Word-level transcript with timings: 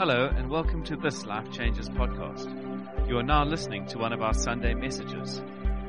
Hello, 0.00 0.32
and 0.34 0.48
welcome 0.48 0.82
to 0.84 0.96
this 0.96 1.26
Life 1.26 1.52
Changes 1.52 1.90
podcast. 1.90 2.48
You 3.06 3.18
are 3.18 3.22
now 3.22 3.44
listening 3.44 3.84
to 3.88 3.98
one 3.98 4.14
of 4.14 4.22
our 4.22 4.32
Sunday 4.32 4.72
messages. 4.72 5.42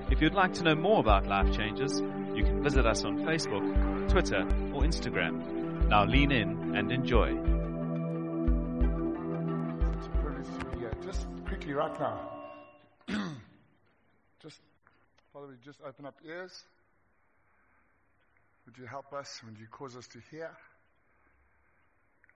If 0.09 0.19
you'd 0.21 0.33
like 0.33 0.53
to 0.55 0.63
know 0.63 0.75
more 0.75 0.99
about 0.99 1.27
Life 1.27 1.55
Changes, 1.55 2.01
you 2.35 2.43
can 2.43 2.61
visit 2.61 2.85
us 2.85 3.05
on 3.05 3.19
Facebook, 3.19 4.09
Twitter, 4.09 4.41
or 4.73 4.81
Instagram. 4.81 5.87
Now 5.87 6.03
lean 6.03 6.33
in 6.33 6.75
and 6.75 6.91
enjoy. 6.91 7.29
It's 9.95 10.07
a 10.07 10.09
privilege 10.09 10.59
to 10.59 10.65
be 10.65 10.79
here. 10.79 10.91
Just 11.05 11.25
quickly, 11.47 11.71
right 11.71 11.97
now. 11.97 12.19
just, 14.43 14.59
Father, 15.31 15.47
would 15.47 15.55
you 15.55 15.63
just 15.63 15.79
open 15.87 16.05
up 16.05 16.19
ears? 16.27 16.65
Would 18.65 18.77
you 18.77 18.87
help 18.87 19.13
us? 19.13 19.39
Would 19.45 19.57
you 19.57 19.67
cause 19.71 19.95
us 19.95 20.07
to 20.07 20.19
hear? 20.31 20.51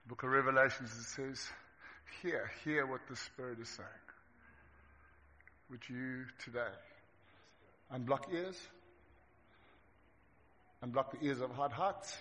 Book 0.08 0.22
of 0.22 0.30
Revelations, 0.30 0.90
it 0.92 1.02
says, 1.02 1.48
Hear, 2.22 2.50
hear 2.64 2.86
what 2.86 3.00
the 3.08 3.16
Spirit 3.16 3.58
is 3.60 3.68
saying. 3.68 3.88
Would 5.70 5.88
you 5.88 6.24
today 6.44 6.72
unblock 7.92 8.32
ears? 8.32 8.56
Unblock 10.84 11.18
the 11.18 11.26
ears 11.26 11.40
of 11.40 11.50
hard 11.50 11.72
hearts? 11.72 12.16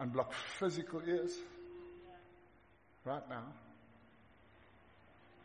Unblock 0.00 0.32
physical 0.58 1.02
ears? 1.06 1.32
Right 3.04 3.28
now. 3.28 3.44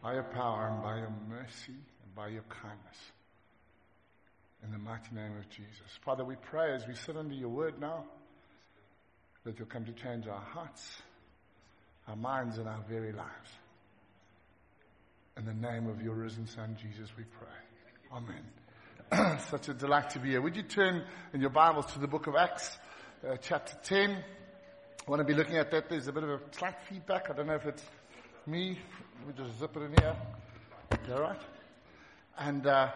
By 0.02 0.14
your 0.16 0.24
power 0.24 0.68
and 0.68 0.82
by 0.82 0.98
your 0.98 1.14
mercy 1.30 1.74
and 2.04 2.16
by 2.16 2.30
your 2.30 2.44
kindness. 2.44 2.98
In 4.64 4.72
the 4.72 4.78
mighty 4.78 5.14
name 5.14 5.38
of 5.38 5.50
Jesus. 5.50 6.00
Father, 6.06 6.24
we 6.24 6.36
pray 6.36 6.74
as 6.74 6.88
we 6.88 6.96
sit 6.96 7.18
under 7.18 7.34
your 7.34 7.50
word 7.50 7.80
now 7.80 8.06
that 9.44 9.58
you'll 9.58 9.68
come 9.68 9.86
to 9.86 9.92
change 9.94 10.28
our 10.28 10.40
hearts, 10.40 11.02
our 12.08 12.16
minds, 12.16 12.58
and 12.58 12.68
our 12.68 12.84
very 12.90 13.12
lives. 13.12 13.50
In 15.38 15.46
the 15.46 15.54
name 15.54 15.88
of 15.88 16.02
your 16.02 16.16
risen 16.16 16.48
Son, 16.48 16.78
Jesus, 16.82 17.10
we 17.18 17.24
pray. 17.24 17.48
Amen. 18.14 19.40
Such 19.50 19.70
a 19.70 19.74
delight 19.74 20.10
to 20.12 20.20
be 20.20 20.30
here. 20.30 20.42
Would 20.42 20.56
you 20.56 20.64
turn 20.64 21.04
in 21.34 21.42
your 21.42 21.50
Bibles 21.50 21.92
to 21.94 22.00
the 22.00 22.08
book 22.08 22.28
of 22.28 22.36
Acts, 22.36 22.78
uh, 23.28 23.38
chapter 23.42 23.78
10? 23.84 24.12
I 24.12 25.10
want 25.10 25.20
to 25.20 25.26
be 25.26 25.34
looking 25.34 25.58
at 25.58 25.72
that. 25.72 25.90
There's 25.90 26.08
a 26.08 26.12
bit 26.12 26.24
of 26.24 26.30
a 26.30 26.40
slight 26.52 26.76
feedback. 26.90 27.30
I 27.30 27.34
don't 27.34 27.48
know 27.48 27.56
if 27.56 27.66
it's 27.66 27.84
me. 28.46 28.78
Let 29.20 29.28
me 29.28 29.44
just 29.46 29.60
zip 29.60 29.76
it 29.76 29.82
in 29.82 29.94
here. 30.00 30.16
Is 31.06 31.12
all 31.12 31.22
right? 31.22 31.42
And 32.38 32.68
uh, 32.68 32.92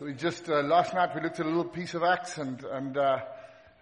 we 0.00 0.14
just, 0.14 0.48
uh, 0.48 0.62
last 0.62 0.94
night 0.94 1.14
we 1.14 1.20
looked 1.20 1.40
at 1.40 1.46
a 1.46 1.48
little 1.48 1.64
piece 1.64 1.94
of 1.94 2.02
Acts 2.02 2.38
and, 2.38 2.62
and 2.64 2.96
uh, 2.96 3.18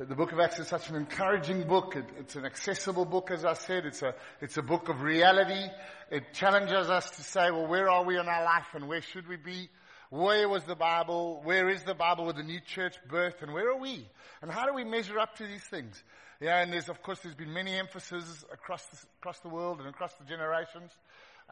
the 0.09 0.15
book 0.15 0.33
of 0.33 0.41
Acts 0.41 0.59
is 0.59 0.69
such 0.69 0.89
an 0.89 0.97
encouraging 0.97 1.65
book. 1.65 1.95
It, 1.95 2.07
it's 2.19 2.35
an 2.35 2.47
accessible 2.47 3.05
book, 3.05 3.31
as 3.31 3.45
I 3.45 3.53
said. 3.53 3.85
It's 3.85 4.01
a, 4.01 4.15
it's 4.41 4.57
a 4.57 4.63
book 4.63 4.89
of 4.89 5.03
reality. 5.03 5.63
It 6.11 6.33
challenges 6.33 6.89
us 6.89 7.11
to 7.11 7.23
say, 7.23 7.51
well, 7.51 7.67
where 7.67 7.91
are 7.91 8.03
we 8.03 8.19
in 8.19 8.27
our 8.27 8.45
life 8.45 8.69
and 8.73 8.89
where 8.89 9.03
should 9.03 9.29
we 9.29 9.37
be? 9.37 9.69
Where 10.09 10.49
was 10.49 10.65
the 10.65 10.75
Bible? 10.75 11.43
Where 11.45 11.69
is 11.69 11.83
the 11.83 11.95
Bible 11.95 12.25
with 12.25 12.37
the 12.37 12.43
new 12.43 12.61
church 12.61 12.97
birth? 13.11 13.43
And 13.43 13.53
where 13.53 13.69
are 13.69 13.79
we? 13.79 14.09
And 14.41 14.51
how 14.51 14.65
do 14.65 14.73
we 14.73 14.85
measure 14.85 15.19
up 15.19 15.37
to 15.37 15.47
these 15.47 15.65
things? 15.65 16.03
Yeah, 16.41 16.63
and 16.63 16.73
there's, 16.73 16.89
of 16.89 17.03
course, 17.03 17.21
there's 17.21 17.35
been 17.35 17.53
many 17.53 17.75
emphases 17.75 18.43
across 18.51 18.83
the, 18.87 18.97
across 19.21 19.41
the 19.41 19.51
world 19.51 19.81
and 19.81 19.89
across 19.89 20.15
the 20.15 20.25
generations. 20.25 20.91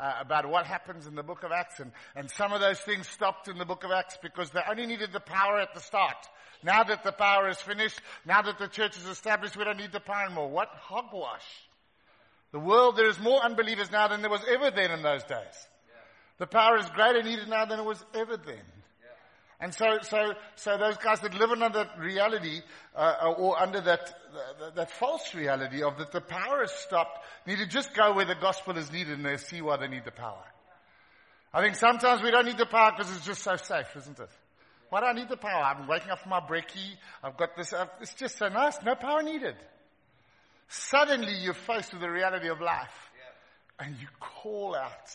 Uh, 0.00 0.14
about 0.20 0.48
what 0.48 0.64
happens 0.64 1.08
in 1.08 1.16
the 1.16 1.24
book 1.24 1.42
of 1.42 1.50
Acts. 1.50 1.80
And, 1.80 1.90
and 2.14 2.30
some 2.30 2.52
of 2.52 2.60
those 2.60 2.78
things 2.78 3.08
stopped 3.08 3.48
in 3.48 3.58
the 3.58 3.64
book 3.64 3.82
of 3.82 3.90
Acts 3.90 4.16
because 4.22 4.48
they 4.50 4.60
only 4.70 4.86
needed 4.86 5.12
the 5.12 5.18
power 5.18 5.58
at 5.58 5.74
the 5.74 5.80
start. 5.80 6.14
Now 6.62 6.84
that 6.84 7.02
the 7.02 7.10
power 7.10 7.48
is 7.48 7.58
finished, 7.58 8.00
now 8.24 8.40
that 8.42 8.58
the 8.60 8.68
church 8.68 8.96
is 8.96 9.06
established, 9.06 9.56
we 9.56 9.64
don't 9.64 9.76
need 9.76 9.90
the 9.90 9.98
power 9.98 10.26
anymore. 10.26 10.50
What 10.50 10.68
hogwash. 10.68 11.42
The 12.52 12.60
world, 12.60 12.96
there 12.96 13.08
is 13.08 13.18
more 13.18 13.42
unbelievers 13.42 13.90
now 13.90 14.06
than 14.06 14.20
there 14.22 14.30
was 14.30 14.44
ever 14.48 14.70
then 14.70 14.92
in 14.92 15.02
those 15.02 15.24
days. 15.24 15.66
The 16.38 16.46
power 16.46 16.78
is 16.78 16.88
greater 16.90 17.24
needed 17.24 17.48
now 17.48 17.64
than 17.64 17.80
it 17.80 17.84
was 17.84 18.02
ever 18.14 18.36
then. 18.36 18.64
And 19.60 19.74
so, 19.74 19.98
so, 20.02 20.34
so 20.54 20.78
those 20.78 20.96
guys 20.98 21.20
that 21.20 21.34
live 21.34 21.50
under 21.50 21.68
that 21.70 21.98
reality, 21.98 22.60
uh, 22.94 23.34
or 23.36 23.60
under 23.60 23.80
that, 23.80 24.14
that, 24.60 24.74
that 24.76 24.90
false 24.92 25.34
reality 25.34 25.82
of 25.82 25.98
that 25.98 26.12
the 26.12 26.20
power 26.20 26.60
has 26.60 26.72
stopped, 26.72 27.18
need 27.44 27.58
to 27.58 27.66
just 27.66 27.92
go 27.92 28.14
where 28.14 28.24
the 28.24 28.36
gospel 28.36 28.78
is 28.78 28.92
needed 28.92 29.14
and 29.14 29.26
they 29.26 29.36
see 29.36 29.60
why 29.60 29.76
they 29.76 29.88
need 29.88 30.04
the 30.04 30.12
power. 30.12 30.44
I 31.52 31.60
think 31.60 31.74
sometimes 31.74 32.22
we 32.22 32.30
don't 32.30 32.44
need 32.46 32.58
the 32.58 32.66
power 32.66 32.92
because 32.96 33.14
it's 33.16 33.26
just 33.26 33.42
so 33.42 33.56
safe, 33.56 33.88
isn't 33.96 34.18
it? 34.20 34.28
Why 34.90 35.00
do 35.00 35.06
I 35.06 35.12
need 35.12 35.28
the 35.28 35.36
power? 35.36 35.62
I'm 35.62 35.88
waking 35.88 36.10
up 36.10 36.20
from 36.20 36.30
my 36.30 36.40
brekkie. 36.40 36.94
I've 37.22 37.36
got 37.36 37.56
this. 37.56 37.72
I've, 37.72 37.90
it's 38.00 38.14
just 38.14 38.38
so 38.38 38.48
nice. 38.48 38.78
No 38.84 38.94
power 38.94 39.22
needed. 39.22 39.56
Suddenly 40.68 41.34
you're 41.42 41.54
faced 41.54 41.92
with 41.92 42.02
the 42.02 42.10
reality 42.10 42.48
of 42.48 42.60
life 42.60 43.10
and 43.80 43.96
you 44.00 44.06
call 44.20 44.74
out 44.76 45.10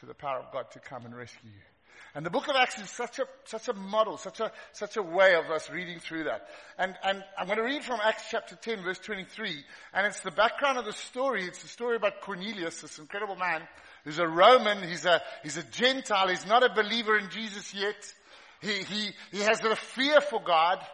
to 0.00 0.06
the 0.06 0.14
power 0.14 0.38
of 0.38 0.52
God 0.52 0.70
to 0.72 0.80
come 0.80 1.04
and 1.04 1.14
rescue 1.14 1.50
you. 1.50 1.71
And 2.14 2.26
the 2.26 2.30
book 2.30 2.48
of 2.48 2.56
Acts 2.56 2.78
is 2.78 2.90
such 2.90 3.18
a, 3.20 3.24
such 3.44 3.68
a 3.68 3.72
model, 3.72 4.18
such 4.18 4.40
a, 4.40 4.52
such 4.72 4.98
a 4.98 5.02
way 5.02 5.34
of 5.34 5.50
us 5.50 5.70
reading 5.70 5.98
through 5.98 6.24
that. 6.24 6.46
And, 6.76 6.94
and 7.02 7.24
I'm 7.38 7.46
going 7.46 7.56
to 7.56 7.64
read 7.64 7.84
from 7.84 8.00
Acts 8.04 8.24
chapter 8.30 8.54
10 8.54 8.82
verse 8.82 8.98
23. 8.98 9.64
And 9.94 10.06
it's 10.06 10.20
the 10.20 10.30
background 10.30 10.76
of 10.76 10.84
the 10.84 10.92
story. 10.92 11.44
It's 11.44 11.62
the 11.62 11.68
story 11.68 11.96
about 11.96 12.20
Cornelius, 12.20 12.82
this 12.82 12.98
incredible 12.98 13.36
man 13.36 13.62
who's 14.04 14.18
a 14.18 14.26
Roman. 14.26 14.86
He's 14.86 15.06
a, 15.06 15.22
he's 15.42 15.56
a 15.56 15.62
Gentile. 15.62 16.28
He's 16.28 16.46
not 16.46 16.62
a 16.62 16.74
believer 16.74 17.16
in 17.16 17.30
Jesus 17.30 17.72
yet. 17.72 18.14
He, 18.60 18.82
he, 18.84 19.10
he 19.30 19.40
has 19.40 19.64
a 19.64 19.74
fear 19.74 20.20
for 20.20 20.42
God. 20.42 20.84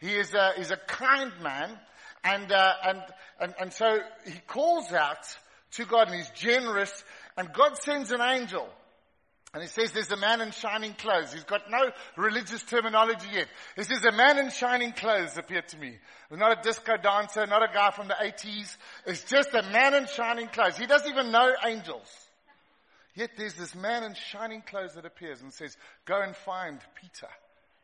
He 0.00 0.14
is 0.14 0.34
a, 0.34 0.52
he's 0.58 0.70
a 0.70 0.76
kind 0.76 1.32
man. 1.42 1.78
And, 2.24 2.52
uh, 2.52 2.72
and, 2.86 3.02
and, 3.40 3.54
and 3.58 3.72
so 3.72 4.00
he 4.26 4.38
calls 4.46 4.92
out 4.92 5.24
to 5.72 5.86
God 5.86 6.08
and 6.08 6.16
he's 6.16 6.30
generous 6.30 7.04
and 7.38 7.52
God 7.52 7.78
sends 7.78 8.10
an 8.10 8.20
angel. 8.20 8.68
And 9.54 9.62
he 9.62 9.68
says 9.68 9.92
there's 9.92 10.10
a 10.10 10.16
man 10.16 10.42
in 10.42 10.50
shining 10.50 10.92
clothes. 10.92 11.32
He's 11.32 11.44
got 11.44 11.70
no 11.70 11.90
religious 12.16 12.62
terminology 12.64 13.28
yet. 13.32 13.48
He 13.76 13.82
says 13.82 14.04
a 14.04 14.12
man 14.12 14.38
in 14.38 14.50
shining 14.50 14.92
clothes 14.92 15.38
appeared 15.38 15.68
to 15.68 15.78
me. 15.78 15.96
Not 16.30 16.58
a 16.58 16.62
disco 16.62 16.98
dancer, 16.98 17.46
not 17.46 17.62
a 17.62 17.72
guy 17.72 17.90
from 17.90 18.08
the 18.08 18.14
80s. 18.14 18.76
It's 19.06 19.24
just 19.24 19.54
a 19.54 19.62
man 19.62 19.94
in 19.94 20.06
shining 20.06 20.48
clothes. 20.48 20.76
He 20.76 20.86
doesn't 20.86 21.10
even 21.10 21.32
know 21.32 21.50
angels. 21.64 22.08
Yet 23.14 23.30
there's 23.38 23.54
this 23.54 23.74
man 23.74 24.04
in 24.04 24.14
shining 24.14 24.62
clothes 24.62 24.94
that 24.94 25.06
appears 25.06 25.40
and 25.40 25.52
says, 25.52 25.76
go 26.04 26.20
and 26.20 26.36
find 26.36 26.78
Peter 27.00 27.28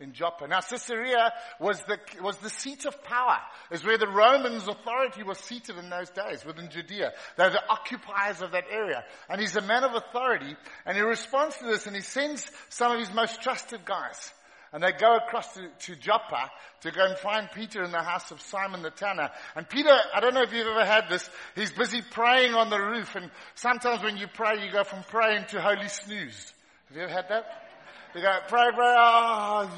in 0.05 0.13
Joppa. 0.13 0.47
Now 0.47 0.61
Caesarea 0.61 1.33
was 1.59 1.83
the, 1.83 1.99
was 2.23 2.37
the 2.37 2.51
seat 2.51 2.85
of 2.85 3.03
power. 3.03 3.39
Is 3.73 3.85
where 3.85 3.99
the 3.99 4.07
Romans 4.07 4.69
authority 4.69 5.25
was 5.25 5.39
seated 5.39 5.77
in 5.77 5.91
those 5.91 6.11
days 6.11 6.45
within 6.45 6.71
Judea. 6.71 7.13
They're 7.37 7.51
the 7.51 7.69
occupiers 7.69 8.43
of 8.43 8.53
that 8.53 8.65
area. 8.71 9.03
And 9.29 9.41
he's 9.41 9.57
a 9.57 9.63
man 9.63 9.83
of 9.83 9.95
authority 9.95 10.55
and 10.87 10.97
he 10.97 11.03
responds 11.03 11.57
to 11.59 11.65
this 11.65 11.87
and 11.87 11.97
he 11.97 12.03
sends 12.03 12.49
some 12.69 12.93
of 12.93 13.01
his 13.01 13.13
most 13.13 13.43
trusted 13.43 13.85
guys. 13.85 14.33
And 14.73 14.83
they 14.83 14.91
go 14.91 15.17
across 15.17 15.55
to, 15.55 15.69
to 15.87 15.97
Joppa 15.97 16.51
to 16.81 16.91
go 16.91 17.05
and 17.07 17.17
find 17.19 17.49
Peter 17.55 17.85
in 17.85 17.93
the 17.93 18.03
house 18.03 18.33
of 18.33 18.41
Simon 18.41 18.83
the 18.83 18.91
tanner. 18.91 19.31
And 19.55 19.69
Peter, 19.69 19.97
I 20.13 20.19
don't 20.21 20.35
know 20.35 20.43
if 20.43 20.53
you've 20.53 20.67
ever 20.67 20.85
had 20.85 21.09
this, 21.09 21.29
he's 21.55 21.71
busy 21.71 22.03
praying 22.03 22.55
on 22.55 22.71
the 22.71 22.81
roof. 22.81 23.15
And 23.15 23.31
sometimes 23.55 24.03
when 24.03 24.17
you 24.17 24.27
pray, 24.27 24.65
you 24.65 24.73
go 24.73 24.83
from 24.83 25.05
praying 25.05 25.45
to 25.51 25.61
holy 25.61 25.89
snooze. 25.89 26.53
Have 26.89 26.97
you 26.97 27.03
ever 27.05 27.13
had 27.13 27.29
that? 27.29 27.64
You 28.15 28.23
go, 28.23 28.39
pray, 28.47 28.71
pray, 28.73 28.95
oh. 28.97 29.71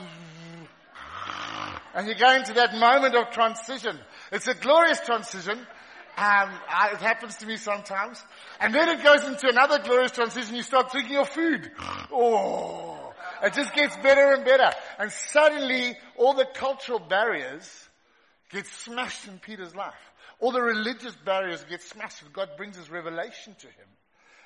And 1.94 2.06
you 2.06 2.14
go 2.14 2.34
into 2.34 2.52
that 2.54 2.74
moment 2.74 3.14
of 3.14 3.30
transition. 3.30 3.98
It's 4.30 4.46
a 4.46 4.54
glorious 4.54 5.00
transition. 5.00 5.58
Um, 5.58 5.66
I, 6.18 6.90
it 6.92 6.98
happens 6.98 7.36
to 7.36 7.46
me 7.46 7.56
sometimes. 7.56 8.22
And 8.60 8.74
then 8.74 8.90
it 8.90 9.02
goes 9.02 9.24
into 9.24 9.48
another 9.48 9.78
glorious 9.78 10.12
transition. 10.12 10.54
You 10.54 10.62
start 10.62 10.92
thinking 10.92 11.16
of 11.16 11.30
food. 11.30 11.70
Oh. 12.12 13.14
It 13.42 13.54
just 13.54 13.74
gets 13.74 13.96
better 13.98 14.34
and 14.34 14.44
better. 14.44 14.70
And 14.98 15.10
suddenly 15.10 15.96
all 16.16 16.34
the 16.34 16.46
cultural 16.54 16.98
barriers 16.98 17.88
get 18.50 18.66
smashed 18.66 19.26
in 19.28 19.38
Peter's 19.38 19.74
life. 19.74 19.94
All 20.40 20.52
the 20.52 20.60
religious 20.60 21.16
barriers 21.24 21.64
get 21.64 21.80
smashed 21.80 22.22
God 22.34 22.50
brings 22.58 22.76
his 22.76 22.90
revelation 22.90 23.56
to 23.60 23.66
him 23.66 23.86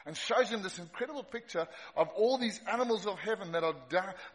and 0.06 0.16
shows 0.16 0.50
him 0.50 0.62
this 0.62 0.78
incredible 0.78 1.22
picture 1.22 1.66
of 1.96 2.08
all 2.16 2.38
these 2.38 2.60
animals 2.70 3.06
of 3.06 3.18
heaven 3.18 3.52
that 3.52 3.62
are 3.62 3.74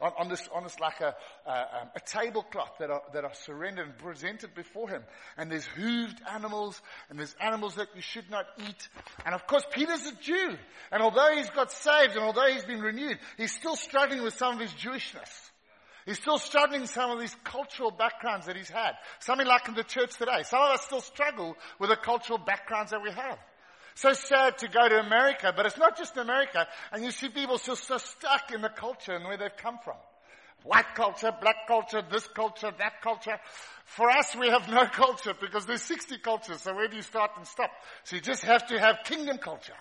on, 0.02 0.12
on 0.18 0.30
this, 0.30 0.48
on 0.54 0.64
this 0.64 0.80
like 0.80 1.02
a, 1.02 1.16
um, 1.46 1.90
a 1.96 2.00
tablecloth 2.06 2.78
that 2.80 2.90
are, 2.90 3.02
that 3.14 3.24
are 3.24 3.34
surrendered 3.34 3.88
and 3.88 3.98
presented 3.98 4.54
before 4.54 4.90
him. 4.90 5.04
And 5.38 5.52
there's 5.52 5.68
hooved 5.78 6.18
animals 6.32 6.82
and 7.10 7.20
there's 7.20 7.36
animals 7.40 7.76
that 7.76 7.88
you 7.96 8.02
should 8.02 8.30
not 8.30 8.46
eat. 8.68 8.90
And 9.26 9.34
of 9.34 9.48
course, 9.48 9.64
Peter's 9.72 10.06
a 10.06 10.16
Jew. 10.22 10.58
And 10.92 11.02
although 11.02 11.36
he's 11.36 11.50
got 11.50 11.72
saved 11.72 12.16
and 12.16 12.24
although 12.24 12.48
he's 12.52 12.66
been 12.66 12.82
renewed, 12.82 13.18
he's 13.38 13.54
still 13.54 13.76
struggling 13.76 14.24
with 14.24 14.36
some 14.36 14.56
of 14.56 14.60
his 14.60 14.72
Jewishness. 14.72 15.52
He's 16.06 16.20
still 16.20 16.38
struggling 16.38 16.86
some 16.86 17.10
of 17.10 17.20
these 17.20 17.36
cultural 17.44 17.90
backgrounds 17.90 18.46
that 18.46 18.56
he's 18.56 18.70
had. 18.70 18.92
Something 19.20 19.48
like 19.48 19.68
in 19.68 19.74
the 19.74 19.84
church 19.84 20.16
today. 20.18 20.44
Some 20.44 20.62
of 20.62 20.70
us 20.70 20.84
still 20.84 21.02
struggle 21.02 21.58
with 21.80 21.90
the 21.90 21.96
cultural 21.96 22.38
backgrounds 22.38 22.92
that 22.92 23.02
we 23.02 23.10
have. 23.10 23.40
So 23.96 24.12
sad 24.12 24.58
to 24.58 24.68
go 24.68 24.90
to 24.90 25.00
America, 25.00 25.54
but 25.56 25.66
it's 25.66 25.78
not 25.78 25.98
just 25.98 26.18
America. 26.18 26.68
And 26.92 27.04
you 27.04 27.12
see 27.12 27.30
people 27.30 27.58
still 27.58 27.78
so 27.78 27.98
stuck 27.98 28.52
in 28.54 28.62
the 28.62 28.70
culture 28.70 29.14
and 29.14 29.24
where 29.26 29.38
they've 29.38 29.56
come 29.56 29.80
from. 29.84 29.96
White 30.64 30.96
culture, 30.96 31.32
black 31.40 31.68
culture, 31.68 32.02
this 32.12 32.28
culture, 32.28 32.72
that 32.78 33.02
culture. 33.02 33.40
For 33.86 34.10
us, 34.10 34.36
we 34.36 34.50
have 34.50 34.68
no 34.70 34.86
culture 34.92 35.34
because 35.40 35.66
there's 35.66 35.84
60 35.84 36.18
cultures. 36.18 36.62
So 36.62 36.74
where 36.74 36.90
do 36.90 36.98
you 36.98 37.04
start 37.04 37.32
and 37.38 37.48
stop? 37.48 37.72
So 38.04 38.18
you 38.18 38.22
just 38.22 38.44
have 38.44 38.68
to 38.68 38.80
have 38.80 38.98
kingdom 39.06 39.38
culture. 39.38 39.74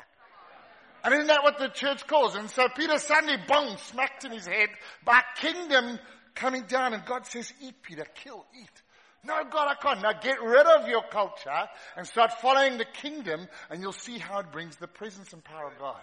And 1.03 1.13
isn't 1.13 1.27
that 1.27 1.43
what 1.43 1.59
the 1.59 1.69
church 1.69 2.07
calls? 2.07 2.37
And 2.37 2.49
so 2.49 2.69
Peter 2.69 2.99
suddenly, 2.99 3.37
boom, 3.49 3.77
smacked 3.79 4.25
in 4.25 4.31
his 4.31 4.47
head 4.47 4.69
by 5.05 5.23
kingdom 5.37 5.99
coming 6.35 6.63
down. 6.63 6.95
And 6.95 7.05
God 7.05 7.27
says, 7.27 7.53
eat, 7.61 7.83
Peter, 7.83 8.07
kill, 8.15 8.47
eat. 8.59 8.83
No, 9.25 9.43
God, 9.51 9.69
I 9.69 9.75
can't. 9.75 10.03
Now 10.03 10.13
get 10.13 10.43
rid 10.43 10.67
of 10.67 10.87
your 10.87 11.03
culture 11.11 11.69
and 11.97 12.07
start 12.07 12.33
following 12.41 12.77
the 12.77 12.85
kingdom 12.85 13.49
and 13.71 13.81
you'll 13.81 13.93
see 13.93 14.19
how 14.19 14.41
it 14.41 14.53
brings 14.53 14.77
the 14.77 14.87
presence 14.87 15.33
and 15.33 15.43
power 15.43 15.67
of 15.67 15.79
God. 15.79 16.01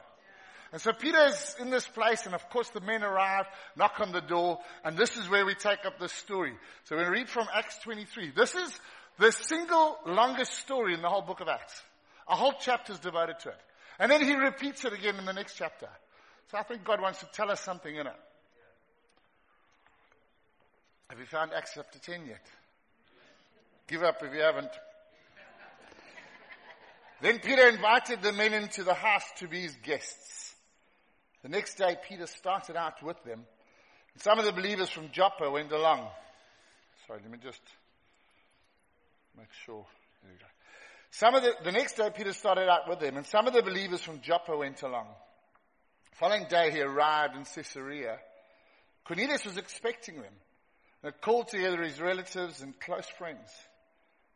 And 0.72 0.82
so 0.82 0.94
Peter 0.94 1.26
is 1.26 1.56
in 1.60 1.70
this 1.70 1.86
place 1.86 2.26
and 2.26 2.34
of 2.34 2.50
course 2.50 2.70
the 2.70 2.80
men 2.80 3.04
arrive, 3.04 3.46
knock 3.76 4.00
on 4.00 4.12
the 4.12 4.22
door, 4.22 4.60
and 4.84 4.98
this 4.98 5.18
is 5.18 5.30
where 5.30 5.46
we 5.46 5.54
take 5.54 5.86
up 5.86 6.00
this 6.00 6.14
story. 6.14 6.54
So 6.86 6.98
we 6.98 7.04
read 7.04 7.30
from 7.30 7.48
Acts 7.54 7.78
23. 7.84 8.32
This 8.36 8.56
is 8.56 8.80
the 9.20 9.32
single 9.32 9.98
longest 10.08 10.54
story 10.54 10.94
in 10.94 11.02
the 11.02 11.10
whole 11.10 11.22
book 11.22 11.42
of 11.42 11.48
Acts. 11.48 11.80
A 12.28 12.36
whole 12.36 12.54
chapter 12.60 12.94
is 12.94 13.00
devoted 13.00 13.40
to 13.40 13.50
it. 13.50 13.60
And 14.00 14.10
then 14.10 14.24
he 14.24 14.34
repeats 14.34 14.84
it 14.86 14.94
again 14.94 15.18
in 15.18 15.26
the 15.26 15.34
next 15.34 15.56
chapter. 15.58 15.90
So 16.50 16.58
I 16.58 16.64
think 16.64 16.84
God 16.84 17.02
wants 17.02 17.20
to 17.20 17.28
tell 17.34 17.52
us 17.52 17.62
something 17.62 17.94
in 17.94 18.08
it. 18.08 18.20
Have 21.10 21.20
you 21.20 21.26
found 21.26 21.52
Acts 21.54 21.72
chapter 21.76 22.00
10 22.00 22.26
yet? 22.26 22.46
Give 23.92 24.04
up 24.04 24.24
if 24.24 24.34
you 24.34 24.40
haven't. 24.40 24.72
then 27.22 27.40
Peter 27.40 27.68
invited 27.68 28.22
the 28.22 28.32
men 28.32 28.54
into 28.54 28.86
the 28.86 28.94
house 28.94 29.26
to 29.40 29.50
be 29.50 29.64
his 29.64 29.76
guests. 29.84 30.56
The 31.44 31.50
next 31.50 31.76
day, 31.76 31.98
Peter 32.08 32.26
started 32.26 32.78
out 32.78 33.04
with 33.04 33.22
them. 33.26 33.44
And 34.14 34.24
Some 34.24 34.40
of 34.40 34.46
the 34.46 34.54
believers 34.54 34.90
from 34.90 35.10
Joppa 35.12 35.52
went 35.52 35.74
along. 35.74 36.08
Sorry, 37.06 37.20
let 37.22 37.30
me 37.30 37.38
just 37.44 37.60
make 39.38 39.52
sure. 39.66 39.86
There 40.24 40.32
we 40.32 40.40
go. 40.40 40.46
Some 41.10 41.36
of 41.36 41.44
the, 41.44 41.54
the 41.62 41.74
next 41.74 41.98
day, 41.98 42.10
Peter 42.16 42.32
started 42.32 42.70
out 42.70 42.88
with 42.88 43.02
them, 43.02 43.18
and 43.18 43.26
some 43.26 43.46
of 43.46 43.52
the 43.52 43.62
believers 43.62 44.00
from 44.00 44.22
Joppa 44.22 44.56
went 44.56 44.84
along. 44.84 45.08
The 46.12 46.16
following 46.16 46.46
day, 46.50 46.72
he 46.72 46.80
arrived 46.80 47.36
in 47.36 47.44
Caesarea. 47.44 48.20
Cornelius 49.04 49.44
was 49.44 49.58
expecting 49.58 50.16
them 50.16 50.34
and 51.04 51.20
called 51.20 51.50
together 51.50 51.84
his 51.84 52.00
relatives 52.00 52.62
and 52.62 52.80
close 52.80 53.08
friends. 53.18 53.50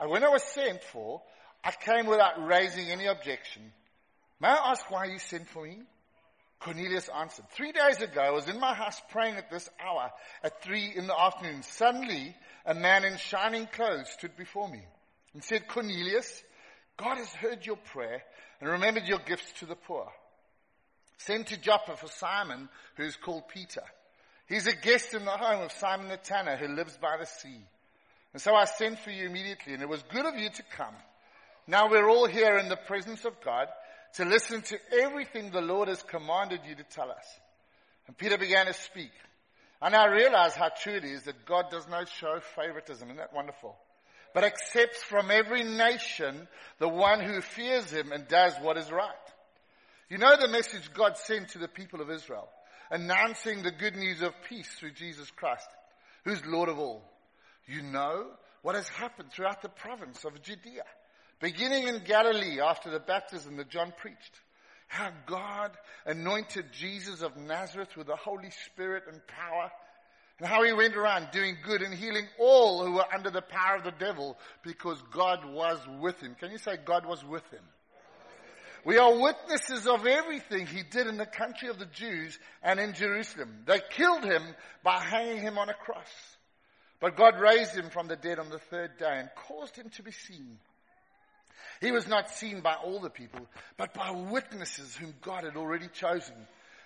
uh, 0.00 0.08
when 0.08 0.24
I 0.24 0.28
was 0.28 0.42
sent 0.42 0.82
for, 0.82 1.22
I 1.64 1.72
came 1.72 2.06
without 2.06 2.44
raising 2.46 2.90
any 2.90 3.06
objection. 3.06 3.62
May 4.40 4.48
I 4.48 4.70
ask 4.70 4.90
why 4.90 5.06
you 5.06 5.18
sent 5.18 5.48
for 5.48 5.64
me? 5.64 5.78
Cornelius 6.60 7.08
answered, 7.08 7.44
Three 7.50 7.72
days 7.72 8.00
ago 8.00 8.20
I 8.20 8.30
was 8.30 8.48
in 8.48 8.58
my 8.58 8.74
house 8.74 9.00
praying 9.10 9.36
at 9.36 9.50
this 9.50 9.68
hour 9.80 10.10
at 10.42 10.62
three 10.62 10.92
in 10.94 11.06
the 11.06 11.18
afternoon. 11.18 11.62
Suddenly 11.62 12.34
a 12.66 12.74
man 12.74 13.04
in 13.04 13.16
shining 13.16 13.66
clothes 13.66 14.10
stood 14.10 14.36
before 14.36 14.68
me 14.68 14.82
and 15.34 15.42
said, 15.42 15.68
Cornelius, 15.68 16.42
God 16.96 17.18
has 17.18 17.32
heard 17.32 17.64
your 17.64 17.76
prayer 17.76 18.22
and 18.60 18.70
remembered 18.70 19.06
your 19.06 19.20
gifts 19.20 19.52
to 19.60 19.66
the 19.66 19.76
poor. 19.76 20.08
Send 21.18 21.46
to 21.48 21.60
Joppa 21.60 21.96
for 21.96 22.08
Simon, 22.08 22.68
who 22.96 23.04
is 23.04 23.16
called 23.16 23.48
Peter. 23.48 23.82
He's 24.48 24.66
a 24.66 24.74
guest 24.74 25.14
in 25.14 25.24
the 25.24 25.30
home 25.30 25.62
of 25.62 25.72
Simon 25.72 26.08
the 26.08 26.16
tanner 26.16 26.56
who 26.56 26.68
lives 26.68 26.96
by 26.96 27.16
the 27.18 27.26
sea. 27.26 27.60
And 28.32 28.42
so 28.42 28.54
I 28.54 28.64
sent 28.64 28.98
for 28.98 29.10
you 29.10 29.26
immediately 29.26 29.74
and 29.74 29.82
it 29.82 29.88
was 29.88 30.02
good 30.10 30.26
of 30.26 30.36
you 30.36 30.50
to 30.50 30.62
come. 30.76 30.94
Now 31.66 31.90
we're 31.90 32.08
all 32.08 32.26
here 32.26 32.58
in 32.58 32.68
the 32.68 32.76
presence 32.76 33.24
of 33.24 33.40
God 33.44 33.68
to 34.14 34.24
listen 34.24 34.62
to 34.62 34.78
everything 35.00 35.50
the 35.50 35.60
Lord 35.60 35.88
has 35.88 36.02
commanded 36.02 36.60
you 36.68 36.74
to 36.74 36.84
tell 36.84 37.10
us. 37.10 37.26
And 38.06 38.16
Peter 38.16 38.38
began 38.38 38.66
to 38.66 38.72
speak. 38.72 39.12
And 39.80 39.94
I 39.94 40.06
realize 40.06 40.54
how 40.54 40.70
true 40.70 40.94
it 40.94 41.04
is 41.04 41.24
that 41.24 41.46
God 41.46 41.66
does 41.70 41.86
not 41.88 42.08
show 42.08 42.40
favoritism. 42.56 43.08
Isn't 43.08 43.18
that 43.18 43.34
wonderful? 43.34 43.76
but 44.34 44.44
accepts 44.44 45.02
from 45.02 45.30
every 45.30 45.64
nation 45.64 46.48
the 46.78 46.88
one 46.88 47.20
who 47.20 47.40
fears 47.40 47.90
him 47.90 48.12
and 48.12 48.28
does 48.28 48.54
what 48.60 48.76
is 48.76 48.90
right. 48.90 49.10
You 50.08 50.18
know 50.18 50.36
the 50.36 50.48
message 50.48 50.92
God 50.94 51.16
sent 51.16 51.50
to 51.50 51.58
the 51.58 51.68
people 51.68 52.00
of 52.00 52.10
Israel, 52.10 52.48
announcing 52.90 53.62
the 53.62 53.70
good 53.70 53.96
news 53.96 54.22
of 54.22 54.32
peace 54.48 54.68
through 54.78 54.92
Jesus 54.92 55.30
Christ, 55.30 55.66
who's 56.24 56.44
Lord 56.46 56.68
of 56.68 56.78
all. 56.78 57.02
You 57.68 57.82
know 57.82 58.26
what 58.62 58.74
has 58.74 58.88
happened 58.88 59.30
throughout 59.30 59.62
the 59.62 59.68
province 59.68 60.24
of 60.24 60.40
Judea, 60.42 60.84
beginning 61.38 61.86
in 61.86 62.02
Galilee 62.04 62.60
after 62.60 62.90
the 62.90 62.98
baptism 62.98 63.56
that 63.58 63.68
John 63.68 63.92
preached. 64.00 64.40
How 64.88 65.10
God 65.26 65.72
anointed 66.06 66.72
Jesus 66.72 67.20
of 67.20 67.36
Nazareth 67.36 67.94
with 67.94 68.06
the 68.06 68.16
Holy 68.16 68.50
Spirit 68.64 69.04
and 69.06 69.20
power 69.26 69.70
and 70.38 70.48
how 70.48 70.62
he 70.62 70.72
went 70.72 70.96
around 70.96 71.28
doing 71.32 71.56
good 71.64 71.82
and 71.82 71.92
healing 71.92 72.26
all 72.38 72.84
who 72.84 72.92
were 72.92 73.14
under 73.14 73.30
the 73.30 73.42
power 73.42 73.76
of 73.76 73.84
the 73.84 73.90
devil 73.90 74.38
because 74.62 75.02
God 75.12 75.44
was 75.44 75.78
with 76.00 76.20
him. 76.20 76.36
Can 76.38 76.52
you 76.52 76.58
say 76.58 76.78
God 76.82 77.04
was 77.04 77.24
with 77.24 77.48
him? 77.50 77.62
We 78.84 78.96
are 78.96 79.20
witnesses 79.20 79.86
of 79.86 80.06
everything 80.06 80.66
he 80.66 80.82
did 80.84 81.08
in 81.08 81.16
the 81.16 81.26
country 81.26 81.68
of 81.68 81.78
the 81.78 81.86
Jews 81.86 82.38
and 82.62 82.78
in 82.78 82.94
Jerusalem. 82.94 83.64
They 83.66 83.80
killed 83.90 84.24
him 84.24 84.42
by 84.84 85.00
hanging 85.00 85.42
him 85.42 85.58
on 85.58 85.68
a 85.68 85.74
cross. 85.74 86.37
But 87.00 87.16
God 87.16 87.38
raised 87.40 87.74
him 87.74 87.90
from 87.90 88.08
the 88.08 88.16
dead 88.16 88.38
on 88.38 88.50
the 88.50 88.58
third 88.58 88.98
day 88.98 89.20
and 89.20 89.30
caused 89.36 89.76
him 89.76 89.88
to 89.90 90.02
be 90.02 90.10
seen. 90.10 90.58
He 91.80 91.92
was 91.92 92.08
not 92.08 92.30
seen 92.30 92.60
by 92.60 92.74
all 92.74 93.00
the 93.00 93.10
people, 93.10 93.46
but 93.76 93.94
by 93.94 94.10
witnesses 94.10 94.96
whom 94.96 95.14
God 95.22 95.44
had 95.44 95.56
already 95.56 95.88
chosen, 95.88 96.34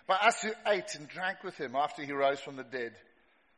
by 0.06 0.16
us 0.16 0.42
who 0.42 0.52
ate 0.66 0.94
and 0.96 1.08
drank 1.08 1.42
with 1.42 1.56
him 1.56 1.74
after 1.74 2.02
he 2.02 2.12
rose 2.12 2.40
from 2.40 2.56
the 2.56 2.64
dead. 2.64 2.92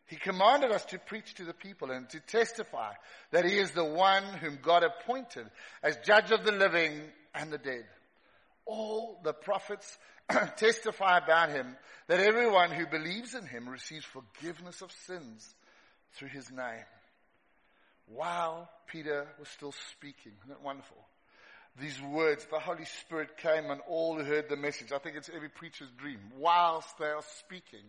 He 0.06 0.16
commanded 0.16 0.70
us 0.70 0.84
to 0.86 0.98
preach 0.98 1.34
to 1.34 1.44
the 1.44 1.54
people 1.54 1.90
and 1.90 2.08
to 2.10 2.20
testify 2.20 2.92
that 3.32 3.44
he 3.44 3.58
is 3.58 3.70
the 3.72 3.84
one 3.84 4.22
whom 4.24 4.58
God 4.62 4.84
appointed 4.84 5.46
as 5.82 5.96
judge 6.04 6.30
of 6.30 6.44
the 6.44 6.52
living 6.52 7.00
and 7.34 7.50
the 7.50 7.58
dead. 7.58 7.84
All 8.66 9.18
the 9.24 9.32
prophets 9.32 9.98
testify 10.56 11.18
about 11.18 11.50
him 11.50 11.74
that 12.06 12.20
everyone 12.20 12.70
who 12.70 12.86
believes 12.86 13.34
in 13.34 13.46
him 13.46 13.68
receives 13.68 14.04
forgiveness 14.04 14.82
of 14.82 14.92
sins 15.06 15.54
through 16.14 16.28
his 16.28 16.50
name. 16.50 16.84
While 18.06 18.68
Peter 18.86 19.26
was 19.38 19.48
still 19.48 19.72
speaking, 19.92 20.32
isn't 20.44 20.48
that 20.48 20.62
wonderful? 20.62 20.96
These 21.80 22.00
words, 22.00 22.46
the 22.50 22.60
Holy 22.60 22.84
Spirit 22.84 23.36
came 23.36 23.70
and 23.70 23.80
all 23.88 24.16
who 24.16 24.24
heard 24.24 24.48
the 24.48 24.56
message. 24.56 24.92
I 24.92 24.98
think 24.98 25.16
it's 25.16 25.30
every 25.34 25.48
preacher's 25.48 25.90
dream. 25.98 26.20
Whilst 26.38 26.98
they 26.98 27.06
are 27.06 27.24
speaking, 27.38 27.82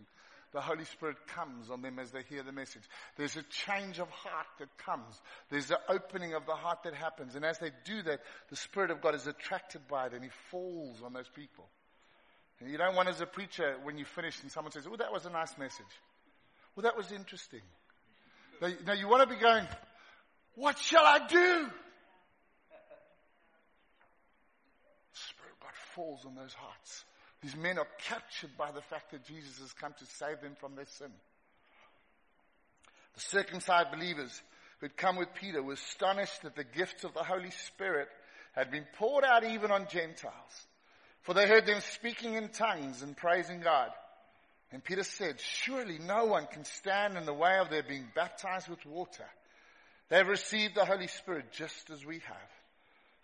the 0.52 0.60
Holy 0.60 0.84
Spirit 0.86 1.18
comes 1.28 1.70
on 1.70 1.82
them 1.82 1.98
as 1.98 2.10
they 2.10 2.22
hear 2.22 2.42
the 2.42 2.50
message. 2.50 2.82
There's 3.16 3.36
a 3.36 3.42
change 3.44 4.00
of 4.00 4.08
heart 4.10 4.46
that 4.58 4.76
comes. 4.78 5.20
There's 5.50 5.70
an 5.70 5.76
opening 5.88 6.34
of 6.34 6.46
the 6.46 6.54
heart 6.54 6.82
that 6.84 6.94
happens. 6.94 7.36
And 7.36 7.44
as 7.44 7.58
they 7.58 7.70
do 7.84 8.02
that, 8.02 8.20
the 8.48 8.56
Spirit 8.56 8.90
of 8.90 9.00
God 9.02 9.14
is 9.14 9.26
attracted 9.26 9.86
by 9.86 10.06
it 10.06 10.14
and 10.14 10.24
He 10.24 10.30
falls 10.50 11.02
on 11.04 11.12
those 11.12 11.28
people. 11.28 11.68
And 12.58 12.70
you 12.70 12.78
don't 12.78 12.96
want 12.96 13.08
as 13.08 13.20
a 13.20 13.26
preacher, 13.26 13.76
when 13.84 13.98
you 13.98 14.04
finish 14.04 14.40
and 14.42 14.50
someone 14.50 14.72
says, 14.72 14.88
oh, 14.90 14.96
that 14.96 15.12
was 15.12 15.26
a 15.26 15.30
nice 15.30 15.56
message. 15.58 15.84
Well, 16.74 16.84
that 16.84 16.96
was 16.96 17.12
interesting. 17.12 17.60
Now, 18.60 18.68
now 18.86 18.92
you 18.92 19.08
want 19.08 19.28
to 19.28 19.34
be 19.34 19.40
going, 19.40 19.66
what 20.54 20.78
shall 20.78 21.04
I 21.04 21.18
do? 21.18 21.68
Spirit 25.12 25.52
of 25.52 25.60
God 25.60 25.74
falls 25.94 26.24
on 26.24 26.34
those 26.34 26.54
hearts. 26.54 27.04
These 27.42 27.56
men 27.56 27.78
are 27.78 27.86
captured 28.08 28.56
by 28.56 28.70
the 28.72 28.80
fact 28.80 29.12
that 29.12 29.24
Jesus 29.26 29.58
has 29.60 29.72
come 29.74 29.94
to 29.98 30.06
save 30.06 30.40
them 30.40 30.56
from 30.58 30.74
their 30.74 30.86
sin. 30.86 31.10
The 33.14 33.20
circumcised 33.20 33.92
believers 33.92 34.42
who 34.80 34.86
had 34.86 34.96
come 34.96 35.16
with 35.16 35.34
Peter 35.34 35.62
were 35.62 35.74
astonished 35.74 36.42
that 36.42 36.56
the 36.56 36.64
gifts 36.64 37.04
of 37.04 37.14
the 37.14 37.22
Holy 37.22 37.50
Spirit 37.50 38.08
had 38.54 38.70
been 38.70 38.86
poured 38.98 39.24
out 39.24 39.44
even 39.44 39.70
on 39.70 39.86
Gentiles. 39.88 40.66
For 41.22 41.34
they 41.34 41.46
heard 41.46 41.66
them 41.66 41.80
speaking 41.80 42.34
in 42.34 42.48
tongues 42.48 43.02
and 43.02 43.16
praising 43.16 43.60
God. 43.60 43.90
And 44.72 44.82
Peter 44.82 45.04
said, 45.04 45.40
surely 45.40 45.98
no 45.98 46.24
one 46.24 46.46
can 46.46 46.64
stand 46.64 47.16
in 47.16 47.24
the 47.24 47.32
way 47.32 47.58
of 47.58 47.70
their 47.70 47.84
being 47.84 48.08
baptized 48.14 48.68
with 48.68 48.84
water. 48.84 49.26
They 50.08 50.16
have 50.16 50.28
received 50.28 50.74
the 50.74 50.84
Holy 50.84 51.06
Spirit 51.06 51.52
just 51.52 51.90
as 51.90 52.04
we 52.04 52.20
have. 52.20 52.50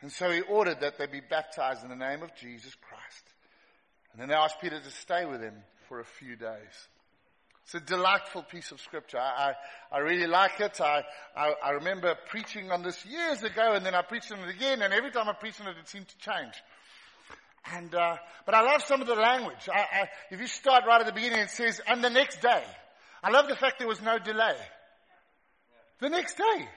And 0.01 0.11
so 0.11 0.31
he 0.31 0.41
ordered 0.41 0.81
that 0.81 0.99
they 0.99 1.07
be 1.07 1.21
baptized 1.21 1.83
in 1.83 1.89
the 1.89 1.97
name 1.97 2.23
of 2.23 2.35
Jesus 2.37 2.75
Christ. 2.89 3.25
And 4.13 4.21
then 4.21 4.29
they 4.29 4.35
asked 4.35 4.61
Peter 4.61 4.81
to 4.81 4.91
stay 4.91 5.25
with 5.25 5.41
him 5.41 5.55
for 5.89 6.01
a 6.01 6.05
few 6.05 6.37
days. 6.37 6.89
It's 7.65 7.75
a 7.75 7.81
delightful 7.81 8.43
piece 8.43 8.73
of 8.73 8.81
scripture. 8.81 9.19
I, 9.19 9.55
I, 9.93 9.97
I 9.97 9.99
really 10.01 10.27
like 10.27 10.61
it. 10.61 10.81
I, 10.81 11.05
I, 11.37 11.55
I, 11.65 11.71
remember 11.71 12.17
preaching 12.29 12.73
on 12.73 12.83
this 12.83 13.07
years 13.07 13.45
ago 13.45 13.75
and 13.75 13.87
then 13.87 13.95
I 13.95 14.03
preached 14.03 14.33
on 14.33 14.41
it 14.41 14.55
again 14.55 14.83
and 14.83 14.93
every 14.93 15.13
time 15.13 15.29
I 15.29 15.33
preached 15.33 15.61
on 15.61 15.69
it, 15.69 15.77
it 15.81 15.89
seemed 15.89 16.09
to 16.09 16.19
change. 16.19 16.55
And, 17.71 17.95
uh, 17.95 18.17
but 18.45 18.55
I 18.55 18.63
love 18.63 18.83
some 18.83 19.01
of 19.01 19.07
the 19.07 19.15
language. 19.15 19.69
I, 19.73 20.09
if 20.31 20.41
you 20.41 20.47
start 20.47 20.85
right 20.87 21.01
at 21.01 21.07
the 21.07 21.13
beginning, 21.13 21.41
it 21.41 21.51
says, 21.51 21.81
and 21.87 22.03
the 22.03 22.11
next 22.11 22.43
day. 22.43 22.65
I 23.23 23.31
love 23.31 23.47
the 23.47 23.55
fact 23.55 23.79
there 23.79 23.87
was 23.87 24.03
no 24.03 24.19
delay. 24.19 24.57
The 26.01 26.09
next 26.09 26.37
day. 26.37 26.69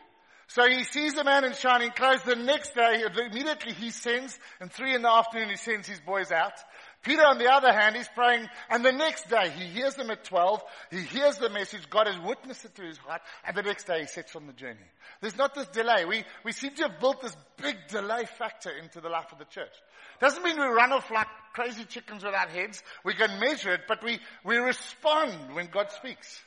So 0.47 0.67
he 0.69 0.83
sees 0.83 1.15
the 1.15 1.23
man 1.23 1.43
in 1.43 1.53
shining 1.53 1.91
clothes. 1.91 2.21
The 2.21 2.35
next 2.35 2.75
day, 2.75 3.03
immediately 3.03 3.73
he 3.73 3.89
sends, 3.89 4.37
and 4.59 4.71
three 4.71 4.93
in 4.93 5.01
the 5.01 5.11
afternoon 5.11 5.49
he 5.49 5.55
sends 5.55 5.87
his 5.87 5.99
boys 5.99 6.31
out. 6.31 6.53
Peter, 7.01 7.23
on 7.23 7.37
the 7.37 7.51
other 7.51 7.71
hand, 7.71 7.95
is 7.95 8.07
praying, 8.15 8.47
and 8.69 8.83
the 8.83 8.91
next 8.91 9.29
day 9.29 9.51
he 9.55 9.65
hears 9.65 9.93
them 9.95 10.09
at 10.09 10.23
12, 10.23 10.63
he 10.91 11.01
hears 11.01 11.37
the 11.37 11.49
message, 11.49 11.87
God 11.89 12.07
has 12.07 12.17
witnessed 12.19 12.65
it 12.65 12.73
to 12.75 12.81
his 12.81 12.97
heart, 12.97 13.21
and 13.45 13.55
the 13.55 13.61
next 13.61 13.85
day 13.85 14.01
he 14.01 14.07
sets 14.07 14.35
on 14.35 14.47
the 14.47 14.53
journey. 14.53 14.79
There's 15.21 15.37
not 15.37 15.53
this 15.53 15.67
delay. 15.67 16.05
We, 16.05 16.23
we 16.43 16.51
seem 16.51 16.73
to 16.75 16.89
have 16.89 16.99
built 16.99 17.21
this 17.21 17.35
big 17.61 17.75
delay 17.89 18.25
factor 18.25 18.71
into 18.71 19.01
the 19.01 19.09
life 19.09 19.31
of 19.31 19.37
the 19.37 19.45
church. 19.45 19.73
Doesn't 20.19 20.43
mean 20.43 20.57
we 20.57 20.65
run 20.65 20.93
off 20.93 21.11
like 21.11 21.27
crazy 21.53 21.85
chickens 21.85 22.23
without 22.23 22.49
heads. 22.49 22.81
We 23.03 23.13
can 23.13 23.39
measure 23.39 23.73
it, 23.73 23.81
but 23.87 24.03
we, 24.03 24.19
we 24.43 24.57
respond 24.57 25.53
when 25.53 25.67
God 25.67 25.91
speaks. 25.91 26.41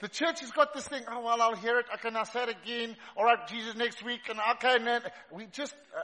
The 0.00 0.08
church 0.08 0.40
has 0.40 0.50
got 0.50 0.72
this 0.72 0.88
thing, 0.88 1.02
oh 1.10 1.20
well, 1.20 1.42
I'll 1.42 1.56
hear 1.56 1.78
it, 1.78 1.86
okay, 1.94 2.10
now 2.10 2.24
say 2.24 2.44
it 2.44 2.48
again, 2.48 2.96
alright, 3.16 3.46
Jesus 3.48 3.76
next 3.76 4.02
week, 4.02 4.20
and 4.30 4.38
okay, 4.56 4.76
and 4.76 4.86
then, 4.86 5.02
we 5.30 5.46
just, 5.46 5.74
uh, 5.96 6.02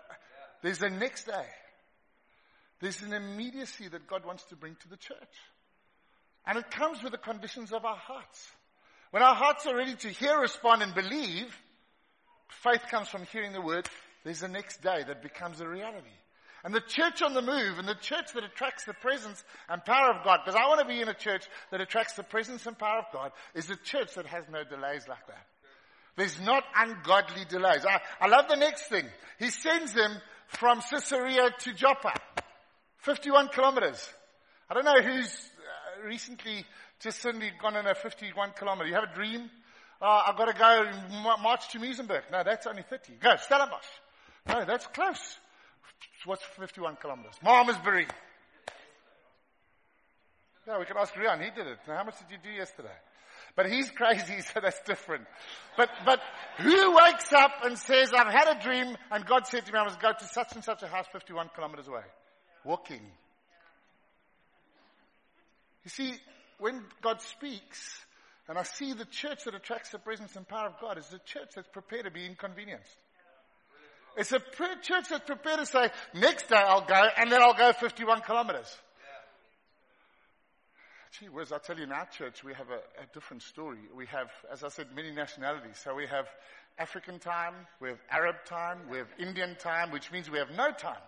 there's 0.62 0.78
the 0.78 0.90
next 0.90 1.24
day. 1.24 1.46
There's 2.80 3.00
an 3.00 3.14
immediacy 3.14 3.88
that 3.88 4.06
God 4.06 4.26
wants 4.26 4.44
to 4.44 4.56
bring 4.56 4.76
to 4.82 4.88
the 4.88 4.98
church. 4.98 5.16
And 6.46 6.58
it 6.58 6.70
comes 6.70 7.02
with 7.02 7.12
the 7.12 7.18
conditions 7.18 7.72
of 7.72 7.84
our 7.84 7.96
hearts. 7.96 8.50
When 9.10 9.22
our 9.22 9.34
hearts 9.34 9.66
are 9.66 9.74
ready 9.74 9.94
to 9.94 10.08
hear, 10.08 10.38
respond, 10.40 10.82
and 10.82 10.94
believe, 10.94 11.56
faith 12.48 12.82
comes 12.90 13.08
from 13.08 13.24
hearing 13.24 13.52
the 13.52 13.62
word. 13.62 13.88
There's 14.24 14.40
the 14.40 14.48
next 14.48 14.82
day 14.82 15.04
that 15.06 15.22
becomes 15.22 15.60
a 15.60 15.68
reality. 15.68 16.06
And 16.66 16.74
the 16.74 16.80
church 16.80 17.22
on 17.22 17.32
the 17.32 17.42
move 17.42 17.78
and 17.78 17.86
the 17.86 17.94
church 17.94 18.32
that 18.34 18.42
attracts 18.42 18.86
the 18.86 18.92
presence 18.94 19.44
and 19.68 19.84
power 19.84 20.10
of 20.10 20.24
God, 20.24 20.40
because 20.44 20.60
I 20.60 20.66
want 20.66 20.80
to 20.80 20.84
be 20.84 21.00
in 21.00 21.08
a 21.08 21.14
church 21.14 21.44
that 21.70 21.80
attracts 21.80 22.14
the 22.14 22.24
presence 22.24 22.66
and 22.66 22.76
power 22.76 22.98
of 22.98 23.04
God, 23.12 23.30
is 23.54 23.70
a 23.70 23.76
church 23.76 24.16
that 24.16 24.26
has 24.26 24.46
no 24.50 24.64
delays 24.64 25.06
like 25.06 25.24
that. 25.28 25.46
There's 26.16 26.40
not 26.40 26.64
ungodly 26.74 27.44
delays. 27.48 27.86
I, 27.88 28.00
I 28.20 28.26
love 28.26 28.48
the 28.48 28.56
next 28.56 28.88
thing. 28.88 29.06
He 29.38 29.50
sends 29.50 29.92
them 29.92 30.10
from 30.48 30.80
Caesarea 30.80 31.50
to 31.56 31.72
Joppa. 31.72 32.14
51 32.98 33.46
kilometers. 33.50 34.04
I 34.68 34.74
don't 34.74 34.84
know 34.84 35.00
who's 35.00 35.32
uh, 35.32 36.08
recently 36.08 36.64
just 36.98 37.22
suddenly 37.22 37.52
gone 37.62 37.76
on 37.76 37.86
a 37.86 37.94
51 37.94 38.54
kilometer. 38.58 38.88
You 38.88 38.94
have 38.96 39.12
a 39.12 39.14
dream? 39.14 39.50
Uh, 40.02 40.22
I've 40.26 40.36
got 40.36 40.46
to 40.46 40.58
go 40.58 41.36
march 41.40 41.68
to 41.68 41.78
Muizenberg. 41.78 42.22
No, 42.32 42.42
that's 42.44 42.66
only 42.66 42.82
30. 42.82 43.12
Go, 43.20 43.36
Stellenbosch. 43.36 43.86
No, 44.48 44.64
that's 44.64 44.88
close. 44.88 45.38
What's 46.24 46.42
51 46.58 46.96
kilometers? 46.96 47.34
Malmesbury. 47.42 48.06
Yeah, 50.66 50.78
we 50.78 50.84
can 50.84 50.96
ask 50.96 51.14
Rian. 51.14 51.42
He 51.44 51.50
did 51.50 51.66
it. 51.66 51.78
Now, 51.86 51.98
how 51.98 52.04
much 52.04 52.18
did 52.18 52.30
you 52.30 52.38
do 52.42 52.50
yesterday? 52.50 52.96
But 53.54 53.70
he's 53.70 53.90
crazy, 53.96 54.40
so 54.40 54.60
that's 54.60 54.80
different. 54.82 55.26
But, 55.76 55.90
but 56.04 56.20
who 56.58 56.96
wakes 56.96 57.32
up 57.32 57.52
and 57.64 57.78
says, 57.78 58.12
I've 58.12 58.32
had 58.32 58.56
a 58.56 58.60
dream 58.60 58.96
and 59.10 59.24
God 59.24 59.46
said 59.46 59.64
to 59.66 59.72
me 59.72 59.78
I 59.78 59.84
must 59.84 60.00
go 60.00 60.12
to 60.12 60.24
such 60.24 60.54
and 60.54 60.64
such 60.64 60.82
a 60.82 60.88
house 60.88 61.06
51 61.12 61.50
kilometers 61.54 61.86
away? 61.86 62.02
Walking. 62.64 63.02
You 65.84 65.90
see, 65.90 66.14
when 66.58 66.82
God 67.00 67.22
speaks, 67.22 68.04
and 68.48 68.58
I 68.58 68.64
see 68.64 68.92
the 68.92 69.04
church 69.04 69.44
that 69.44 69.54
attracts 69.54 69.90
the 69.90 69.98
presence 69.98 70.34
and 70.34 70.46
power 70.46 70.66
of 70.66 70.80
God 70.80 70.98
is 70.98 71.06
the 71.08 71.20
church 71.24 71.50
that's 71.54 71.68
prepared 71.68 72.04
to 72.04 72.10
be 72.10 72.26
inconvenienced. 72.26 72.96
It's 74.16 74.32
a 74.32 74.40
church 74.82 75.08
that's 75.10 75.24
prepared 75.26 75.58
to 75.58 75.66
say, 75.66 75.90
next 76.14 76.48
day 76.48 76.56
I'll 76.56 76.86
go, 76.86 77.08
and 77.18 77.30
then 77.30 77.42
I'll 77.42 77.54
go 77.54 77.72
51 77.72 78.22
kilometers. 78.22 78.74
Gee 81.18 81.28
whiz, 81.28 81.52
I 81.52 81.58
tell 81.58 81.76
you, 81.76 81.84
in 81.84 81.92
our 81.92 82.06
church 82.06 82.44
we 82.44 82.52
have 82.54 82.68
a, 82.68 82.80
a, 83.02 83.06
different 83.14 83.42
story. 83.42 83.78
We 83.94 84.06
have, 84.06 84.30
as 84.52 84.62
I 84.62 84.68
said, 84.68 84.88
many 84.94 85.12
nationalities. 85.12 85.80
So 85.82 85.94
we 85.94 86.06
have 86.06 86.26
African 86.78 87.18
time, 87.18 87.54
we 87.80 87.88
have 87.88 87.98
Arab 88.10 88.36
time, 88.44 88.80
we 88.90 88.98
have 88.98 89.08
Indian 89.18 89.56
time, 89.58 89.92
which 89.92 90.12
means 90.12 90.28
we 90.28 90.38
have 90.38 90.50
no 90.50 90.70
time. 90.72 91.00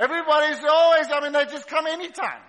Everybody's 0.00 0.64
always, 0.68 1.06
I 1.12 1.20
mean, 1.20 1.32
they 1.32 1.44
just 1.44 1.68
come 1.68 1.86
anytime. 1.86 2.40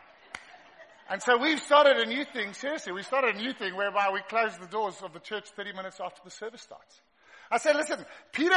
And 1.10 1.22
so 1.22 1.38
we've 1.38 1.60
started 1.60 1.98
a 1.98 2.06
new 2.06 2.26
thing, 2.26 2.54
seriously, 2.54 2.92
we 2.92 3.04
started 3.04 3.36
a 3.36 3.38
new 3.38 3.54
thing 3.54 3.76
whereby 3.76 4.10
we 4.12 4.22
close 4.28 4.58
the 4.58 4.68
doors 4.68 4.96
of 5.04 5.14
the 5.14 5.20
church 5.20 5.50
30 5.56 5.74
minutes 5.74 6.00
after 6.04 6.22
the 6.24 6.32
service 6.32 6.62
starts. 6.62 7.02
I 7.52 7.58
said, 7.60 7.76
listen, 7.76 8.04
Peter 8.32 8.56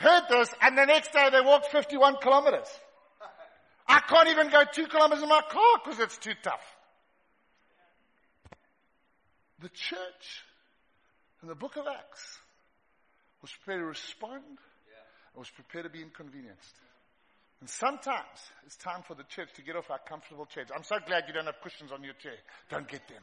heard 0.00 0.24
this 0.28 0.52
and 0.62 0.76
the 0.76 0.86
next 0.86 1.12
day 1.12 1.28
they 1.30 1.40
walked 1.40 1.66
51 1.66 2.16
kilometers. 2.22 2.68
I 3.86 4.00
can't 4.00 4.28
even 4.28 4.50
go 4.50 4.62
two 4.72 4.86
kilometers 4.86 5.22
in 5.22 5.28
my 5.28 5.42
car 5.48 5.80
because 5.84 6.00
it's 6.00 6.16
too 6.18 6.34
tough. 6.42 6.64
The 9.60 9.68
church 9.68 10.44
in 11.42 11.48
the 11.48 11.54
book 11.54 11.76
of 11.76 11.86
Acts 11.86 12.38
was 13.42 13.50
prepared 13.52 13.82
to 13.82 13.86
respond 13.86 14.44
and 14.46 15.38
was 15.38 15.50
prepared 15.50 15.84
to 15.84 15.90
be 15.90 16.02
inconvenienced. 16.02 16.76
And 17.60 17.68
sometimes 17.68 18.38
it's 18.64 18.76
time 18.76 19.02
for 19.06 19.14
the 19.14 19.24
church 19.24 19.50
to 19.56 19.62
get 19.62 19.76
off 19.76 19.90
our 19.90 19.98
comfortable 19.98 20.46
chairs. 20.46 20.68
I'm 20.74 20.84
so 20.84 20.96
glad 21.06 21.24
you 21.28 21.34
don't 21.34 21.44
have 21.44 21.60
cushions 21.62 21.92
on 21.92 22.02
your 22.02 22.14
chair. 22.14 22.36
Don't 22.70 22.88
get 22.88 23.06
them. 23.08 23.22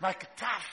Make 0.00 0.22
it 0.22 0.30
tough. 0.36 0.66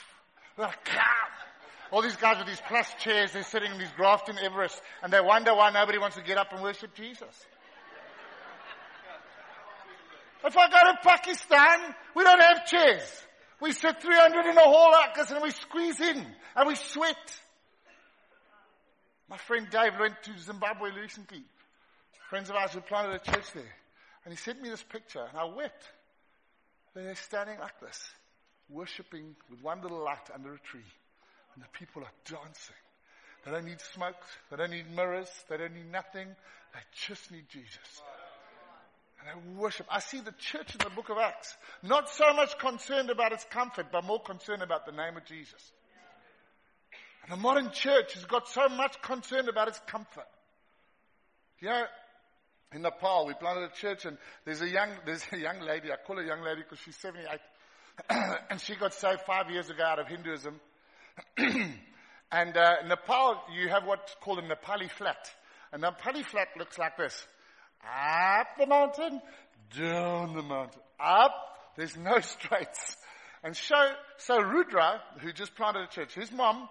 Like, 0.56 0.84
come. 0.84 1.45
All 1.92 2.02
these 2.02 2.16
guys 2.16 2.38
with 2.38 2.48
these 2.48 2.60
plush 2.66 2.96
chairs, 2.98 3.32
they're 3.32 3.42
sitting 3.42 3.70
in 3.72 3.78
these 3.78 3.92
Grafton 3.96 4.36
Everest, 4.38 4.80
and 5.02 5.12
they 5.12 5.20
wonder 5.20 5.54
why 5.54 5.70
nobody 5.70 5.98
wants 5.98 6.16
to 6.16 6.22
get 6.22 6.36
up 6.36 6.52
and 6.52 6.62
worship 6.62 6.94
Jesus. 6.94 7.46
If 10.44 10.56
I 10.56 10.68
go 10.68 10.92
to 10.92 10.98
Pakistan, 11.02 11.94
we 12.14 12.22
don't 12.22 12.40
have 12.40 12.66
chairs. 12.66 13.26
We 13.60 13.72
sit 13.72 14.00
300 14.00 14.50
in 14.50 14.56
a 14.56 14.60
hall 14.60 14.92
like 14.92 15.14
this 15.14 15.30
and 15.30 15.42
we 15.42 15.50
squeeze 15.50 16.00
in 16.00 16.26
and 16.54 16.68
we 16.68 16.74
sweat. 16.74 17.40
My 19.28 19.38
friend 19.38 19.66
Dave 19.70 19.92
went 19.98 20.22
to 20.24 20.38
Zimbabwe 20.38 20.90
recently. 20.90 21.42
Friends 22.30 22.50
of 22.50 22.56
ours 22.56 22.72
who 22.72 22.80
planted 22.80 23.14
a 23.14 23.18
church 23.18 23.52
there. 23.54 23.74
And 24.24 24.32
he 24.32 24.36
sent 24.36 24.60
me 24.60 24.68
this 24.68 24.82
picture 24.82 25.24
and 25.28 25.38
I 25.38 25.44
wept. 25.44 25.84
They're 26.94 27.14
standing 27.14 27.58
like 27.58 27.80
this, 27.80 28.08
worshipping 28.68 29.34
with 29.50 29.62
one 29.62 29.82
little 29.82 30.02
light 30.04 30.30
under 30.32 30.54
a 30.54 30.58
tree. 30.58 30.84
And 31.56 31.64
the 31.64 31.68
people 31.72 32.02
are 32.02 32.12
dancing. 32.24 32.76
They 33.44 33.50
don't 33.50 33.64
need 33.64 33.80
smoke. 33.94 34.22
They 34.50 34.56
don't 34.56 34.70
need 34.70 34.94
mirrors. 34.94 35.30
They 35.48 35.56
don't 35.56 35.74
need 35.74 35.90
nothing. 35.90 36.28
They 36.28 36.80
just 37.08 37.32
need 37.32 37.48
Jesus. 37.48 38.02
And 39.20 39.28
they 39.28 39.58
worship. 39.58 39.86
I 39.90 40.00
see 40.00 40.20
the 40.20 40.32
church 40.32 40.74
in 40.74 40.78
the 40.78 40.90
book 40.94 41.08
of 41.08 41.16
Acts 41.16 41.56
not 41.82 42.10
so 42.10 42.34
much 42.34 42.58
concerned 42.58 43.08
about 43.08 43.32
its 43.32 43.44
comfort, 43.50 43.86
but 43.90 44.04
more 44.04 44.20
concerned 44.20 44.62
about 44.62 44.84
the 44.84 44.92
name 44.92 45.16
of 45.16 45.24
Jesus. 45.24 45.72
And 47.22 47.32
the 47.32 47.42
modern 47.42 47.70
church 47.70 48.14
has 48.14 48.24
got 48.24 48.46
so 48.48 48.68
much 48.68 49.00
concerned 49.00 49.48
about 49.48 49.68
its 49.68 49.80
comfort. 49.86 50.28
You 51.60 51.68
know, 51.68 51.84
in 52.72 52.82
Nepal, 52.82 53.26
we 53.26 53.34
planted 53.34 53.64
a 53.64 53.74
church 53.74 54.04
and 54.04 54.18
there's 54.44 54.60
a 54.60 54.68
young, 54.68 54.90
there's 55.06 55.24
a 55.32 55.38
young 55.38 55.60
lady, 55.60 55.90
I 55.90 55.96
call 56.04 56.16
her 56.16 56.22
young 56.22 56.42
lady 56.42 56.62
because 56.62 56.78
she's 56.84 56.96
78, 56.96 57.40
and 58.50 58.60
she 58.60 58.74
got 58.74 58.92
saved 58.92 59.22
five 59.22 59.50
years 59.50 59.70
ago 59.70 59.82
out 59.82 59.98
of 59.98 60.08
Hinduism. 60.08 60.60
and 61.36 62.56
uh, 62.56 62.82
Nepal, 62.86 63.40
you 63.54 63.68
have 63.68 63.84
what's 63.84 64.14
called 64.20 64.38
a 64.38 64.42
Nepali 64.42 64.90
flat. 64.90 65.30
And 65.72 65.84
a 65.84 65.90
Nepali 65.90 66.24
flat 66.24 66.48
looks 66.58 66.78
like 66.78 66.96
this. 66.96 67.26
Up 67.82 68.48
the 68.58 68.66
mountain, 68.66 69.20
down 69.76 70.34
the 70.34 70.42
mountain, 70.42 70.80
up, 70.98 71.32
there's 71.76 71.96
no 71.96 72.18
straights. 72.20 72.96
And 73.42 73.56
so, 73.56 73.76
so 74.18 74.40
Rudra, 74.40 75.00
who 75.20 75.32
just 75.32 75.54
planted 75.54 75.82
a 75.82 75.86
church, 75.88 76.14
his 76.14 76.32
mom 76.32 76.68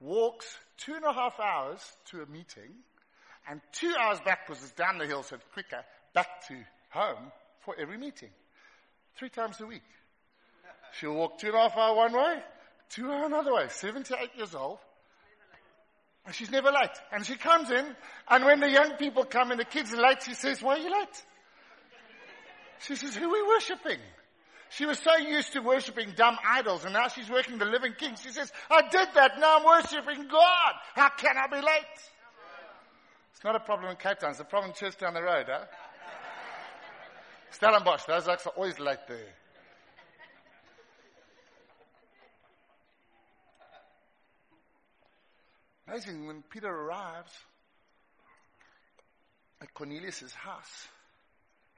walks 0.00 0.46
two 0.78 0.94
and 0.94 1.04
a 1.04 1.12
half 1.12 1.38
hours 1.40 1.80
to 2.10 2.22
a 2.22 2.26
meeting 2.26 2.70
and 3.48 3.60
two 3.72 3.92
hours 4.00 4.18
back 4.24 4.46
because 4.46 4.62
it's 4.62 4.72
down 4.72 4.98
the 4.98 5.06
hill 5.06 5.22
so 5.22 5.36
it's 5.36 5.44
quicker, 5.52 5.82
back 6.14 6.46
to 6.48 6.54
home 6.90 7.32
for 7.64 7.74
every 7.78 7.98
meeting. 7.98 8.30
Three 9.16 9.28
times 9.30 9.60
a 9.60 9.66
week. 9.66 9.82
She'll 10.98 11.14
walk 11.14 11.38
two 11.38 11.48
and 11.48 11.56
a 11.56 11.60
half 11.60 11.76
hour 11.76 11.94
one 11.96 12.12
way, 12.12 12.42
two 12.90 13.10
hour 13.10 13.26
another 13.26 13.54
way, 13.54 13.66
78 13.68 14.30
years 14.36 14.54
old. 14.54 14.78
And 16.24 16.34
she's 16.34 16.50
never 16.50 16.70
late. 16.70 16.90
And 17.12 17.24
she 17.24 17.36
comes 17.36 17.70
in, 17.70 17.86
and 18.28 18.44
when 18.44 18.60
the 18.60 18.70
young 18.70 18.96
people 18.96 19.24
come 19.24 19.52
and 19.52 19.60
the 19.60 19.64
kids 19.64 19.92
are 19.92 20.00
late, 20.00 20.22
she 20.22 20.34
says, 20.34 20.60
why 20.60 20.74
are 20.74 20.78
you 20.78 20.90
late? 20.90 21.24
She 22.80 22.96
says, 22.96 23.14
who 23.14 23.26
are 23.26 23.32
we 23.32 23.42
worshipping? 23.48 23.98
She 24.70 24.84
was 24.84 24.98
so 24.98 25.16
used 25.16 25.52
to 25.52 25.60
worshipping 25.60 26.12
dumb 26.16 26.36
idols, 26.44 26.84
and 26.84 26.92
now 26.92 27.06
she's 27.08 27.30
working 27.30 27.58
the 27.58 27.64
living 27.64 27.94
king. 27.96 28.16
She 28.20 28.30
says, 28.30 28.50
I 28.68 28.82
did 28.82 29.08
that, 29.14 29.38
now 29.38 29.58
I'm 29.58 29.64
worshipping 29.64 30.26
God. 30.28 30.72
How 30.94 31.10
can 31.10 31.36
I 31.36 31.46
be 31.46 31.64
late? 31.64 31.96
It's 33.32 33.44
not 33.44 33.54
a 33.54 33.60
problem 33.60 33.90
in 33.90 33.96
Cape 33.96 34.18
Town, 34.18 34.30
it's 34.30 34.40
a 34.40 34.44
problem 34.44 34.72
just 34.78 34.98
down 34.98 35.14
the 35.14 35.22
road, 35.22 35.46
huh? 35.48 35.64
Stellenbosch, 37.50 38.04
those 38.06 38.26
oaks 38.26 38.46
are 38.46 38.52
always 38.56 38.78
late 38.80 39.06
there. 39.06 39.32
Amazing, 45.88 46.26
when 46.26 46.42
Peter 46.42 46.68
arrives 46.68 47.32
at 49.60 49.72
Cornelius' 49.72 50.32
house, 50.34 50.88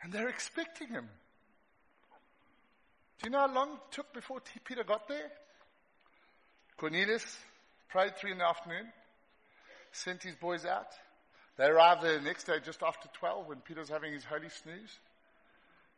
and 0.03 0.13
they're 0.13 0.29
expecting 0.29 0.89
him. 0.89 1.09
Do 3.19 3.27
you 3.27 3.31
know 3.31 3.47
how 3.47 3.55
long 3.55 3.73
it 3.73 3.93
took 3.93 4.13
before 4.15 4.41
Peter 4.65 4.85
got 4.85 5.09
there? 5.09 5.31
Cornelius 6.77 7.37
prayed 7.89 8.17
three 8.17 8.33
in 8.33 8.39
the 8.39 8.47
afternoon, 8.47 8.87
sent 9.93 10.23
his 10.23 10.37
boys 10.37 10.65
out. 10.65 10.89
They 11.57 11.65
arrived 11.65 12.03
there 12.03 12.19
the 12.19 12.25
next 12.25 12.45
day 12.45 12.59
just 12.65 12.83
after 12.83 13.09
12 13.19 13.49
when 13.49 13.59
Peter's 13.59 13.89
having 13.89 14.13
his 14.13 14.25
holy 14.25 14.49
snooze. 14.49 14.99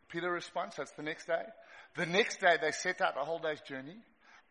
Peter 0.08 0.30
responds, 0.30 0.76
that's 0.76 0.92
the 0.92 1.02
next 1.02 1.26
day. 1.26 1.42
The 1.96 2.06
next 2.06 2.40
day 2.40 2.56
they 2.60 2.72
set 2.72 3.00
out 3.02 3.18
a 3.20 3.24
whole 3.24 3.38
day's 3.38 3.60
journey. 3.60 3.96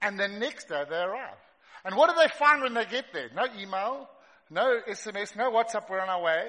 And 0.02 0.20
the 0.20 0.28
next 0.28 0.70
day 0.70 0.84
they 0.88 0.96
arrive. 0.96 1.38
And 1.86 1.96
what 1.96 2.10
do 2.10 2.16
they 2.22 2.28
find 2.38 2.62
when 2.62 2.74
they 2.74 2.86
get 2.86 3.06
there? 3.14 3.30
No 3.36 3.46
email, 3.58 4.10
no 4.50 4.80
SMS, 4.88 5.36
no 5.36 5.52
WhatsApp, 5.52 5.90
we're 5.90 6.00
on 6.00 6.10
our 6.10 6.22
way. 6.22 6.48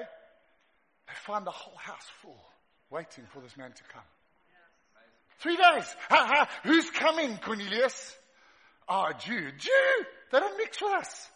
They 1.07 1.13
find 1.25 1.45
the 1.45 1.51
whole 1.51 1.77
house 1.77 2.05
full, 2.21 2.41
waiting 2.89 3.25
for 3.33 3.41
this 3.41 3.55
man 3.57 3.71
to 3.71 3.83
come. 3.91 4.03
Three 5.39 5.55
days. 5.55 5.95
Ha, 6.09 6.27
ha. 6.27 6.49
Who's 6.63 6.89
coming, 6.91 7.37
Cornelius? 7.37 8.15
Oh, 8.87 9.07
a 9.09 9.13
Jew. 9.13 9.51
Jew! 9.57 10.05
They 10.31 10.39
don't 10.39 10.57
mix 10.57 10.81
with 10.81 10.93
us. 10.93 11.29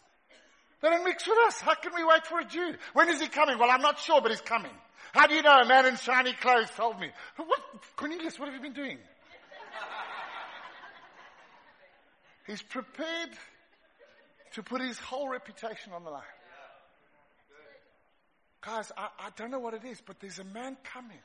They 0.82 0.90
don't 0.90 1.04
mix 1.04 1.28
with 1.28 1.38
us. 1.48 1.60
How 1.60 1.74
can 1.74 1.94
we 1.96 2.04
wait 2.04 2.28
for 2.28 2.40
a 2.40 2.46
Jew? 2.46 2.76
When 2.94 3.10
is 3.10 3.20
he 3.20 3.28
coming? 3.28 3.58
Well, 3.58 3.72
I'm 3.72 3.82
not 3.82 4.00
sure, 4.00 4.22
but 4.22 4.30
he's 4.30 4.42
coming. 4.42 4.72
How 5.14 5.28
do 5.28 5.34
you 5.34 5.42
know? 5.42 5.60
A 5.62 5.66
man 5.66 5.86
in 5.86 5.96
shiny 5.96 6.34
clothes 6.34 6.70
told 6.76 7.00
me. 7.00 7.10
What? 7.38 7.60
Cornelius, 7.96 8.38
what 8.38 8.48
have 8.48 8.56
you 8.56 8.62
been 8.62 8.74
doing? 8.74 8.98
He's 12.46 12.62
prepared 12.62 13.30
to 14.56 14.64
put 14.64 14.82
his 14.82 14.98
whole 14.98 15.30
reputation 15.30 15.94
on 15.94 16.04
the 16.04 16.10
line. 16.10 16.24
Guys, 18.62 18.92
I, 18.98 19.08
I 19.20 19.30
don't 19.38 19.52
know 19.52 19.60
what 19.60 19.74
it 19.74 19.86
is, 19.86 20.02
but 20.06 20.20
there's 20.20 20.40
a 20.40 20.44
man 20.44 20.76
coming. 20.84 21.20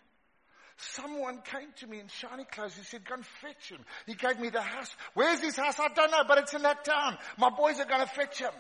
Someone 0.77 1.41
came 1.45 1.69
to 1.77 1.87
me 1.87 2.01
in 2.01 2.09
shiny 2.09 2.45
clothes. 2.45 2.75
He 2.75 2.83
said, 2.83 3.05
go 3.05 3.15
and 3.15 3.25
fetch 3.25 3.71
him. 3.71 3.81
He 4.07 4.15
gave 4.15 4.39
me 4.39 4.51
the 4.51 4.61
house. 4.61 4.95
Where's 5.15 5.41
his 5.41 5.57
house? 5.57 5.79
I 5.79 5.89
don't 5.89 6.11
know, 6.11 6.25
but 6.27 6.39
it's 6.39 6.55
in 6.55 6.63
that 6.63 6.85
town. 6.85 7.19
My 7.39 7.51
boys 7.51 7.79
are 7.81 7.87
going 7.87 8.01
to 8.01 8.07
fetch 8.07 8.39
him. 8.39 8.53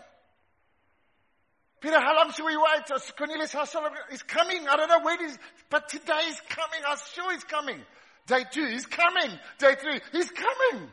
Peter, 1.81 1.99
how 1.99 2.15
long 2.15 2.31
should 2.33 2.45
we 2.45 2.57
wait? 2.57 3.03
Cornelius, 3.17 3.53
how 3.53 3.65
long? 3.75 3.91
He's 4.11 4.23
coming. 4.23 4.69
I 4.69 4.77
don't 4.77 4.89
know 4.89 5.01
when 5.03 5.19
he's, 5.19 5.39
but 5.71 5.89
today 5.89 6.21
he's 6.27 6.41
coming. 6.49 6.81
I'm 6.87 6.99
sure 7.15 7.33
he's 7.33 7.45
coming. 7.45 7.81
Day 8.27 8.45
two, 8.51 8.67
he's 8.67 8.87
coming. 8.87 9.31
Day 9.59 9.75
three, 9.81 10.01
he's 10.13 10.31
coming. 10.31 10.89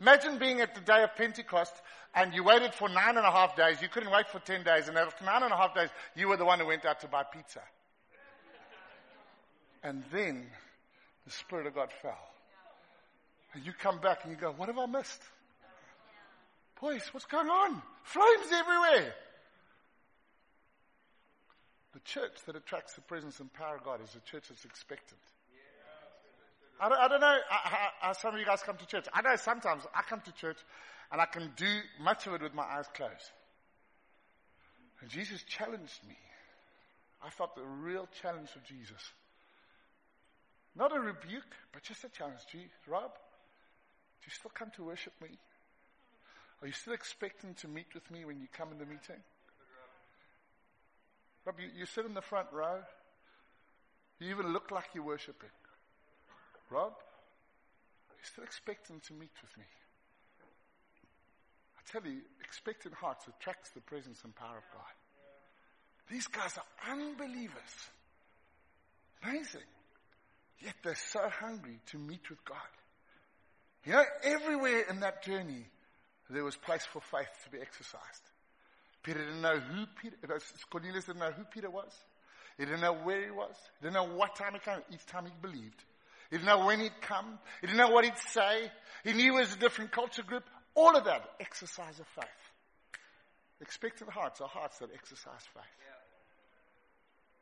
Imagine 0.00 0.38
being 0.38 0.60
at 0.60 0.74
the 0.74 0.80
day 0.80 1.02
of 1.02 1.16
Pentecost 1.16 1.72
and 2.14 2.34
you 2.34 2.42
waited 2.42 2.74
for 2.74 2.88
nine 2.88 3.16
and 3.16 3.26
a 3.26 3.30
half 3.30 3.56
days. 3.56 3.80
You 3.82 3.88
couldn't 3.88 4.10
wait 4.10 4.28
for 4.28 4.38
ten 4.40 4.62
days. 4.64 4.88
And 4.88 4.96
after 4.96 5.24
nine 5.24 5.42
and 5.42 5.52
a 5.52 5.56
half 5.56 5.74
days, 5.74 5.88
you 6.16 6.28
were 6.28 6.36
the 6.36 6.44
one 6.44 6.58
who 6.58 6.66
went 6.66 6.84
out 6.84 7.00
to 7.00 7.08
buy 7.08 7.22
pizza. 7.22 7.60
And 9.82 10.02
then 10.12 10.46
the 11.24 11.30
Spirit 11.30 11.66
of 11.66 11.74
God 11.74 11.90
fell. 12.02 12.18
And 13.54 13.64
you 13.64 13.72
come 13.72 14.00
back 14.00 14.24
and 14.24 14.32
you 14.32 14.38
go, 14.38 14.52
what 14.52 14.68
have 14.68 14.78
I 14.78 14.86
missed? 14.86 15.22
Boys, 16.80 17.02
what's 17.12 17.26
going 17.26 17.48
on? 17.48 17.82
Flames 18.04 18.52
everywhere. 18.52 19.14
The 21.94 22.00
church 22.00 22.36
that 22.46 22.56
attracts 22.56 22.94
the 22.94 23.00
presence 23.00 23.40
and 23.40 23.52
power 23.52 23.76
of 23.76 23.84
God 23.84 24.00
is 24.02 24.14
a 24.14 24.30
church 24.30 24.44
that's 24.48 24.64
expectant. 24.64 25.20
I 26.80 26.88
don't, 26.88 26.98
I 26.98 27.08
don't 27.08 27.20
know 27.20 27.38
how 28.00 28.12
some 28.12 28.34
of 28.34 28.40
you 28.40 28.46
guys 28.46 28.62
come 28.62 28.76
to 28.76 28.86
church. 28.86 29.06
I 29.12 29.22
know 29.22 29.34
sometimes 29.36 29.82
I 29.94 30.02
come 30.02 30.20
to 30.20 30.32
church 30.32 30.58
and 31.10 31.20
I 31.20 31.26
can 31.26 31.52
do 31.56 31.80
much 32.00 32.26
of 32.26 32.34
it 32.34 32.42
with 32.42 32.54
my 32.54 32.64
eyes 32.64 32.86
closed. 32.94 33.32
And 35.00 35.10
Jesus 35.10 35.42
challenged 35.44 36.00
me. 36.06 36.16
I 37.24 37.30
felt 37.30 37.54
the 37.54 37.62
real 37.62 38.08
challenge 38.20 38.50
of 38.56 38.64
Jesus. 38.64 39.12
Not 40.76 40.94
a 40.94 41.00
rebuke, 41.00 41.56
but 41.72 41.82
just 41.82 42.04
a 42.04 42.08
challenge. 42.08 42.40
Gee, 42.52 42.66
Rob, 42.86 43.12
do 43.12 44.26
you 44.26 44.32
still 44.32 44.52
come 44.54 44.70
to 44.76 44.84
worship 44.84 45.12
me? 45.20 45.28
Are 46.60 46.66
you 46.66 46.72
still 46.72 46.92
expecting 46.92 47.54
to 47.54 47.68
meet 47.68 47.86
with 47.94 48.10
me 48.10 48.24
when 48.24 48.40
you 48.40 48.46
come 48.52 48.70
in 48.72 48.78
the 48.78 48.84
meeting? 48.84 49.22
Rob, 51.44 51.56
you, 51.58 51.68
you 51.76 51.86
sit 51.86 52.04
in 52.04 52.14
the 52.14 52.22
front 52.22 52.48
row. 52.52 52.78
You 54.20 54.30
even 54.30 54.52
look 54.52 54.70
like 54.70 54.86
you're 54.94 55.04
worshiping. 55.04 55.50
Rob, 56.70 56.92
are 56.92 58.16
you 58.18 58.24
still 58.24 58.44
expecting 58.44 59.00
to 59.06 59.12
meet 59.14 59.30
with 59.40 59.56
me? 59.56 59.64
Tell 61.90 62.02
you, 62.04 62.20
expectant 62.44 62.94
hearts 62.94 63.26
attracts 63.28 63.70
the 63.70 63.80
presence 63.80 64.20
and 64.24 64.34
power 64.34 64.58
of 64.58 64.64
God. 64.72 64.94
These 66.10 66.26
guys 66.26 66.56
are 66.56 66.92
unbelievers. 66.92 67.50
Amazing. 69.22 69.68
Yet 70.60 70.74
they're 70.82 70.94
so 70.94 71.28
hungry 71.28 71.78
to 71.90 71.98
meet 71.98 72.28
with 72.28 72.44
God. 72.44 72.56
You 73.84 73.92
know, 73.92 74.04
everywhere 74.22 74.84
in 74.90 75.00
that 75.00 75.22
journey, 75.22 75.64
there 76.30 76.44
was 76.44 76.56
place 76.56 76.84
for 76.84 77.00
faith 77.00 77.28
to 77.44 77.50
be 77.50 77.58
exercised. 77.58 78.22
Peter 79.02 79.20
didn't 79.20 79.40
know 79.40 79.58
who 79.58 79.86
Peter, 80.02 80.16
Cornelius 80.70 81.04
didn't 81.04 81.20
know 81.20 81.30
who 81.30 81.44
Peter 81.44 81.70
was. 81.70 81.92
He 82.58 82.64
didn't 82.64 82.80
know 82.80 82.92
where 82.92 83.24
he 83.24 83.30
was. 83.30 83.54
He 83.80 83.86
didn't 83.86 83.94
know 83.94 84.16
what 84.16 84.34
time 84.34 84.52
he 84.54 84.58
came. 84.58 84.82
Each 84.92 85.06
time 85.06 85.24
he 85.24 85.32
believed. 85.40 85.82
He 86.30 86.36
didn't 86.36 86.46
know 86.46 86.66
when 86.66 86.80
he'd 86.80 87.00
come. 87.00 87.38
He 87.60 87.68
didn't 87.68 87.78
know 87.78 87.90
what 87.90 88.04
he'd 88.04 88.18
say. 88.18 88.70
He 89.04 89.12
knew 89.12 89.38
it 89.38 89.40
was 89.40 89.54
a 89.54 89.58
different 89.58 89.92
culture 89.92 90.22
group. 90.22 90.44
All 90.78 90.96
of 90.96 91.04
that, 91.06 91.28
exercise 91.40 91.98
of 91.98 92.06
faith. 92.06 92.24
Expectant 93.60 94.10
hearts 94.10 94.40
are 94.40 94.46
hearts 94.46 94.78
that 94.78 94.90
exercise 94.94 95.42
faith. 95.52 95.64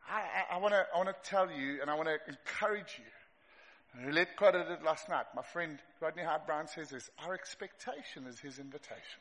I, 0.08 0.22
I, 0.50 0.56
I 0.56 0.58
want 0.58 1.08
to 1.08 1.14
tell 1.22 1.50
you 1.50 1.82
and 1.82 1.90
I 1.90 1.94
want 1.96 2.08
to 2.08 2.16
encourage 2.28 2.98
you. 2.98 4.06
Roulette 4.06 4.36
quoted 4.36 4.70
it 4.70 4.82
last 4.82 5.10
night. 5.10 5.26
My 5.34 5.42
friend 5.42 5.78
Rodney 6.00 6.22
Howard-Browne 6.22 6.68
says 6.68 6.88
this 6.88 7.10
Our 7.26 7.34
expectation 7.34 8.26
is 8.26 8.40
his 8.40 8.58
invitation. 8.58 9.20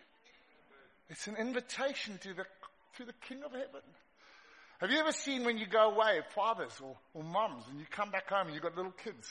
It's 1.09 1.27
an 1.27 1.35
invitation 1.35 2.17
to 2.23 2.33
the, 2.33 2.45
to 2.97 3.05
the 3.05 3.13
King 3.27 3.43
of 3.43 3.51
Heaven. 3.51 3.83
Have 4.79 4.91
you 4.91 4.99
ever 4.99 5.11
seen 5.11 5.43
when 5.43 5.57
you 5.57 5.65
go 5.65 5.91
away, 5.91 6.21
fathers 6.33 6.79
or, 6.81 6.95
or 7.13 7.23
moms, 7.23 7.65
and 7.69 7.81
you 7.81 7.85
come 7.91 8.11
back 8.11 8.29
home 8.29 8.47
and 8.47 8.53
you've 8.53 8.63
got 8.63 8.77
little 8.77 8.93
kids? 8.93 9.29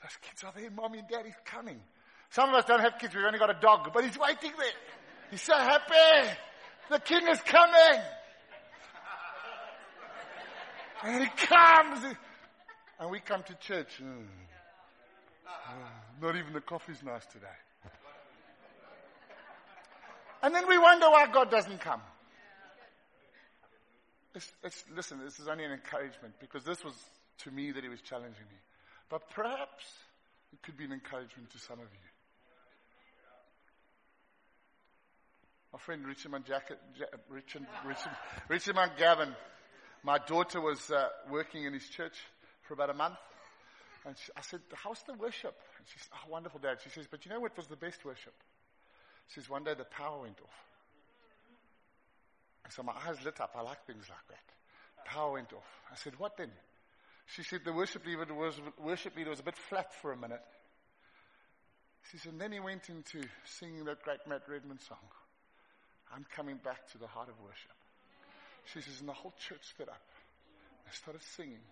Those 0.00 0.16
kids 0.22 0.44
are 0.44 0.52
there, 0.54 0.70
mommy 0.70 1.00
and 1.00 1.08
daddy's 1.08 1.34
coming. 1.44 1.80
Some 2.30 2.50
of 2.50 2.54
us 2.54 2.64
don't 2.64 2.80
have 2.80 2.98
kids, 2.98 3.14
we've 3.14 3.24
only 3.24 3.38
got 3.38 3.50
a 3.50 3.60
dog, 3.60 3.90
but 3.92 4.04
he's 4.04 4.18
waiting 4.18 4.52
there. 4.56 4.68
He's 5.30 5.42
so 5.42 5.54
happy. 5.54 6.30
The 6.88 6.98
king 7.00 7.26
is 7.28 7.40
coming. 7.40 8.00
And 11.02 11.22
he 11.24 11.46
comes. 11.46 12.16
And 12.98 13.10
we 13.10 13.20
come 13.20 13.42
to 13.44 13.54
church. 13.54 14.00
Mm. 14.02 14.26
Oh, 15.48 15.72
not 16.20 16.36
even 16.36 16.52
the 16.52 16.60
coffee's 16.60 17.02
nice 17.02 17.24
today. 17.26 17.46
And 20.42 20.54
then 20.54 20.68
we 20.68 20.78
wonder 20.78 21.10
why 21.10 21.26
God 21.32 21.50
doesn't 21.50 21.80
come. 21.80 22.00
It's, 24.34 24.52
it's, 24.62 24.84
listen, 24.94 25.18
this 25.24 25.40
is 25.40 25.48
only 25.48 25.64
an 25.64 25.72
encouragement 25.72 26.34
because 26.40 26.64
this 26.64 26.84
was 26.84 26.94
to 27.38 27.50
me 27.50 27.72
that 27.72 27.82
he 27.82 27.88
was 27.88 28.00
challenging 28.00 28.44
me. 28.50 28.58
But 29.08 29.28
perhaps 29.30 29.84
it 30.52 30.62
could 30.62 30.76
be 30.76 30.84
an 30.84 30.92
encouragement 30.92 31.50
to 31.50 31.58
some 31.58 31.78
of 31.78 31.86
you. 31.92 32.09
My 35.72 35.78
friend 35.78 36.04
Jacket, 36.46 36.78
Richard, 37.28 37.66
Richard, 38.48 38.76
Gavin, 38.98 39.34
my 40.02 40.18
daughter 40.18 40.60
was 40.60 40.90
uh, 40.90 41.08
working 41.30 41.64
in 41.64 41.72
his 41.72 41.88
church 41.88 42.16
for 42.62 42.74
about 42.74 42.90
a 42.90 42.94
month. 42.94 43.18
And 44.04 44.16
she, 44.16 44.32
I 44.36 44.40
said, 44.40 44.60
how's 44.74 45.02
the 45.02 45.14
worship? 45.14 45.54
And 45.78 45.86
she 45.86 45.98
said, 45.98 46.08
oh, 46.14 46.30
wonderful, 46.30 46.58
Dad. 46.58 46.78
She 46.82 46.90
says, 46.90 47.06
but 47.10 47.24
you 47.24 47.30
know 47.30 47.40
what 47.40 47.56
was 47.56 47.66
the 47.66 47.76
best 47.76 48.04
worship? 48.04 48.32
She 49.28 49.40
says, 49.40 49.48
one 49.48 49.62
day 49.62 49.74
the 49.74 49.84
power 49.84 50.22
went 50.22 50.40
off. 50.40 50.58
And 52.64 52.72
so 52.72 52.82
my 52.82 52.94
eyes 53.06 53.22
lit 53.24 53.40
up. 53.40 53.52
I 53.54 53.62
like 53.62 53.86
things 53.86 54.06
like 54.08 54.26
that. 54.28 55.04
Power 55.04 55.32
went 55.32 55.52
off. 55.52 55.68
I 55.92 55.96
said, 55.96 56.14
what 56.18 56.36
then? 56.36 56.50
She 57.26 57.42
said 57.42 57.60
the 57.64 57.72
worship 57.72 58.04
leader 58.06 58.34
was, 58.34 58.58
worship 58.78 59.16
leader 59.16 59.30
was 59.30 59.40
a 59.40 59.44
bit 59.44 59.56
flat 59.68 59.94
for 60.00 60.12
a 60.12 60.16
minute. 60.16 60.42
She 62.10 62.18
said, 62.18 62.32
and 62.32 62.40
then 62.40 62.52
he 62.52 62.60
went 62.60 62.88
into 62.88 63.26
singing 63.44 63.84
that 63.84 64.02
great 64.02 64.20
Matt 64.26 64.42
Redman 64.48 64.80
song. 64.80 64.98
I'm 66.14 66.26
coming 66.34 66.56
back 66.62 66.90
to 66.92 66.98
the 66.98 67.06
heart 67.06 67.28
of 67.28 67.38
worship. 67.40 67.76
She 68.72 68.80
says, 68.80 69.00
and 69.00 69.08
the 69.08 69.16
whole 69.16 69.34
church 69.38 69.62
stood 69.62 69.88
up. 69.88 70.02
They 70.84 70.92
started 70.92 71.22
singing 71.22 71.62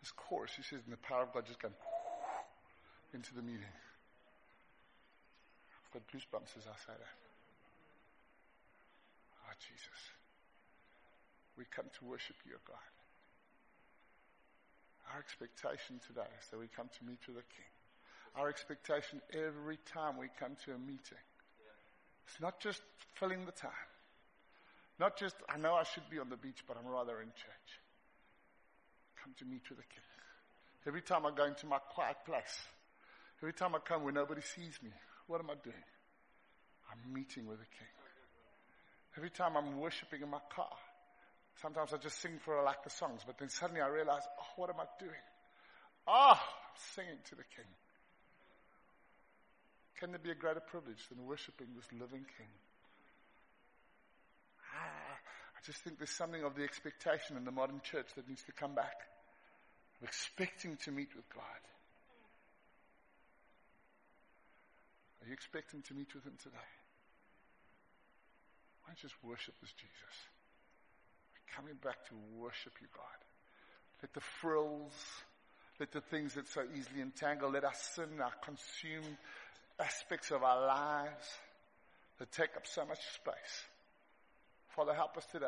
this 0.00 0.12
chorus. 0.12 0.50
She 0.54 0.62
says, 0.62 0.80
and 0.84 0.92
the 0.92 1.02
power 1.02 1.22
of 1.22 1.32
God 1.32 1.46
just 1.46 1.60
came 1.60 1.74
into 3.14 3.34
the 3.34 3.42
meeting. 3.42 3.74
I've 5.82 5.92
got 5.92 6.02
goosebumps 6.10 6.56
as 6.58 6.66
I 6.66 6.76
say 6.86 6.94
that. 6.94 7.16
Ah, 9.42 9.50
oh, 9.50 9.56
Jesus. 9.58 10.00
We 11.58 11.64
come 11.70 11.86
to 11.98 12.04
worship 12.04 12.36
you, 12.44 12.58
God. 12.66 12.90
Our 15.12 15.20
expectation 15.20 16.00
today 16.06 16.28
is 16.42 16.50
that 16.50 16.58
we 16.58 16.66
come 16.68 16.90
to 16.90 17.02
meet 17.06 17.22
with 17.26 17.36
the 17.36 17.46
King. 17.54 17.72
Our 18.36 18.48
expectation 18.48 19.22
every 19.32 19.78
time 19.86 20.18
we 20.18 20.28
come 20.38 20.56
to 20.66 20.74
a 20.74 20.78
meeting. 20.78 21.24
It's 22.26 22.40
not 22.40 22.60
just 22.60 22.82
filling 23.14 23.46
the 23.46 23.52
time, 23.52 23.70
Not 24.98 25.18
just, 25.18 25.36
I 25.48 25.58
know 25.58 25.74
I 25.74 25.84
should 25.84 26.08
be 26.10 26.18
on 26.18 26.28
the 26.28 26.36
beach, 26.36 26.64
but 26.66 26.76
I'm 26.76 26.90
rather 26.90 27.20
in 27.20 27.28
church. 27.28 27.68
Come 29.22 29.34
to 29.38 29.44
meet 29.44 29.62
with 29.68 29.78
the 29.78 29.84
King. 29.84 30.04
Every 30.86 31.02
time 31.02 31.26
I 31.26 31.30
go 31.34 31.44
into 31.44 31.66
my 31.66 31.78
quiet 31.78 32.16
place, 32.24 32.58
every 33.42 33.52
time 33.52 33.74
I 33.74 33.78
come 33.78 34.04
where 34.04 34.12
nobody 34.12 34.40
sees 34.40 34.78
me, 34.82 34.90
what 35.26 35.40
am 35.40 35.50
I 35.50 35.54
doing? 35.62 35.86
I'm 36.90 37.12
meeting 37.12 37.46
with 37.46 37.58
the 37.58 37.66
King. 37.66 37.88
Every 39.16 39.30
time 39.30 39.56
I'm 39.56 39.78
worshiping 39.80 40.22
in 40.22 40.28
my 40.28 40.40
car, 40.54 40.70
sometimes 41.60 41.92
I 41.92 41.96
just 41.96 42.20
sing 42.20 42.38
for 42.44 42.62
like 42.62 42.84
the 42.84 42.90
songs, 42.90 43.22
but 43.26 43.38
then 43.38 43.48
suddenly 43.48 43.80
I 43.80 43.88
realize, 43.88 44.22
oh, 44.38 44.46
what 44.56 44.70
am 44.70 44.76
I 44.80 44.86
doing? 45.00 45.24
Ah, 46.06 46.38
oh, 46.38 46.46
I'm 46.68 46.76
singing 46.94 47.18
to 47.30 47.34
the 47.34 47.44
King. 47.56 47.66
Can 49.98 50.10
there 50.10 50.20
be 50.20 50.30
a 50.30 50.34
greater 50.34 50.60
privilege 50.60 51.08
than 51.08 51.24
worshiping 51.26 51.68
this 51.74 51.88
living 51.92 52.26
King? 52.36 52.52
Ah, 54.74 55.16
I 55.56 55.60
just 55.64 55.78
think 55.82 55.98
there's 55.98 56.10
something 56.10 56.44
of 56.44 56.54
the 56.54 56.64
expectation 56.64 57.36
in 57.36 57.44
the 57.44 57.50
modern 57.50 57.80
church 57.82 58.08
that 58.16 58.28
needs 58.28 58.42
to 58.44 58.52
come 58.52 58.74
back. 58.74 58.96
Of 59.96 60.08
expecting 60.08 60.76
to 60.84 60.90
meet 60.92 61.08
with 61.16 61.28
God. 61.32 61.62
Are 65.22 65.26
you 65.26 65.32
expecting 65.32 65.80
to 65.82 65.94
meet 65.94 66.14
with 66.14 66.24
Him 66.24 66.36
today? 66.42 66.70
Why 68.82 68.92
don't 68.92 69.02
you 69.02 69.08
just 69.08 69.24
worship 69.24 69.54
this 69.60 69.72
Jesus? 69.72 70.16
We're 71.32 71.56
coming 71.56 71.74
back 71.82 72.04
to 72.08 72.14
worship 72.38 72.74
you, 72.80 72.86
God. 72.94 73.18
Let 74.02 74.12
the 74.12 74.20
frills, 74.20 74.92
let 75.80 75.90
the 75.90 76.02
things 76.02 76.34
that 76.34 76.46
so 76.48 76.62
easily 76.76 77.00
entangle, 77.00 77.50
let 77.50 77.64
our 77.64 77.74
sin, 77.74 78.20
our 78.22 78.30
consumed 78.44 79.16
aspects 79.78 80.30
of 80.30 80.42
our 80.42 80.66
lives 80.66 81.26
that 82.18 82.32
take 82.32 82.56
up 82.56 82.66
so 82.66 82.84
much 82.84 83.00
space. 83.14 83.64
Father, 84.74 84.94
help 84.94 85.16
us 85.16 85.26
today. 85.30 85.46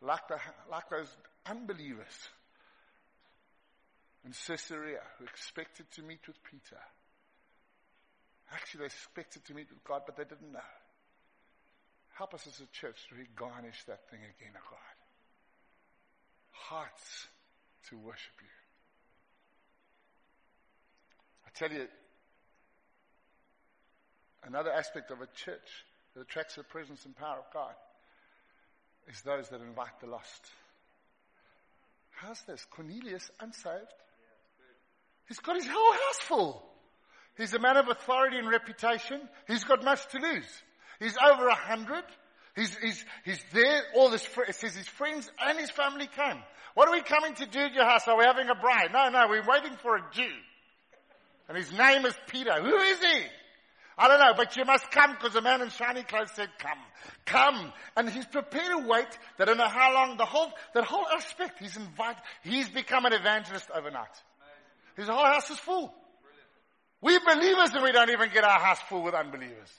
Like, 0.00 0.28
the, 0.28 0.38
like 0.70 0.88
those 0.90 1.14
unbelievers 1.46 2.28
in 4.24 4.32
Caesarea 4.32 5.00
who 5.18 5.24
expected 5.24 5.86
to 5.92 6.02
meet 6.02 6.26
with 6.26 6.36
Peter. 6.44 6.80
Actually, 8.52 8.80
they 8.80 8.86
expected 8.86 9.44
to 9.46 9.54
meet 9.54 9.68
with 9.70 9.82
God, 9.84 10.02
but 10.06 10.16
they 10.16 10.24
didn't 10.24 10.52
know. 10.52 10.58
Help 12.16 12.34
us 12.34 12.46
as 12.46 12.60
a 12.60 12.66
church 12.72 12.96
to 13.08 13.14
regarnish 13.14 13.84
that 13.86 14.08
thing 14.10 14.20
again, 14.20 14.52
oh 14.56 14.68
God. 14.70 14.96
Hearts 16.52 17.26
to 17.90 17.98
worship 17.98 18.32
you. 18.40 18.48
I 21.46 21.50
tell 21.54 21.70
you, 21.70 21.86
another 24.44 24.72
aspect 24.72 25.10
of 25.10 25.20
a 25.20 25.26
church 25.26 25.84
that 26.14 26.22
attracts 26.22 26.56
the 26.56 26.62
presence 26.64 27.04
and 27.04 27.16
power 27.16 27.38
of 27.38 27.52
God 27.52 27.74
is 29.08 29.20
those 29.22 29.48
that 29.48 29.60
invite 29.60 30.00
the 30.00 30.06
lost. 30.06 30.46
How's 32.10 32.40
this? 32.42 32.64
Cornelius, 32.70 33.30
unsaved. 33.40 33.92
He's 35.28 35.38
got 35.38 35.56
his 35.56 35.66
whole 35.66 35.92
house 35.92 36.18
full. 36.20 36.62
He's 37.36 37.52
a 37.52 37.58
man 37.58 37.76
of 37.76 37.88
authority 37.88 38.38
and 38.38 38.48
reputation. 38.48 39.20
He's 39.46 39.64
got 39.64 39.84
much 39.84 40.06
to 40.08 40.18
lose. 40.18 40.48
He's 40.98 41.16
over 41.18 41.48
a 41.48 41.54
hundred. 41.54 42.04
He's, 42.54 42.74
he's, 42.78 43.04
he's 43.24 43.44
there. 43.52 43.82
All 43.94 44.08
this, 44.08 44.26
it 44.48 44.54
says 44.54 44.74
his 44.74 44.88
friends 44.88 45.30
and 45.46 45.58
his 45.58 45.70
family 45.70 46.06
came. 46.06 46.42
What 46.74 46.88
are 46.88 46.92
we 46.92 47.02
coming 47.02 47.34
to 47.34 47.46
do 47.46 47.60
at 47.60 47.74
your 47.74 47.84
house? 47.84 48.08
Are 48.08 48.16
we 48.16 48.24
having 48.24 48.48
a 48.48 48.54
bride? 48.54 48.90
No, 48.92 49.08
no, 49.10 49.26
we're 49.28 49.46
waiting 49.46 49.76
for 49.82 49.96
a 49.96 50.04
Jew. 50.12 50.32
And 51.48 51.56
his 51.56 51.70
name 51.72 52.06
is 52.06 52.14
Peter. 52.28 52.52
Who 52.52 52.76
is 52.76 52.98
he? 53.00 53.22
I 53.98 54.08
don't 54.08 54.20
know, 54.20 54.34
but 54.36 54.56
you 54.56 54.64
must 54.66 54.90
come 54.90 55.12
because 55.12 55.32
the 55.32 55.40
man 55.40 55.62
in 55.62 55.70
shiny 55.70 56.02
clothes 56.02 56.30
said, 56.34 56.50
come, 56.58 56.78
come. 57.24 57.72
And 57.96 58.10
he's 58.10 58.26
prepared 58.26 58.70
to 58.70 58.86
wait. 58.86 59.06
They 59.38 59.46
don't 59.46 59.56
know 59.56 59.68
how 59.68 59.94
long, 59.94 60.18
the 60.18 60.26
whole, 60.26 60.52
that 60.74 60.84
whole 60.84 61.06
aspect, 61.16 61.58
he's 61.58 61.76
invited, 61.76 62.22
he's 62.42 62.68
become 62.68 63.06
an 63.06 63.14
evangelist 63.14 63.68
overnight. 63.74 64.06
His 64.96 65.08
whole 65.08 65.24
house 65.24 65.50
is 65.50 65.58
full. 65.58 65.94
We 67.00 67.18
believers 67.18 67.70
and 67.72 67.82
we 67.82 67.92
don't 67.92 68.10
even 68.10 68.30
get 68.32 68.44
our 68.44 68.58
house 68.58 68.80
full 68.88 69.02
with 69.02 69.14
unbelievers. 69.14 69.72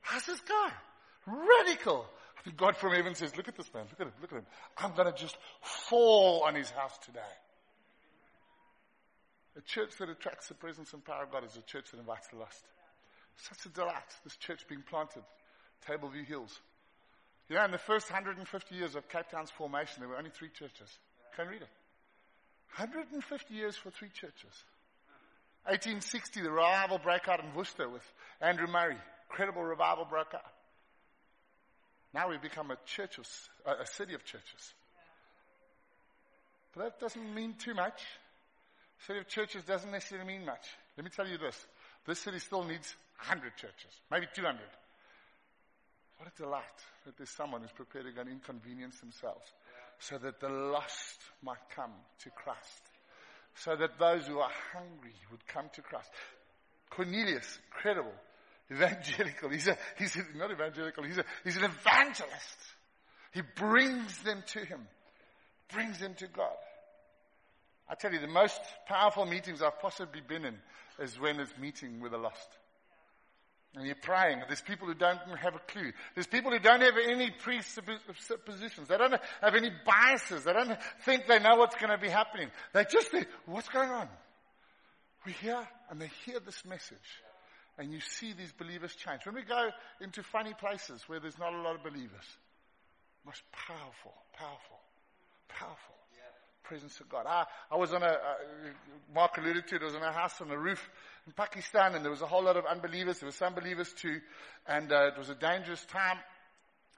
How's 0.00 0.26
this 0.26 0.40
guy? 0.40 0.72
Radical. 1.26 2.06
God 2.56 2.76
from 2.76 2.94
heaven 2.94 3.14
says, 3.14 3.36
look 3.36 3.48
at 3.48 3.56
this 3.56 3.72
man, 3.74 3.84
look 3.90 4.00
at 4.00 4.06
him, 4.06 4.12
look 4.20 4.32
at 4.32 4.38
him. 4.38 4.46
I'm 4.78 4.94
gonna 4.94 5.12
just 5.12 5.36
fall 5.60 6.44
on 6.46 6.54
his 6.54 6.70
house 6.70 6.96
today. 7.04 7.20
A 9.60 9.62
church 9.62 9.90
that 9.98 10.08
attracts 10.08 10.48
the 10.48 10.54
presence 10.54 10.94
and 10.94 11.04
power 11.04 11.24
of 11.24 11.30
God 11.30 11.44
is 11.44 11.54
a 11.54 11.60
church 11.60 11.90
that 11.90 12.00
invites 12.00 12.28
the 12.28 12.38
lost. 12.38 12.64
Such 13.36 13.66
a 13.66 13.68
delight, 13.68 14.08
this 14.24 14.36
church 14.36 14.66
being 14.66 14.82
planted, 14.88 15.22
Tableview 15.86 16.24
Hills. 16.24 16.58
You 17.46 17.56
know, 17.56 17.64
in 17.66 17.70
the 17.70 17.76
first 17.76 18.10
150 18.10 18.74
years 18.74 18.94
of 18.94 19.06
Cape 19.10 19.28
Town's 19.30 19.50
formation, 19.50 20.00
there 20.00 20.08
were 20.08 20.16
only 20.16 20.30
three 20.30 20.48
churches. 20.48 20.88
Can 21.36 21.44
you 21.44 21.50
read 21.52 21.62
it? 21.62 21.68
150 22.78 23.52
years 23.54 23.76
for 23.76 23.90
three 23.90 24.08
churches. 24.08 24.64
1860, 25.64 26.40
the 26.40 26.50
revival 26.50 26.96
broke 26.96 27.28
out 27.28 27.44
in 27.44 27.54
Worcester 27.54 27.86
with 27.86 28.04
Andrew 28.40 28.66
Murray. 28.66 28.96
Incredible 29.28 29.62
revival 29.62 30.06
broke 30.06 30.32
out. 30.32 30.52
Now 32.14 32.30
we've 32.30 32.40
become 32.40 32.70
a 32.70 32.78
church 32.86 33.18
of, 33.18 33.26
a 33.66 33.86
city 33.86 34.14
of 34.14 34.24
churches. 34.24 34.74
But 36.74 36.84
that 36.84 37.00
doesn't 37.00 37.34
mean 37.34 37.56
too 37.58 37.74
much. 37.74 38.00
City 39.06 39.18
of 39.18 39.28
churches 39.28 39.64
doesn't 39.64 39.90
necessarily 39.90 40.26
mean 40.26 40.44
much. 40.44 40.66
Let 40.96 41.04
me 41.04 41.10
tell 41.14 41.26
you 41.26 41.38
this. 41.38 41.56
This 42.06 42.18
city 42.18 42.38
still 42.38 42.64
needs 42.64 42.94
100 43.18 43.56
churches, 43.56 43.92
maybe 44.10 44.26
200. 44.34 44.58
What 46.18 46.28
a 46.28 46.42
delight 46.42 46.62
that 47.06 47.16
there's 47.16 47.30
someone 47.30 47.62
who's 47.62 47.72
prepared 47.72 48.04
to 48.04 48.12
go 48.12 48.20
and 48.20 48.30
inconvenience 48.30 48.98
themselves 49.00 49.50
so 50.00 50.18
that 50.18 50.40
the 50.40 50.48
lost 50.48 51.20
might 51.42 51.62
come 51.74 51.92
to 52.24 52.30
Christ. 52.30 52.82
So 53.54 53.74
that 53.76 53.98
those 53.98 54.26
who 54.26 54.38
are 54.38 54.50
hungry 54.72 55.14
would 55.30 55.46
come 55.46 55.66
to 55.74 55.82
Christ. 55.82 56.10
Cornelius, 56.90 57.58
incredible, 57.72 58.12
evangelical. 58.70 59.50
He's 59.50 59.68
a, 59.68 59.78
he's 59.98 60.16
a, 60.16 60.36
not 60.36 60.50
evangelical, 60.50 61.04
he's 61.04 61.18
a, 61.18 61.24
he's 61.44 61.56
an 61.56 61.64
evangelist. 61.64 62.58
He 63.32 63.42
brings 63.56 64.18
them 64.18 64.42
to 64.48 64.58
him, 64.60 64.80
brings 65.72 65.98
them 65.98 66.14
to 66.16 66.26
God. 66.26 66.56
I 67.90 67.94
tell 67.94 68.12
you, 68.12 68.20
the 68.20 68.28
most 68.28 68.60
powerful 68.86 69.26
meetings 69.26 69.60
I've 69.60 69.80
possibly 69.80 70.20
been 70.20 70.44
in 70.44 70.56
is 71.00 71.18
when 71.18 71.40
it's 71.40 71.52
meeting 71.58 72.00
with 72.00 72.12
the 72.12 72.18
lost. 72.18 72.48
And 73.74 73.84
you're 73.84 73.96
praying. 73.96 74.42
There's 74.46 74.60
people 74.60 74.86
who 74.86 74.94
don't 74.94 75.18
have 75.36 75.56
a 75.56 75.60
clue. 75.60 75.92
There's 76.14 76.26
people 76.26 76.52
who 76.52 76.60
don't 76.60 76.82
have 76.82 76.94
any 77.08 77.30
presuppositions. 77.30 78.88
They 78.88 78.96
don't 78.96 79.12
have 79.40 79.54
any 79.54 79.70
biases. 79.84 80.44
They 80.44 80.52
don't 80.52 80.78
think 81.04 81.26
they 81.26 81.40
know 81.40 81.56
what's 81.56 81.76
going 81.76 81.90
to 81.90 81.98
be 81.98 82.08
happening. 82.08 82.50
They 82.72 82.84
just 82.84 83.10
think, 83.10 83.26
what's 83.46 83.68
going 83.68 83.90
on? 83.90 84.08
We 85.26 85.32
hear, 85.32 85.66
and 85.90 86.00
they 86.00 86.10
hear 86.24 86.38
this 86.40 86.64
message. 86.64 86.96
And 87.76 87.92
you 87.92 88.00
see 88.00 88.32
these 88.32 88.52
believers 88.52 88.94
change. 88.94 89.24
When 89.24 89.34
we 89.34 89.42
go 89.42 89.70
into 90.00 90.22
funny 90.22 90.54
places 90.54 91.02
where 91.08 91.18
there's 91.18 91.38
not 91.38 91.54
a 91.54 91.60
lot 91.60 91.74
of 91.74 91.82
believers, 91.82 92.26
most 93.24 93.42
powerful, 93.52 94.14
powerful, 94.36 94.80
powerful 95.48 95.94
presence 96.62 96.98
of 97.00 97.08
God. 97.08 97.26
I, 97.26 97.44
I 97.70 97.76
was 97.76 97.92
on 97.92 98.02
a, 98.02 98.06
uh, 98.06 98.34
Mark 99.14 99.36
alluded 99.38 99.66
to 99.68 99.76
it, 99.76 99.82
I 99.82 99.84
was 99.86 99.94
on 99.94 100.02
a 100.02 100.12
house 100.12 100.40
on 100.40 100.48
the 100.48 100.58
roof 100.58 100.88
in 101.26 101.32
Pakistan 101.32 101.94
and 101.94 102.04
there 102.04 102.10
was 102.10 102.22
a 102.22 102.26
whole 102.26 102.44
lot 102.44 102.56
of 102.56 102.64
unbelievers. 102.66 103.18
There 103.18 103.28
were 103.28 103.32
some 103.32 103.54
believers 103.54 103.92
too. 103.92 104.20
And 104.66 104.92
uh, 104.92 105.10
it 105.14 105.18
was 105.18 105.30
a 105.30 105.34
dangerous 105.34 105.84
time. 105.86 106.18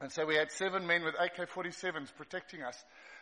And 0.01 0.11
so 0.11 0.27
we 0.27 0.35
had 0.35 0.51
seven 0.51 0.87
men 0.87 1.05
with 1.05 1.15
AK-47s 1.15 2.15
protecting 2.17 2.63
us. 2.63 2.77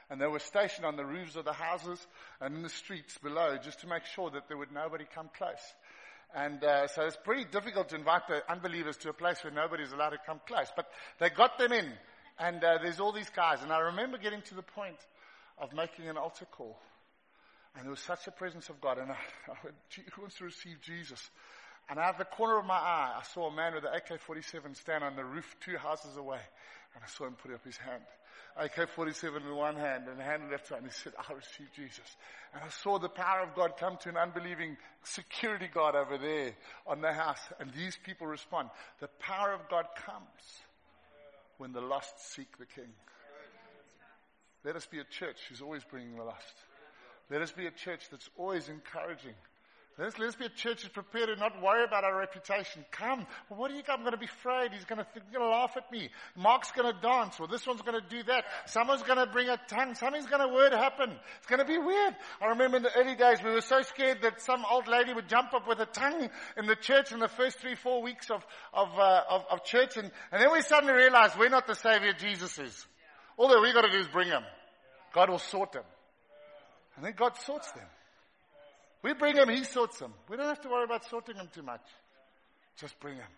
And 0.09 0.21
they 0.21 0.27
were 0.27 0.41
stationed 0.41 0.87
on 0.87 0.97
the 0.97 1.05
roofs 1.05 1.37
of 1.37 1.45
the 1.45 1.53
houses 1.53 2.05
and 2.41 2.57
in 2.57 2.63
the 2.63 2.69
streets 2.69 3.17
below 3.19 3.57
just 3.63 3.81
to 3.81 3.87
make 3.87 4.05
sure 4.07 4.31
that 4.31 4.49
there 4.49 4.57
would 4.57 4.73
nobody 4.73 5.05
come 5.15 5.31
close. 5.37 5.75
And 6.35 6.63
uh, 6.63 6.87
so 6.87 7.03
it's 7.03 7.19
pretty 7.23 7.45
difficult 7.45 7.89
to 7.91 7.97
invite 7.97 8.29
the 8.29 8.41
unbelievers 8.51 8.97
to 8.99 9.11
a 9.11 9.13
place 9.13 9.43
where 9.43 9.53
nobody's 9.53 9.93
allowed 9.93 10.11
to 10.11 10.19
come 10.25 10.41
close. 10.47 10.69
But 10.75 10.87
they 11.19 11.31
got 11.31 11.59
them 11.59 11.73
in. 11.73 11.93
And 12.39 12.63
uh, 12.65 12.79
there's 12.83 13.01
all 13.01 13.13
these 13.13 13.31
guys. 13.31 13.59
And 13.63 13.73
I 13.73 13.79
remember 13.79 14.17
getting 14.17 14.43
to 14.43 14.55
the 14.55 14.63
point 14.63 14.97
of 15.61 15.73
making 15.73 16.09
an 16.09 16.17
altar 16.17 16.47
call. 16.47 16.79
And 17.75 17.85
there 17.85 17.91
was 17.91 18.01
such 18.01 18.27
a 18.27 18.33
presence 18.33 18.69
of 18.69 18.81
God. 18.81 18.99
And 18.99 19.11
I, 19.11 19.19
I 19.49 19.55
went, 19.63 19.77
who 20.15 20.23
wants 20.23 20.39
to 20.39 20.45
receive 20.45 20.81
Jesus? 20.83 21.31
And 21.89 21.99
out 21.99 22.15
of 22.15 22.19
the 22.19 22.25
corner 22.25 22.59
of 22.59 22.67
my 22.67 22.75
eye, 22.75 23.15
I 23.19 23.23
saw 23.35 23.49
a 23.49 23.55
man 23.55 23.75
with 23.75 23.85
an 23.85 23.91
AK-47 23.95 24.77
stand 24.77 25.05
on 25.05 25.17
the 25.17 25.25
roof 25.25 25.57
two 25.65 25.77
houses 25.77 26.17
away. 26.17 26.41
And 26.95 27.05
I 27.05 27.07
saw 27.09 27.27
him 27.27 27.35
put 27.35 27.53
up 27.53 27.65
his 27.65 27.77
hand. 27.77 28.03
AK-47 28.57 29.47
in 29.47 29.55
one 29.55 29.77
hand 29.77 30.05
and 30.09 30.21
hand 30.21 30.51
left 30.51 30.67
side. 30.67 30.79
And 30.79 30.87
he 30.87 30.93
said, 30.93 31.13
I 31.17 31.33
receive 31.33 31.69
Jesus. 31.75 32.17
And 32.53 32.63
I 32.65 32.69
saw 32.69 32.99
the 32.99 33.09
power 33.09 33.41
of 33.41 33.55
God 33.55 33.77
come 33.79 33.97
to 33.99 34.09
an 34.09 34.17
unbelieving 34.17 34.77
security 35.05 35.69
guard 35.73 35.95
over 35.95 36.19
there 36.19 36.53
on 36.87 37.01
the 37.01 37.13
house. 37.13 37.41
And 37.61 37.73
these 37.73 37.97
people 38.05 38.27
respond. 38.27 38.71
The 39.01 39.09
power 39.21 39.53
of 39.53 39.69
God 39.69 39.87
comes 40.05 40.61
when 41.59 41.73
the 41.73 41.81
lost 41.81 42.35
seek 42.35 42.59
the 42.59 42.67
King. 42.67 42.93
Let 44.65 44.77
us 44.77 44.87
be 44.87 44.99
a 44.99 45.05
church 45.05 45.37
who's 45.49 45.63
always 45.63 45.85
bringing 45.85 46.17
the 46.17 46.25
lost. 46.25 46.55
Let 47.31 47.43
us 47.43 47.53
be 47.53 47.67
a 47.67 47.71
church 47.71 48.09
that's 48.11 48.29
always 48.37 48.69
encouraging 48.69 49.35
Let's, 50.01 50.19
let's 50.19 50.37
be 50.37 50.47
a 50.47 50.49
church 50.49 50.83
that's 50.83 50.95
prepared 50.95 51.29
to 51.29 51.37
not 51.37 51.61
worry 51.61 51.85
about 51.85 52.05
our 52.05 52.19
reputation. 52.19 52.87
Come. 52.91 53.27
Well, 53.51 53.61
what 53.61 53.71
do 53.71 53.77
you? 53.77 53.83
I'm 53.87 54.01
going 54.01 54.13
to 54.13 54.19
be 54.19 54.25
afraid. 54.25 54.73
He's 54.73 54.87
going 54.87 54.99
to, 54.99 55.05
think, 55.05 55.31
going 55.31 55.45
to 55.45 55.51
laugh 55.51 55.77
at 55.77 55.93
me. 55.93 56.09
Mark's 56.37 56.73
going 56.73 56.91
to 56.91 56.99
dance. 57.03 57.39
Well, 57.39 57.49
this 57.49 57.67
one's 57.67 57.83
going 57.83 58.01
to 58.01 58.09
do 58.09 58.23
that. 58.23 58.45
Someone's 58.65 59.03
going 59.03 59.19
to 59.19 59.27
bring 59.27 59.49
a 59.49 59.59
tongue. 59.69 59.95
Something's 59.95 60.27
going 60.27 60.41
to 60.41 60.55
word 60.55 60.73
happen. 60.73 61.11
It's 61.37 61.47
going 61.47 61.59
to 61.59 61.67
be 61.67 61.77
weird. 61.77 62.15
I 62.41 62.47
remember 62.47 62.79
in 62.79 62.83
the 62.85 62.97
early 62.97 63.15
days 63.15 63.43
we 63.45 63.51
were 63.51 63.61
so 63.61 63.83
scared 63.83 64.23
that 64.23 64.41
some 64.41 64.65
old 64.71 64.89
lady 64.89 65.13
would 65.13 65.29
jump 65.29 65.53
up 65.53 65.69
with 65.69 65.81
a 65.81 65.87
tongue 65.87 66.31
in 66.57 66.67
the 66.67 66.77
church 66.77 67.13
in 67.13 67.19
the 67.19 67.29
first 67.29 67.59
three, 67.59 67.75
four 67.75 68.01
weeks 68.01 68.31
of, 68.31 68.43
of, 68.73 68.89
uh, 68.99 69.23
of, 69.29 69.45
of, 69.51 69.65
church. 69.65 69.99
And, 69.99 70.11
and 70.33 70.41
then 70.41 70.51
we 70.51 70.63
suddenly 70.63 70.95
realized 70.95 71.39
we're 71.39 71.51
not 71.51 71.67
the 71.67 71.75
savior 71.75 72.15
Jesus 72.15 72.59
is. 72.59 72.87
All 73.41 73.49
that 73.49 73.63
we 73.63 73.73
got 73.73 73.87
to 73.87 73.91
do 73.91 73.97
is 73.97 74.07
bring 74.09 74.29
him. 74.29 74.43
God 75.15 75.31
will 75.31 75.39
sort 75.39 75.73
them. 75.73 75.85
And 76.95 77.03
then 77.07 77.15
God 77.17 77.39
sorts 77.39 77.73
them. 77.73 77.87
We 79.03 79.15
bring 79.15 79.35
him, 79.35 79.49
he 79.49 79.65
sorts 79.65 79.99
them. 79.99 80.13
We 80.29 80.37
don't 80.37 80.45
have 80.45 80.61
to 80.61 80.69
worry 80.69 80.85
about 80.85 81.07
sorting 81.09 81.39
them 81.39 81.49
too 81.55 81.63
much. 81.63 81.81
Just 82.77 83.01
bring 83.01 83.17
him. 83.17 83.33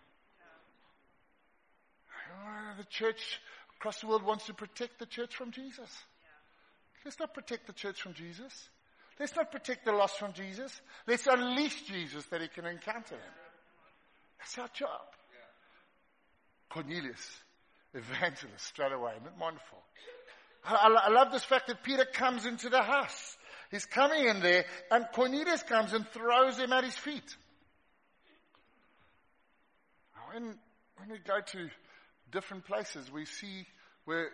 Oh, 2.35 2.49
uh, 2.49 2.77
the 2.79 2.85
church 2.91 3.41
across 3.77 4.01
the 4.01 4.09
world 4.09 4.25
wants 4.25 4.47
to 4.47 4.55
protect 4.55 4.99
the 4.99 5.07
church 5.07 5.37
from 5.37 5.53
Jesus. 5.53 5.89
Let's 7.05 7.21
not 7.21 7.33
protect 7.33 7.69
the 7.69 7.73
church 7.73 8.03
from 8.03 8.15
Jesus. 8.15 8.71
Let's 9.21 9.37
not 9.37 9.53
protect 9.53 9.85
the 9.85 9.93
lost 9.93 10.19
from 10.19 10.33
Jesus. 10.33 10.81
Let's 11.07 11.29
unleash 11.29 11.81
Jesus 11.83 12.27
that 12.27 12.41
he 12.41 12.49
can 12.49 12.67
encounter 12.67 13.15
him. 13.15 13.35
That's 14.41 14.59
our 14.59 14.69
job. 14.75 15.07
Cornelius, 16.71 17.41
evangelist, 17.95 18.67
straight 18.67 18.93
away. 18.93 19.13
Isn't 19.17 19.27
it 19.27 19.33
wonderful? 19.41 19.79
I, 20.65 20.75
I, 20.75 21.07
I 21.07 21.11
love 21.11 21.33
this 21.33 21.45
fact 21.45 21.67
that 21.69 21.83
Peter 21.83 22.05
comes 22.05 22.47
into 22.47 22.69
the 22.69 22.83
house. 22.83 23.37
He's 23.71 23.87
coming 23.87 24.27
in 24.27 24.41
there, 24.41 24.65
and 24.91 25.07
Cornelius 25.13 25.63
comes 25.63 25.93
and 25.93 26.07
throws 26.09 26.59
him 26.59 26.73
at 26.73 26.85
his 26.85 26.95
feet. 26.95 27.37
When, 30.33 30.59
when 30.97 31.11
we 31.11 31.19
go 31.19 31.41
to 31.41 31.69
different 32.31 32.65
places, 32.67 33.11
we 33.11 33.25
see 33.25 33.67
where 34.05 34.29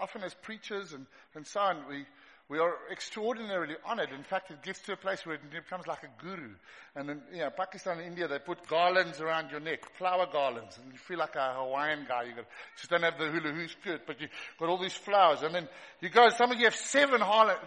often 0.00 0.22
as 0.22 0.34
preachers 0.34 0.92
and, 0.92 1.06
and 1.34 1.46
so 1.46 1.60
on, 1.60 1.88
we, 1.88 2.04
we 2.48 2.58
are 2.58 2.74
extraordinarily 2.90 3.74
honored. 3.84 4.10
In 4.10 4.22
fact, 4.22 4.50
it 4.50 4.62
gets 4.62 4.80
to 4.82 4.92
a 4.92 4.96
place 4.96 5.26
where 5.26 5.34
it 5.34 5.50
becomes 5.50 5.86
like 5.86 6.02
a 6.02 6.22
guru. 6.22 6.50
And 6.96 7.10
in 7.10 7.22
you 7.32 7.40
know, 7.40 7.50
Pakistan 7.50 7.98
and 7.98 8.06
India, 8.06 8.26
they 8.26 8.38
put 8.38 8.66
garlands 8.66 9.20
around 9.20 9.50
your 9.50 9.60
neck, 9.60 9.80
flower 9.98 10.26
garlands, 10.32 10.78
and 10.82 10.90
you 10.92 10.98
feel 10.98 11.18
like 11.18 11.36
a 11.36 11.54
Hawaiian 11.54 12.06
guy. 12.08 12.22
You 12.24 12.34
got, 12.34 12.46
just 12.76 12.90
don't 12.90 13.02
have 13.02 13.18
the 13.18 13.30
hula 13.30 13.52
hoo 13.52 13.68
skirt, 13.68 14.02
but 14.06 14.20
you 14.20 14.28
got 14.58 14.68
all 14.70 14.78
these 14.78 14.94
flowers. 14.94 15.42
And 15.42 15.54
then 15.54 15.68
you 16.00 16.08
go, 16.08 16.28
some 16.30 16.50
of 16.50 16.58
you 16.58 16.64
have 16.64 16.74
seven 16.74 17.20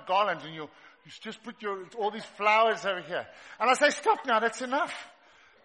garlands, 0.08 0.44
and 0.46 0.56
you 0.56 0.68
you 1.06 1.12
just 1.22 1.44
put 1.44 1.62
your, 1.62 1.86
all 1.98 2.12
these 2.12 2.26
flowers 2.26 2.86
over 2.86 3.02
here. 3.02 3.26
And 3.60 3.70
I 3.70 3.74
say, 3.74 3.90
stop 3.90 4.26
now, 4.26 4.40
that's 4.40 4.62
enough. 4.62 4.94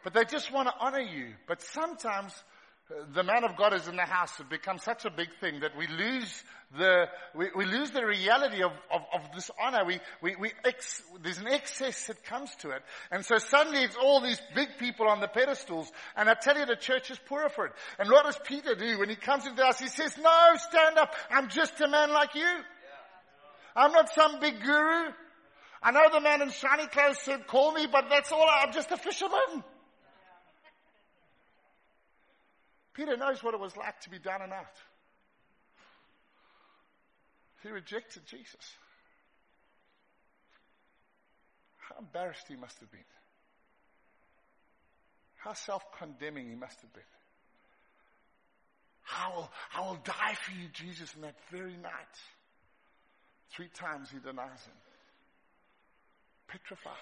But 0.02 0.14
they 0.14 0.24
just 0.24 0.52
want 0.52 0.68
to 0.68 0.74
honor 0.80 1.00
you. 1.00 1.34
But 1.46 1.60
sometimes 1.62 2.32
the 3.14 3.24
man 3.24 3.42
of 3.42 3.56
God 3.56 3.74
is 3.74 3.88
in 3.88 3.96
the 3.96 4.02
house. 4.02 4.38
It 4.38 4.48
becomes 4.48 4.84
such 4.84 5.04
a 5.04 5.10
big 5.10 5.28
thing 5.40 5.60
that 5.60 5.76
we 5.76 5.88
lose 5.88 6.44
the, 6.78 7.06
we, 7.34 7.46
we 7.56 7.64
lose 7.64 7.90
the 7.90 8.04
reality 8.06 8.62
of, 8.62 8.70
of, 8.92 9.02
of 9.12 9.34
this 9.34 9.50
honor. 9.60 9.84
We, 9.84 9.98
we, 10.22 10.36
we 10.36 10.52
ex, 10.64 11.02
there's 11.22 11.38
an 11.38 11.48
excess 11.48 12.06
that 12.06 12.24
comes 12.24 12.54
to 12.56 12.70
it. 12.70 12.82
And 13.10 13.24
so 13.24 13.38
suddenly 13.38 13.80
it's 13.80 13.96
all 13.96 14.20
these 14.20 14.40
big 14.54 14.68
people 14.78 15.08
on 15.08 15.20
the 15.20 15.26
pedestals. 15.26 15.90
And 16.16 16.28
I 16.28 16.34
tell 16.34 16.56
you, 16.56 16.64
the 16.64 16.76
church 16.76 17.10
is 17.10 17.18
poorer 17.26 17.48
for 17.48 17.66
it. 17.66 17.72
And 17.98 18.08
what 18.08 18.24
does 18.24 18.38
Peter 18.44 18.76
do 18.76 19.00
when 19.00 19.08
he 19.08 19.16
comes 19.16 19.46
into 19.46 19.64
house? 19.64 19.80
He 19.80 19.88
says, 19.88 20.16
no, 20.18 20.52
stand 20.56 20.96
up. 20.98 21.12
I'm 21.30 21.48
just 21.48 21.80
a 21.80 21.88
man 21.88 22.12
like 22.12 22.36
you. 22.36 22.60
I'm 23.74 23.92
not 23.92 24.14
some 24.14 24.38
big 24.38 24.62
guru. 24.62 25.12
I 25.82 25.90
know 25.90 26.08
the 26.12 26.20
man 26.20 26.40
in 26.40 26.50
shiny 26.50 26.86
clothes 26.86 27.18
said, 27.20 27.46
call 27.48 27.72
me, 27.72 27.86
but 27.90 28.06
that's 28.10 28.30
all. 28.30 28.48
I'm 28.48 28.72
just 28.72 28.90
a 28.92 28.96
fisherman. 28.96 29.64
Peter 32.96 33.16
knows 33.16 33.42
what 33.44 33.54
it 33.54 33.60
was 33.60 33.76
like 33.76 34.00
to 34.00 34.10
be 34.10 34.18
down 34.18 34.40
and 34.42 34.52
out. 34.52 34.74
He 37.62 37.68
rejected 37.68 38.22
Jesus. 38.26 38.76
How 41.76 41.96
embarrassed 41.98 42.46
he 42.48 42.56
must 42.56 42.80
have 42.80 42.90
been. 42.90 43.00
How 45.36 45.52
self-condemning 45.52 46.48
he 46.48 46.56
must 46.56 46.80
have 46.80 46.92
been. 46.92 47.02
I 49.14 49.28
will, 49.36 49.50
I 49.74 49.80
will 49.82 49.98
die 50.02 50.34
for 50.42 50.52
you, 50.52 50.68
Jesus, 50.72 51.14
in 51.14 51.20
that 51.20 51.36
very 51.52 51.76
night. 51.76 52.16
Three 53.54 53.68
times 53.68 54.10
he 54.10 54.18
denies 54.18 54.64
him 54.64 54.74
petrified. 56.48 56.92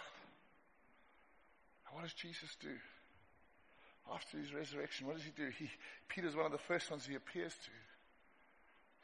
And 1.87 1.95
what 1.95 2.03
does 2.03 2.15
Jesus 2.15 2.57
do? 2.61 2.75
After 4.13 4.39
his 4.39 4.53
resurrection, 4.53 5.07
what 5.07 5.17
does 5.17 5.25
he 5.25 5.33
do? 5.35 5.49
He, 5.59 5.71
Peter's 6.09 6.37
one 6.37 6.47
of 6.47 6.53
the 6.53 6.59
first 6.59 6.91
ones 6.91 7.07
he 7.07 7.15
appears 7.15 7.53
to. 7.53 7.71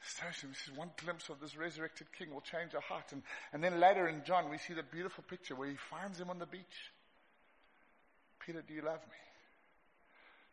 This 0.00 0.68
is 0.68 0.76
one 0.76 0.90
glimpse 1.02 1.28
of 1.28 1.40
this 1.40 1.56
resurrected 1.56 2.06
king 2.16 2.32
will 2.32 2.40
change 2.40 2.74
our 2.74 2.80
heart. 2.80 3.12
And, 3.12 3.22
and 3.52 3.62
then 3.62 3.80
later 3.80 4.08
in 4.08 4.22
John, 4.24 4.50
we 4.50 4.58
see 4.58 4.72
the 4.72 4.82
beautiful 4.82 5.24
picture 5.28 5.54
where 5.54 5.68
he 5.68 5.76
finds 5.76 6.18
him 6.18 6.30
on 6.30 6.38
the 6.38 6.46
beach. 6.46 6.92
Peter, 8.44 8.62
do 8.66 8.72
you 8.72 8.82
love 8.82 9.00
me? 9.00 9.20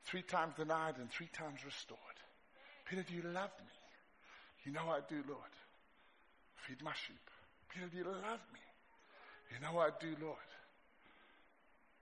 Three 0.05 0.21
times 0.21 0.55
denied 0.55 0.97
and 0.97 1.09
three 1.09 1.29
times 1.31 1.63
restored. 1.65 1.99
Peter, 2.89 3.03
do 3.03 3.13
you 3.13 3.23
love 3.23 3.51
me? 3.59 3.71
You 4.65 4.71
know 4.73 4.89
I 4.89 4.99
do, 5.07 5.23
Lord. 5.27 5.53
Feed 6.67 6.81
my 6.83 6.93
sheep. 6.93 7.23
Peter, 7.73 7.87
do 7.87 7.97
you 7.97 8.03
love 8.03 8.43
me? 8.51 8.59
You 9.53 9.59
know 9.61 9.79
I 9.79 9.89
do, 9.99 10.15
Lord? 10.21 10.49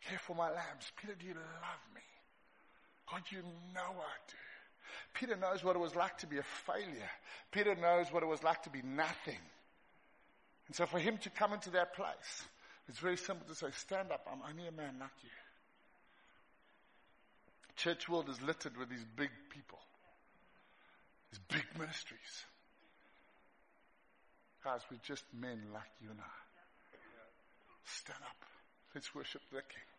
Care 0.10 0.20
for 0.20 0.36
my 0.36 0.50
lambs. 0.50 0.92
Peter, 1.00 1.14
do 1.20 1.26
you 1.26 1.34
love 1.34 1.84
me? 1.94 2.02
God, 3.12 3.22
you 3.30 3.40
know 3.74 3.82
I 3.82 4.18
do. 4.28 4.38
Peter 5.14 5.36
knows 5.36 5.64
what 5.64 5.76
it 5.76 5.80
was 5.80 5.96
like 5.96 6.18
to 6.20 6.28
be 6.28 6.38
a 6.38 6.44
failure. 6.66 7.10
Peter 7.52 7.76
knows 7.76 8.12
what 8.12 8.24
it 8.24 8.26
was 8.28 8.44
like 8.44 8.64
to 8.64 8.70
be 8.70 8.82
nothing. 8.82 9.40
And 10.68 10.76
so 10.76 10.86
for 10.86 11.00
him 11.00 11.18
to 11.20 11.30
come 11.30 11.54
into 11.54 11.70
that 11.72 11.94
place, 11.96 12.44
it's 12.90 13.00
very 13.00 13.18
simple 13.18 13.48
to 13.48 13.56
say, 13.56 13.68
stand 13.78 14.12
up. 14.12 14.28
I'm 14.32 14.42
only 14.50 14.68
a 14.68 14.72
man 14.72 14.96
like 15.00 15.10
you. 15.24 15.30
Church 17.78 18.08
world 18.08 18.30
is 18.30 18.42
littered 18.42 18.78
with 18.78 18.90
these 18.90 19.06
big 19.16 19.30
people. 19.50 19.80
These 21.32 21.42
big 21.50 21.66
ministries. 21.80 22.46
Guys, 24.64 24.82
we're 24.90 24.98
just 25.04 25.26
men 25.40 25.62
like 25.74 25.92
you 26.02 26.10
and 26.10 26.20
I. 26.20 26.36
Stand 27.86 28.20
up. 28.24 28.46
Let's 28.94 29.14
worship 29.14 29.42
the 29.52 29.58
King. 29.58 29.95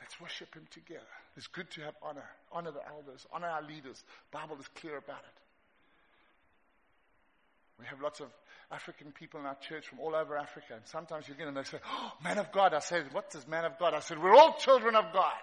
Let's 0.00 0.20
worship 0.20 0.54
Him 0.54 0.66
together. 0.70 1.00
It's 1.36 1.46
good 1.46 1.70
to 1.72 1.82
have 1.82 1.94
honor. 2.02 2.28
Honor 2.52 2.72
the 2.72 2.86
elders. 2.88 3.26
Honor 3.32 3.48
our 3.48 3.62
leaders. 3.62 4.02
The 4.30 4.38
Bible 4.38 4.56
is 4.58 4.66
clear 4.74 4.96
about 4.96 5.20
it. 5.20 5.40
We 7.78 7.86
have 7.86 8.00
lots 8.00 8.20
of 8.20 8.28
African 8.70 9.12
people 9.12 9.40
in 9.40 9.46
our 9.46 9.56
church 9.56 9.88
from 9.88 10.00
all 10.00 10.14
over 10.14 10.36
Africa. 10.36 10.74
And 10.74 10.82
sometimes 10.86 11.28
you 11.28 11.34
get 11.34 11.46
them 11.46 11.56
and 11.56 11.64
they 11.64 11.68
say, 11.68 11.78
oh, 11.86 12.12
man 12.22 12.38
of 12.38 12.52
God. 12.52 12.74
I 12.74 12.80
said, 12.80 13.06
what 13.12 13.34
is 13.34 13.46
man 13.46 13.64
of 13.64 13.78
God? 13.78 13.94
I 13.94 14.00
said, 14.00 14.18
we're 14.18 14.34
all 14.34 14.54
children 14.58 14.94
of 14.94 15.12
God. 15.12 15.40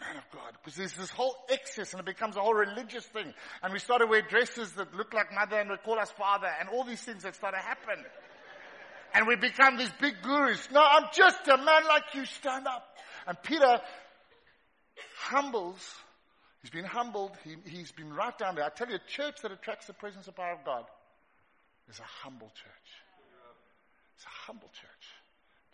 Man 0.00 0.16
of 0.16 0.24
God. 0.30 0.52
Because 0.62 0.76
there's 0.76 0.92
this 0.92 1.10
whole 1.10 1.34
excess 1.48 1.92
and 1.92 2.00
it 2.00 2.06
becomes 2.06 2.36
a 2.36 2.40
whole 2.40 2.54
religious 2.54 3.04
thing. 3.06 3.32
And 3.62 3.72
we 3.72 3.78
start 3.78 4.02
to 4.02 4.06
wear 4.06 4.22
dresses 4.22 4.72
that 4.72 4.94
look 4.94 5.14
like 5.14 5.32
mother 5.32 5.58
and 5.58 5.70
we 5.70 5.76
call 5.78 5.98
us 5.98 6.10
father 6.12 6.48
and 6.60 6.68
all 6.68 6.84
these 6.84 7.00
things 7.00 7.22
that 7.22 7.34
start 7.34 7.54
to 7.54 7.60
happen 7.60 8.04
and 9.16 9.26
we 9.26 9.36
become 9.36 9.78
these 9.78 9.90
big 9.98 10.14
gurus. 10.22 10.68
No, 10.70 10.84
I'm 10.84 11.04
just 11.12 11.48
a 11.48 11.56
man 11.56 11.84
like 11.88 12.14
you. 12.14 12.26
Stand 12.26 12.66
up. 12.66 12.86
And 13.26 13.40
Peter 13.42 13.80
humbles. 15.18 15.94
He's 16.62 16.70
been 16.70 16.84
humbled. 16.84 17.32
He, 17.44 17.56
he's 17.68 17.92
been 17.92 18.12
right 18.12 18.36
down 18.36 18.54
there. 18.54 18.64
I 18.64 18.70
tell 18.70 18.88
you, 18.88 18.96
a 18.96 19.10
church 19.10 19.40
that 19.42 19.52
attracts 19.52 19.86
the 19.86 19.92
presence 19.92 20.26
and 20.26 20.36
power 20.36 20.52
of 20.52 20.64
God 20.64 20.84
is 21.88 21.98
a 21.98 22.24
humble 22.24 22.48
church. 22.48 22.88
It's 24.16 24.24
a 24.24 24.50
humble 24.50 24.68
church. 24.68 25.06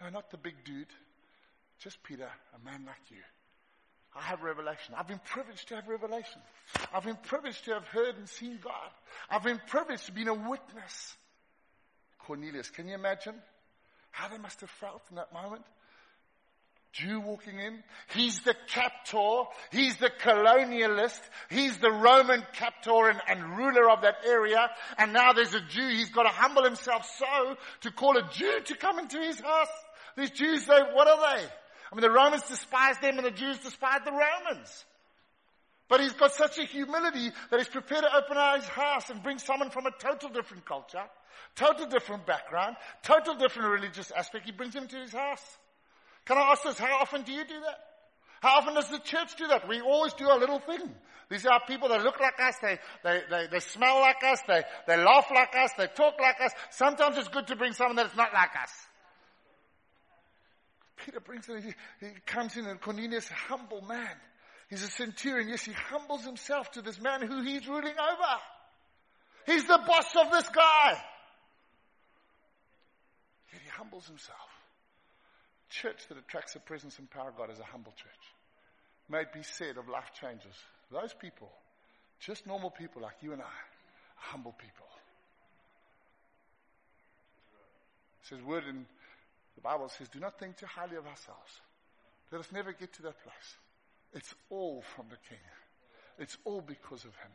No, 0.00 0.08
not 0.10 0.30
the 0.30 0.36
big 0.36 0.54
dude. 0.64 0.88
Just 1.78 2.02
Peter, 2.02 2.28
a 2.28 2.64
man 2.64 2.84
like 2.86 3.10
you. 3.10 3.22
I 4.14 4.22
have 4.22 4.42
revelation. 4.42 4.94
I've 4.96 5.08
been 5.08 5.20
privileged 5.24 5.68
to 5.68 5.76
have 5.76 5.88
revelation. 5.88 6.40
I've 6.92 7.04
been 7.04 7.16
privileged 7.16 7.64
to 7.64 7.74
have 7.74 7.84
heard 7.84 8.16
and 8.16 8.28
seen 8.28 8.58
God. 8.62 8.90
I've 9.30 9.42
been 9.42 9.60
privileged 9.68 10.06
to 10.06 10.12
be 10.12 10.26
a 10.26 10.34
witness. 10.34 11.16
Cornelius. 12.18 12.68
Can 12.70 12.88
you 12.88 12.94
imagine 12.94 13.34
how 14.10 14.28
they 14.28 14.38
must 14.38 14.60
have 14.60 14.70
felt 14.70 15.02
in 15.10 15.16
that 15.16 15.32
moment? 15.32 15.62
Jew 16.92 17.20
walking 17.20 17.58
in. 17.58 17.82
He's 18.14 18.40
the 18.40 18.54
captor. 18.68 19.44
He's 19.70 19.96
the 19.96 20.10
colonialist. 20.10 21.20
He's 21.50 21.78
the 21.78 21.90
Roman 21.90 22.42
captor 22.52 23.08
and, 23.08 23.20
and, 23.28 23.56
ruler 23.56 23.90
of 23.90 24.02
that 24.02 24.16
area. 24.26 24.68
And 24.98 25.12
now 25.12 25.32
there's 25.32 25.54
a 25.54 25.60
Jew. 25.60 25.88
He's 25.88 26.10
got 26.10 26.24
to 26.24 26.28
humble 26.28 26.64
himself 26.64 27.10
so 27.18 27.56
to 27.82 27.90
call 27.90 28.16
a 28.16 28.28
Jew 28.32 28.60
to 28.66 28.76
come 28.76 28.98
into 28.98 29.18
his 29.18 29.40
house. 29.40 29.68
These 30.16 30.30
Jews, 30.30 30.66
they, 30.66 30.80
what 30.92 31.08
are 31.08 31.36
they? 31.36 31.44
I 31.44 31.94
mean, 31.94 32.02
the 32.02 32.10
Romans 32.10 32.42
despise 32.48 32.98
them 32.98 33.18
and 33.18 33.26
the 33.26 33.30
Jews 33.30 33.58
despise 33.58 34.00
the 34.04 34.12
Romans. 34.12 34.84
But 35.88 36.00
he's 36.00 36.12
got 36.12 36.32
such 36.32 36.58
a 36.58 36.64
humility 36.64 37.30
that 37.50 37.58
he's 37.58 37.68
prepared 37.68 38.04
to 38.04 38.16
open 38.16 38.36
his 38.60 38.68
house 38.68 39.10
and 39.10 39.22
bring 39.22 39.38
someone 39.38 39.70
from 39.70 39.86
a 39.86 39.90
total 39.98 40.30
different 40.30 40.64
culture 40.64 41.04
Total 41.54 41.86
different 41.86 42.26
background, 42.26 42.76
total 43.02 43.34
different 43.34 43.68
religious 43.68 44.10
aspect. 44.10 44.46
He 44.46 44.52
brings 44.52 44.74
him 44.74 44.86
to 44.88 44.96
his 44.96 45.12
house. 45.12 45.58
Can 46.24 46.38
I 46.38 46.52
ask 46.52 46.62
this? 46.62 46.78
How 46.78 46.98
often 47.00 47.22
do 47.22 47.32
you 47.32 47.44
do 47.44 47.60
that? 47.60 47.78
How 48.40 48.58
often 48.58 48.74
does 48.74 48.88
the 48.88 48.98
church 48.98 49.36
do 49.36 49.46
that? 49.48 49.68
We 49.68 49.80
always 49.80 50.14
do 50.14 50.26
a 50.28 50.38
little 50.38 50.58
thing. 50.58 50.90
These 51.30 51.46
are 51.46 51.60
people 51.66 51.88
that 51.88 52.02
look 52.02 52.20
like 52.20 52.38
us, 52.40 52.56
they, 52.60 52.78
they, 53.02 53.22
they, 53.30 53.46
they 53.50 53.60
smell 53.60 54.00
like 54.00 54.22
us, 54.22 54.40
they, 54.46 54.62
they 54.86 54.96
laugh 54.96 55.30
like 55.34 55.54
us, 55.56 55.70
they 55.78 55.86
talk 55.86 56.20
like 56.20 56.40
us. 56.44 56.52
Sometimes 56.70 57.16
it's 57.16 57.28
good 57.28 57.46
to 57.46 57.56
bring 57.56 57.72
someone 57.72 57.96
that's 57.96 58.14
not 58.16 58.34
like 58.34 58.50
us. 58.62 58.70
Peter 61.04 61.20
brings 61.20 61.48
in, 61.48 61.62
he, 61.62 61.72
he 62.00 62.12
comes 62.26 62.56
in 62.56 62.66
and 62.66 62.80
Cornelius, 62.80 63.30
a 63.30 63.34
humble 63.34 63.80
man. 63.80 64.14
He's 64.68 64.82
a 64.82 64.88
centurion. 64.88 65.48
Yes, 65.48 65.64
he 65.64 65.72
humbles 65.72 66.24
himself 66.24 66.70
to 66.72 66.82
this 66.82 67.00
man 67.00 67.22
who 67.22 67.42
he's 67.42 67.66
ruling 67.66 67.94
over. 67.94 68.40
He's 69.46 69.66
the 69.66 69.78
boss 69.86 70.14
of 70.16 70.30
this 70.30 70.48
guy. 70.48 71.02
Yet 73.52 73.62
he 73.62 73.68
humbles 73.70 74.06
himself. 74.06 74.51
Church 75.72 76.06
that 76.08 76.18
attracts 76.18 76.52
the 76.52 76.60
presence 76.60 76.98
and 76.98 77.10
power 77.10 77.30
of 77.30 77.36
God 77.36 77.50
is 77.50 77.58
a 77.58 77.64
humble 77.64 77.92
church. 77.92 78.24
May 79.08 79.22
it 79.22 79.32
be 79.32 79.42
said 79.42 79.78
of 79.78 79.88
life 79.88 80.12
changers. 80.20 80.54
Those 80.90 81.14
people, 81.14 81.50
just 82.20 82.46
normal 82.46 82.70
people 82.70 83.00
like 83.00 83.16
you 83.22 83.32
and 83.32 83.40
I, 83.40 83.56
humble 84.16 84.52
people. 84.52 84.86
It 88.20 88.28
says 88.28 88.42
word 88.42 88.64
in 88.68 88.84
the 89.54 89.60
Bible 89.62 89.88
says, 89.88 90.08
do 90.08 90.20
not 90.20 90.38
think 90.38 90.58
too 90.58 90.66
highly 90.66 90.96
of 90.96 91.06
ourselves. 91.06 91.60
Let 92.30 92.40
us 92.40 92.52
never 92.52 92.72
get 92.72 92.92
to 92.94 93.02
that 93.02 93.22
place. 93.22 93.56
It's 94.12 94.34
all 94.50 94.82
from 94.94 95.06
the 95.08 95.16
King. 95.28 95.38
It's 96.18 96.36
all 96.44 96.60
because 96.60 97.04
of 97.04 97.14
Him. 97.16 97.32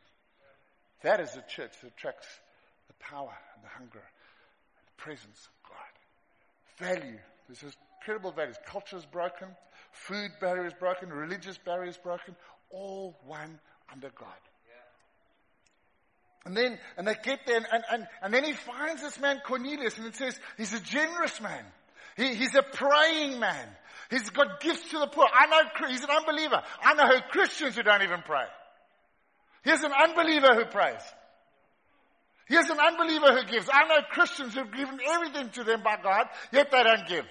That 1.02 1.20
is 1.20 1.36
a 1.36 1.44
church 1.50 1.74
that 1.82 1.88
attracts 1.88 2.28
the 2.88 2.94
power 3.00 3.34
and 3.56 3.64
the 3.64 3.70
hunger 3.70 4.02
and 4.02 4.86
the 4.86 5.02
presence 5.02 5.48
of 5.48 5.70
God. 5.70 6.96
Value. 6.96 7.20
There's 7.48 7.76
incredible 8.00 8.32
values. 8.32 8.58
Culture 8.66 8.98
is 8.98 9.06
broken. 9.06 9.48
Food 9.92 10.32
barrier 10.40 10.66
is 10.66 10.74
broken. 10.74 11.10
Religious 11.10 11.58
barrier 11.58 11.90
is 11.90 11.98
broken. 11.98 12.36
All 12.72 13.18
one 13.26 13.60
under 13.92 14.10
God. 14.10 14.28
And 16.46 16.56
then, 16.56 16.80
and 16.96 17.06
they 17.06 17.16
get 17.24 17.42
there, 17.46 17.58
and, 17.58 17.84
and, 17.92 18.08
and 18.22 18.34
then 18.34 18.46
he 18.46 18.54
finds 18.54 19.02
this 19.02 19.20
man 19.20 19.42
Cornelius, 19.46 19.98
and 19.98 20.08
it 20.08 20.16
says 20.16 20.40
he's 20.56 20.72
a 20.72 20.80
generous 20.80 21.42
man. 21.42 21.64
He, 22.16 22.36
he's 22.36 22.56
a 22.56 22.64
praying 22.64 23.38
man. 23.38 23.68
He's 24.10 24.30
got 24.30 24.62
gifts 24.62 24.90
to 24.92 25.00
the 25.00 25.08
poor. 25.08 25.28
I 25.32 25.48
know 25.48 25.90
he's 25.90 26.04
an 26.04 26.10
unbeliever. 26.10 26.64
I 26.82 26.94
know 26.94 27.20
Christians 27.32 27.76
who 27.76 27.84
don't 27.84 28.02
even 28.02 28.22
pray. 28.26 28.46
Here's 29.64 29.84
an 29.84 29.92
unbeliever 29.92 30.56
who 30.56 30.66
prays. 30.66 31.02
Here's 32.48 32.70
an 32.70 32.80
unbeliever 32.80 33.34
who 33.34 33.44
gives. 33.46 33.70
I 33.72 33.88
know 33.88 34.02
Christians 34.10 34.54
who've 34.54 34.72
given 34.72 35.00
everything 35.06 35.50
to 35.52 35.64
them 35.64 35.84
by 35.84 35.98
God, 36.02 36.28
yet 36.52 36.72
they 36.72 36.84
don't 36.84 37.08
give. 37.08 37.26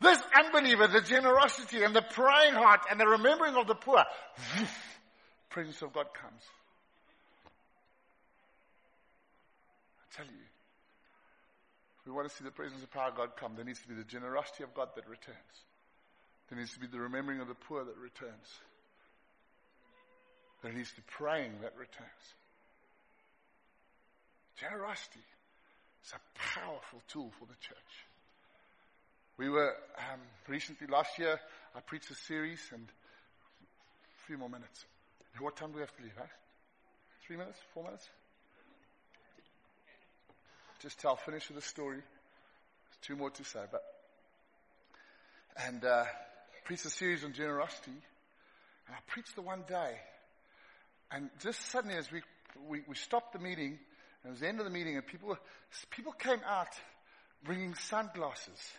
This 0.00 0.20
unbeliever, 0.34 0.88
the 0.88 1.02
generosity 1.02 1.82
and 1.82 1.94
the 1.94 2.02
praying 2.02 2.54
heart 2.54 2.80
and 2.90 2.98
the 2.98 3.06
remembering 3.06 3.54
of 3.54 3.66
the 3.66 3.74
poor, 3.74 4.02
presence 5.50 5.80
of 5.82 5.92
God 5.92 6.06
comes. 6.14 6.42
I 10.00 10.16
tell 10.16 10.26
you, 10.26 10.42
if 12.00 12.06
we 12.06 12.12
want 12.12 12.28
to 12.28 12.34
see 12.34 12.44
the 12.44 12.50
presence 12.50 12.82
of 12.82 12.90
power 12.90 13.10
of 13.10 13.16
God 13.16 13.36
come, 13.36 13.52
there 13.54 13.64
needs 13.64 13.80
to 13.82 13.88
be 13.88 13.94
the 13.94 14.04
generosity 14.04 14.64
of 14.64 14.74
God 14.74 14.88
that 14.96 15.06
returns. 15.08 15.36
There 16.48 16.58
needs 16.58 16.72
to 16.72 16.80
be 16.80 16.86
the 16.88 16.98
remembering 16.98 17.40
of 17.40 17.48
the 17.48 17.54
poor 17.54 17.84
that 17.84 17.96
returns. 17.96 18.48
There 20.62 20.72
needs 20.72 20.90
to 20.90 20.96
be 20.96 21.02
praying 21.06 21.52
that 21.62 21.76
returns. 21.78 22.34
Generosity 24.60 25.24
is 26.04 26.12
a 26.12 26.20
powerful 26.38 27.00
tool 27.08 27.32
for 27.38 27.46
the 27.46 27.54
church. 27.66 28.06
We 29.38 29.48
were 29.48 29.74
um, 29.96 30.20
recently 30.48 30.86
last 30.86 31.18
year. 31.18 31.40
I 31.74 31.80
preached 31.80 32.10
a 32.10 32.14
series, 32.14 32.60
and 32.72 32.82
a 32.82 34.26
few 34.26 34.36
more 34.36 34.50
minutes. 34.50 34.84
What 35.38 35.56
time 35.56 35.70
do 35.70 35.76
we 35.76 35.80
have 35.80 35.96
to 35.96 36.02
leave? 36.02 36.12
Huh? 36.18 36.26
Three 37.26 37.38
minutes? 37.38 37.58
Four 37.72 37.84
minutes? 37.84 38.06
Just 40.82 41.02
I'll 41.06 41.16
finish 41.16 41.48
with 41.48 41.56
the 41.56 41.66
story. 41.66 41.96
There's 41.96 42.98
two 43.00 43.16
more 43.16 43.30
to 43.30 43.44
say, 43.44 43.60
but 43.70 43.82
and 45.66 45.82
uh, 45.84 46.04
preached 46.64 46.84
a 46.84 46.90
series 46.90 47.24
on 47.24 47.32
generosity, 47.32 47.92
and 47.92 48.94
I 48.94 48.98
preached 49.06 49.36
the 49.36 49.42
one 49.42 49.64
day, 49.66 49.94
and 51.10 51.30
just 51.40 51.70
suddenly, 51.70 51.96
as 51.96 52.12
we, 52.12 52.20
we, 52.68 52.82
we 52.86 52.94
stopped 52.94 53.32
the 53.32 53.38
meeting, 53.38 53.78
it 54.24 54.30
was 54.30 54.40
the 54.40 54.48
end 54.48 54.58
of 54.58 54.64
the 54.64 54.70
meeting, 54.70 54.96
and 54.96 55.06
people, 55.06 55.36
people 55.90 56.12
came 56.12 56.40
out 56.46 56.68
bringing 57.44 57.74
sunglasses, 57.74 58.72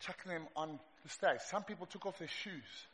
chucking 0.00 0.32
them 0.32 0.46
on 0.56 0.78
the 1.04 1.08
stage. 1.08 1.38
Some 1.50 1.62
people 1.62 1.86
took 1.86 2.06
off 2.06 2.18
their 2.18 2.28
shoes, 2.28 2.86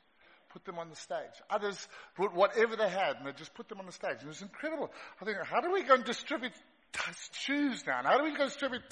put 0.50 0.64
them 0.64 0.78
on 0.78 0.90
the 0.90 0.96
stage. 0.96 1.32
Others 1.50 1.88
brought 2.16 2.34
whatever 2.34 2.76
they 2.76 2.88
had, 2.88 3.16
and 3.16 3.26
they 3.26 3.32
just 3.32 3.54
put 3.54 3.68
them 3.68 3.80
on 3.80 3.86
the 3.86 3.92
stage. 3.92 4.16
It 4.22 4.26
was 4.26 4.42
incredible. 4.42 4.90
I 5.20 5.24
think, 5.24 5.38
how 5.44 5.60
do 5.60 5.72
we 5.72 5.82
go 5.82 5.94
and 5.94 6.04
distribute 6.04 6.52
shoes 7.32 7.84
now? 7.86 8.00
How 8.02 8.18
do 8.18 8.24
we 8.24 8.34
go 8.34 8.42
and 8.42 8.50
distribute, 8.50 8.82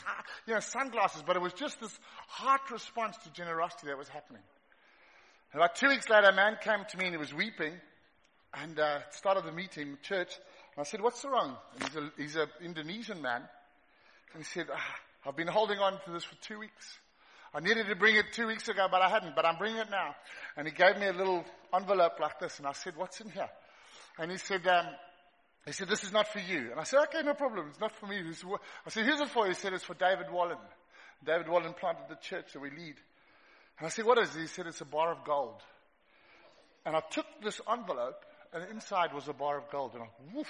you 0.46 0.54
know, 0.54 0.60
sunglasses? 0.60 1.22
But 1.26 1.36
it 1.36 1.42
was 1.42 1.52
just 1.52 1.80
this 1.80 1.98
heart 2.28 2.70
response 2.70 3.16
to 3.24 3.32
generosity 3.32 3.88
that 3.88 3.98
was 3.98 4.08
happening. 4.08 4.42
And 5.52 5.62
about 5.62 5.76
two 5.76 5.88
weeks 5.88 6.08
later, 6.08 6.28
a 6.28 6.34
man 6.34 6.56
came 6.62 6.84
to 6.88 6.98
me 6.98 7.06
and 7.06 7.14
he 7.14 7.18
was 7.18 7.32
weeping 7.32 7.72
and 8.54 8.78
uh, 8.78 8.98
started 9.10 9.44
the 9.44 9.52
meeting, 9.52 9.98
church. 10.02 10.32
I 10.78 10.82
said, 10.82 11.00
what's 11.00 11.24
wrong? 11.24 11.56
And 11.80 12.10
he's 12.18 12.36
an 12.36 12.48
Indonesian 12.62 13.22
man. 13.22 13.42
And 14.34 14.42
he 14.42 14.44
said, 14.44 14.66
ah, 14.72 14.94
I've 15.26 15.36
been 15.36 15.48
holding 15.48 15.78
on 15.78 15.92
to 16.04 16.10
this 16.12 16.24
for 16.24 16.34
two 16.42 16.58
weeks. 16.58 16.98
I 17.54 17.60
needed 17.60 17.86
to 17.86 17.96
bring 17.96 18.16
it 18.16 18.26
two 18.34 18.46
weeks 18.46 18.68
ago, 18.68 18.86
but 18.90 19.00
I 19.00 19.08
hadn't, 19.08 19.34
but 19.34 19.46
I'm 19.46 19.56
bringing 19.56 19.78
it 19.78 19.90
now. 19.90 20.14
And 20.56 20.66
he 20.66 20.74
gave 20.74 20.98
me 20.98 21.06
a 21.06 21.12
little 21.12 21.44
envelope 21.74 22.20
like 22.20 22.38
this, 22.38 22.58
and 22.58 22.66
I 22.66 22.72
said, 22.72 22.94
what's 22.96 23.20
in 23.20 23.30
here? 23.30 23.48
And 24.18 24.30
he 24.30 24.36
said, 24.36 24.66
um, 24.66 24.86
he 25.64 25.72
said, 25.72 25.88
this 25.88 26.04
is 26.04 26.12
not 26.12 26.28
for 26.28 26.38
you. 26.38 26.70
And 26.70 26.78
I 26.78 26.84
said, 26.84 27.00
okay, 27.04 27.22
no 27.22 27.34
problem. 27.34 27.68
It's 27.68 27.80
not 27.80 27.92
for 27.96 28.06
me. 28.06 28.18
I 28.18 28.90
said, 28.90 29.04
here's 29.04 29.20
it 29.20 29.28
for. 29.30 29.46
He 29.46 29.54
said, 29.54 29.72
it's 29.72 29.84
for 29.84 29.94
David 29.94 30.30
Wallen. 30.30 30.58
David 31.24 31.48
Wallen 31.48 31.72
planted 31.72 32.04
the 32.08 32.16
church 32.16 32.52
that 32.52 32.60
we 32.60 32.70
lead. 32.70 32.96
And 33.78 33.86
I 33.86 33.88
said, 33.88 34.04
what 34.04 34.18
is 34.18 34.34
it? 34.36 34.40
He 34.40 34.46
said, 34.46 34.66
it's 34.66 34.80
a 34.80 34.86
bar 34.86 35.10
of 35.12 35.24
gold. 35.24 35.60
And 36.84 36.94
I 36.94 37.00
took 37.10 37.26
this 37.42 37.60
envelope 37.70 38.22
and 38.52 38.70
inside 38.70 39.12
was 39.12 39.28
a 39.28 39.32
bar 39.32 39.58
of 39.58 39.70
gold. 39.70 39.92
And 39.94 40.02
I, 40.02 40.06
woof, 40.34 40.48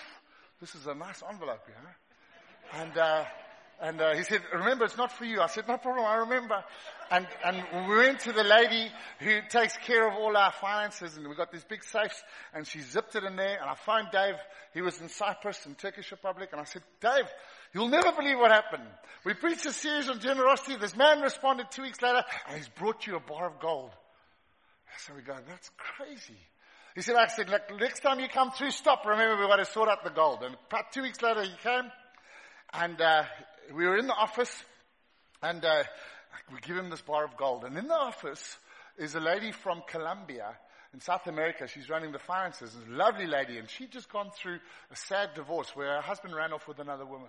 this 0.61 0.75
is 0.75 0.87
a 0.87 0.95
nice 0.95 1.23
envelope, 1.29 1.63
you 1.69 1.75
know. 1.75 2.83
And, 2.83 2.99
uh, 2.99 3.25
and 3.81 4.01
uh, 4.01 4.15
he 4.15 4.23
said, 4.23 4.41
remember, 4.53 4.85
it's 4.85 4.97
not 4.97 5.13
for 5.13 5.25
you. 5.25 5.41
I 5.41 5.47
said, 5.49 5.69
no 5.69 5.77
problem, 5.77 6.07
I 6.07 6.17
remember. 6.17 6.65
And, 7.11 7.27
and 7.45 7.89
we 7.89 7.97
went 7.97 8.21
to 8.21 8.33
the 8.33 8.43
lady 8.43 8.91
who 9.21 9.41
takes 9.49 9.77
care 9.77 10.09
of 10.09 10.15
all 10.15 10.37
our 10.37 10.53
finances, 10.53 11.17
and 11.17 11.29
we 11.29 11.37
got 11.37 11.53
these 11.53 11.65
big 11.65 11.85
safes, 11.85 12.23
and 12.55 12.67
she 12.67 12.81
zipped 12.81 13.15
it 13.15 13.23
in 13.23 13.37
there, 13.37 13.59
and 13.61 13.69
I 13.69 13.75
phoned 13.75 14.09
Dave. 14.11 14.37
He 14.73 14.81
was 14.81 15.01
in 15.01 15.09
Cyprus, 15.09 15.67
in 15.67 15.75
Turkish 15.75 16.11
Republic, 16.11 16.49
and 16.53 16.61
I 16.61 16.65
said, 16.65 16.83
Dave, 17.01 17.27
you'll 17.75 17.89
never 17.89 18.13
believe 18.13 18.39
what 18.39 18.51
happened. 18.51 18.89
We 19.25 19.35
preached 19.35 19.67
a 19.67 19.73
series 19.73 20.09
on 20.09 20.21
generosity. 20.21 20.77
This 20.77 20.97
man 20.97 21.21
responded 21.21 21.71
two 21.71 21.83
weeks 21.83 22.01
later, 22.01 22.25
and 22.49 22.57
he's 22.57 22.69
brought 22.69 23.07
you 23.07 23.17
a 23.17 23.21
bar 23.21 23.47
of 23.47 23.61
gold. 23.61 23.91
So 24.99 25.13
we 25.15 25.21
go, 25.21 25.37
that's 25.47 25.71
crazy. 25.77 26.39
He 26.97 27.03
said, 27.03 27.17
I 27.17 27.27
said, 27.27 27.51
look, 27.51 27.61
next 27.79 28.01
time 28.01 28.21
you 28.21 28.27
come 28.27 28.53
through, 28.53 28.71
stop. 28.71 29.05
Remember, 29.05 29.39
we've 29.39 29.51
got 29.51 29.57
to 29.57 29.67
sort 29.67 29.91
out 29.91 30.03
the 30.03 30.09
gold. 30.09 30.43
And 30.43 30.57
about 30.71 30.93
two 30.93 31.03
weeks 31.03 31.21
later, 31.21 31.43
he 31.43 31.53
came, 31.63 31.93
and 32.73 32.99
uh, 32.99 33.25
we 33.75 33.87
were 33.87 33.99
in 33.99 34.07
the 34.07 34.15
office, 34.15 34.51
and 35.43 35.63
uh, 35.63 35.83
we 36.51 36.59
give 36.61 36.75
him 36.75 36.89
this 36.89 37.03
bar 37.03 37.27
of 37.27 37.37
gold. 37.37 37.65
And 37.65 37.77
in 37.77 37.87
the 37.87 37.95
office 37.95 38.57
is 38.97 39.15
a 39.15 39.21
lady 39.21 39.53
from 39.53 39.83
Colombia 39.87 40.57
in 40.95 41.01
South 41.03 41.27
America. 41.27 41.69
She's 41.69 41.91
running 41.91 42.13
the 42.13 42.19
finances. 42.19 42.75
a 42.75 42.91
lovely 42.91 43.27
lady, 43.27 43.59
and 43.59 43.69
she'd 43.69 43.93
just 43.93 44.09
gone 44.11 44.31
through 44.31 44.59
a 44.91 44.97
sad 44.97 45.35
divorce 45.35 45.77
where 45.77 45.97
her 45.97 46.01
husband 46.01 46.35
ran 46.35 46.55
off 46.55 46.67
with 46.67 46.79
another 46.79 47.05
woman. 47.05 47.29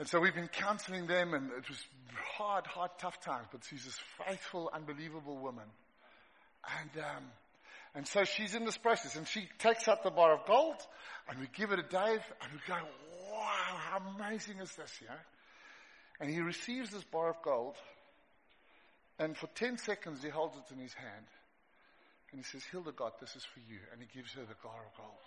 And 0.00 0.08
so 0.08 0.18
we've 0.18 0.34
been 0.34 0.48
counseling 0.48 1.06
them, 1.06 1.32
and 1.32 1.52
it 1.52 1.68
was 1.68 1.78
hard, 2.36 2.66
hard, 2.66 2.90
tough 2.98 3.20
times. 3.20 3.46
But 3.52 3.60
she's 3.70 3.84
this 3.84 4.00
faithful, 4.26 4.68
unbelievable 4.74 5.36
woman. 5.36 5.66
And 6.80 7.04
um, 7.04 7.24
and 7.94 8.06
so 8.06 8.24
she's 8.24 8.54
in 8.54 8.64
this 8.64 8.78
process 8.78 9.16
and 9.16 9.26
she 9.26 9.48
takes 9.58 9.88
out 9.88 10.02
the 10.02 10.10
bar 10.10 10.32
of 10.34 10.46
gold 10.46 10.76
and 11.28 11.40
we 11.40 11.48
give 11.54 11.72
it 11.72 11.76
to 11.76 11.82
Dave 11.82 12.22
and 12.42 12.52
we 12.52 12.60
go, 12.66 12.76
wow, 13.32 13.76
how 13.90 14.00
amazing 14.16 14.58
is 14.58 14.72
this, 14.76 15.00
know? 15.08 15.14
And 16.20 16.30
he 16.30 16.40
receives 16.40 16.90
this 16.90 17.04
bar 17.04 17.30
of 17.30 17.42
gold 17.42 17.76
and 19.18 19.36
for 19.36 19.48
10 19.54 19.78
seconds 19.78 20.22
he 20.22 20.28
holds 20.28 20.56
it 20.56 20.72
in 20.72 20.80
his 20.80 20.94
hand 20.94 21.26
and 22.32 22.38
he 22.38 22.44
says, 22.44 22.62
Hildegard, 22.70 23.14
this 23.20 23.34
is 23.34 23.44
for 23.44 23.58
you. 23.60 23.82
And 23.92 24.00
he 24.00 24.06
gives 24.14 24.32
her 24.34 24.42
the 24.42 24.54
bar 24.62 24.86
of 24.86 24.94
gold. 24.96 25.24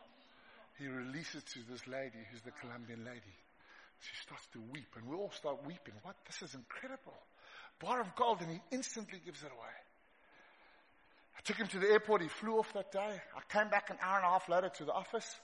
He 0.80 0.88
releases 0.88 1.44
to 1.44 1.60
this 1.70 1.86
lady 1.86 2.24
who's 2.32 2.42
the 2.42 2.56
Colombian 2.64 3.04
lady. 3.04 3.36
She 4.00 4.16
starts 4.24 4.48
to 4.54 4.60
weep 4.72 4.88
and 4.96 5.08
we 5.08 5.16
all 5.16 5.32
start 5.32 5.66
weeping. 5.68 5.94
What? 6.02 6.16
This 6.26 6.42
is 6.42 6.56
incredible. 6.56 7.16
Bar 7.80 8.02
of 8.02 8.16
gold 8.16 8.42
and 8.42 8.52
he 8.52 8.62
instantly 8.72 9.20
gives 9.24 9.44
it 9.44 9.52
away. 9.52 9.78
I 11.38 11.42
took 11.44 11.58
him 11.58 11.68
to 11.68 11.80
the 11.80 11.90
airport. 11.90 12.22
He 12.22 12.28
flew 12.28 12.60
off 12.60 12.72
that 12.74 12.92
day. 12.92 13.00
I 13.36 13.42
came 13.52 13.70
back 13.70 13.90
an 13.90 13.98
hour 14.02 14.18
and 14.18 14.26
a 14.26 14.30
half 14.30 14.48
later 14.50 14.70
to 14.70 14.86
the 14.86 14.94
office. 14.94 15.36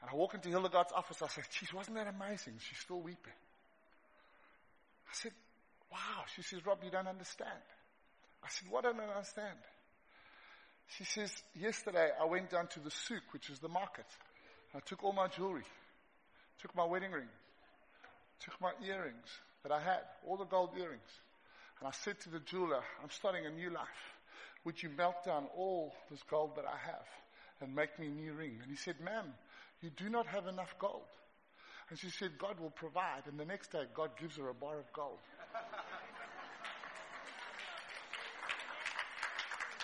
And 0.00 0.10
I 0.10 0.14
walk 0.16 0.34
into 0.34 0.48
Hildegard's 0.48 0.92
office. 0.92 1.22
I 1.22 1.28
said, 1.28 1.44
geez, 1.50 1.72
wasn't 1.72 1.96
that 1.96 2.08
amazing? 2.08 2.54
She's 2.58 2.78
still 2.78 3.00
weeping. 3.00 3.38
I 5.08 5.14
said, 5.14 5.32
wow. 5.90 6.24
She 6.34 6.42
says, 6.42 6.66
Rob, 6.66 6.78
you 6.82 6.90
don't 6.90 7.06
understand. 7.06 7.62
I 8.42 8.48
said, 8.48 8.68
what 8.70 8.82
don't 8.82 8.98
I 8.98 9.04
understand. 9.04 9.58
She 10.98 11.04
says, 11.04 11.32
yesterday 11.58 12.10
I 12.20 12.24
went 12.24 12.50
down 12.50 12.66
to 12.68 12.80
the 12.80 12.90
souk, 12.90 13.22
which 13.32 13.48
is 13.48 13.60
the 13.60 13.68
market. 13.68 14.06
I 14.74 14.80
took 14.80 15.04
all 15.04 15.12
my 15.12 15.28
jewelry, 15.28 15.64
took 16.60 16.74
my 16.74 16.84
wedding 16.84 17.12
ring, 17.12 17.28
took 18.40 18.60
my 18.60 18.72
earrings 18.84 19.28
that 19.62 19.72
I 19.72 19.80
had, 19.80 20.00
all 20.26 20.36
the 20.36 20.44
gold 20.44 20.70
earrings. 20.76 21.10
And 21.78 21.88
I 21.88 21.92
said 21.92 22.18
to 22.20 22.30
the 22.30 22.40
jeweler, 22.40 22.82
I'm 23.02 23.10
starting 23.10 23.46
a 23.46 23.50
new 23.50 23.70
life. 23.70 23.88
Would 24.64 24.82
you 24.82 24.90
melt 24.96 25.24
down 25.24 25.46
all 25.56 25.92
this 26.10 26.22
gold 26.30 26.56
that 26.56 26.64
I 26.64 26.76
have 26.86 27.06
and 27.60 27.74
make 27.74 27.98
me 27.98 28.06
a 28.06 28.10
new 28.10 28.32
ring? 28.32 28.58
And 28.60 28.70
he 28.70 28.76
said, 28.76 29.00
ma'am, 29.02 29.26
you 29.80 29.90
do 29.90 30.08
not 30.08 30.26
have 30.26 30.46
enough 30.46 30.74
gold. 30.78 31.02
And 31.90 31.98
she 31.98 32.10
said, 32.10 32.38
God 32.38 32.60
will 32.60 32.70
provide. 32.70 33.22
And 33.26 33.38
the 33.38 33.44
next 33.44 33.72
day, 33.72 33.82
God 33.94 34.10
gives 34.18 34.36
her 34.36 34.48
a 34.48 34.54
bar 34.54 34.78
of 34.78 34.90
gold. 34.92 35.18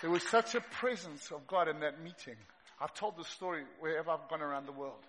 there 0.00 0.10
was 0.10 0.22
such 0.22 0.54
a 0.54 0.60
presence 0.60 1.30
of 1.32 1.46
God 1.46 1.68
in 1.68 1.80
that 1.80 2.02
meeting. 2.02 2.36
I've 2.80 2.94
told 2.94 3.16
the 3.16 3.24
story 3.24 3.64
wherever 3.80 4.10
I've 4.10 4.28
gone 4.30 4.42
around 4.42 4.66
the 4.66 4.72
world. 4.72 5.04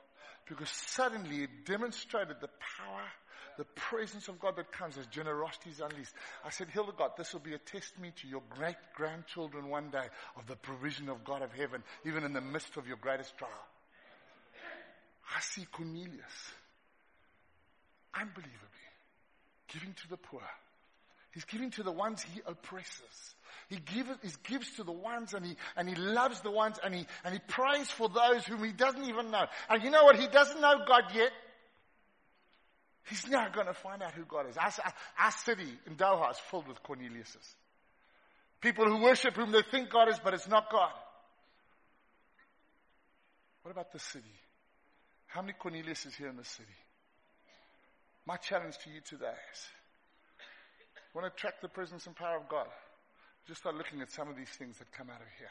Because 0.47 0.69
suddenly 0.69 1.43
it 1.43 1.65
demonstrated 1.65 2.37
the 2.41 2.49
power, 2.77 3.03
the 3.57 3.65
presence 3.75 4.27
of 4.27 4.39
God 4.39 4.55
that 4.57 4.71
comes 4.71 4.97
as 4.97 5.05
generosity 5.07 5.69
is 5.71 5.79
unleashed. 5.79 6.13
I 6.45 6.49
said, 6.49 6.69
Hildegard, 6.69 7.11
this 7.17 7.33
will 7.33 7.41
be 7.41 7.53
a 7.53 7.57
testimony 7.57 8.13
to 8.21 8.27
your 8.27 8.41
great 8.49 8.77
grandchildren 8.95 9.69
one 9.69 9.89
day 9.89 10.05
of 10.37 10.47
the 10.47 10.55
provision 10.55 11.09
of 11.09 11.23
God 11.23 11.41
of 11.41 11.51
heaven, 11.53 11.83
even 12.05 12.23
in 12.23 12.33
the 12.33 12.41
midst 12.41 12.77
of 12.77 12.87
your 12.87 12.97
greatest 12.97 13.37
trial. 13.37 13.51
I 15.35 15.41
see 15.41 15.65
Cornelius, 15.71 16.53
unbelievably, 18.15 18.49
giving 19.67 19.93
to 19.93 20.09
the 20.09 20.17
poor. 20.17 20.41
He's 21.31 21.45
giving 21.45 21.69
to 21.71 21.83
the 21.83 21.91
ones 21.91 22.23
he 22.23 22.41
oppresses. 22.45 23.35
He 23.69 23.77
gives, 23.77 24.09
he 24.23 24.29
gives 24.51 24.71
to 24.77 24.83
the 24.83 24.91
ones 24.91 25.35
and 25.35 25.45
he, 25.45 25.55
and 25.77 25.87
he 25.87 25.93
loves 25.93 26.41
the 26.41 26.49
ones 26.49 26.79
and 26.83 26.93
he, 26.93 27.05
and 27.23 27.33
he 27.33 27.39
prays 27.47 27.89
for 27.89 28.09
those 28.09 28.45
whom 28.45 28.63
he 28.63 28.71
doesn't 28.71 29.05
even 29.05 29.29
know. 29.29 29.45
And 29.69 29.83
you 29.83 29.91
know 29.91 30.05
what? 30.05 30.19
He 30.19 30.27
doesn't 30.27 30.59
know 30.59 30.83
God 30.87 31.03
yet. 31.13 31.31
He's 33.09 33.27
now 33.27 33.49
going 33.49 33.67
to 33.67 33.73
find 33.73 34.03
out 34.03 34.13
who 34.13 34.23
God 34.25 34.49
is. 34.49 34.57
Our, 34.57 34.71
our 35.19 35.31
city 35.31 35.67
in 35.87 35.95
Doha 35.95 36.31
is 36.31 36.37
filled 36.51 36.67
with 36.67 36.81
Corneliuses. 36.83 37.55
People 38.61 38.85
who 38.85 39.01
worship 39.01 39.35
whom 39.35 39.51
they 39.51 39.63
think 39.63 39.89
God 39.89 40.09
is, 40.09 40.19
but 40.23 40.33
it's 40.33 40.47
not 40.47 40.71
God. 40.71 40.91
What 43.63 43.71
about 43.71 43.91
the 43.91 43.99
city? 43.99 44.25
How 45.27 45.41
many 45.41 45.53
Cornelius 45.53 46.05
is 46.05 46.15
here 46.15 46.27
in 46.27 46.37
the 46.37 46.45
city? 46.45 46.67
My 48.25 48.37
challenge 48.37 48.77
to 48.83 48.89
you 48.89 49.01
today 49.01 49.33
is, 49.53 49.67
want 51.15 51.25
to 51.25 51.41
track 51.41 51.61
the 51.61 51.69
presence 51.69 52.05
and 52.05 52.15
power 52.15 52.37
of 52.37 52.47
God? 52.47 52.67
Just 53.47 53.61
start 53.61 53.75
looking 53.75 54.01
at 54.01 54.11
some 54.11 54.29
of 54.29 54.35
these 54.35 54.49
things 54.49 54.77
that 54.77 54.91
come 54.91 55.09
out 55.09 55.21
of 55.21 55.27
here. 55.39 55.49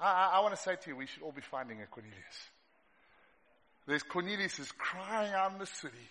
I, 0.00 0.06
I, 0.06 0.38
I 0.38 0.40
want 0.40 0.54
to 0.54 0.60
say 0.60 0.74
to 0.74 0.90
you, 0.90 0.96
we 0.96 1.06
should 1.06 1.22
all 1.22 1.32
be 1.32 1.42
finding 1.42 1.80
a 1.82 1.86
Cornelius. 1.86 2.16
There's 3.86 4.02
Cornelius 4.02 4.58
is 4.58 4.72
crying 4.72 5.32
out 5.32 5.52
in 5.52 5.58
the 5.58 5.66
city. 5.66 6.08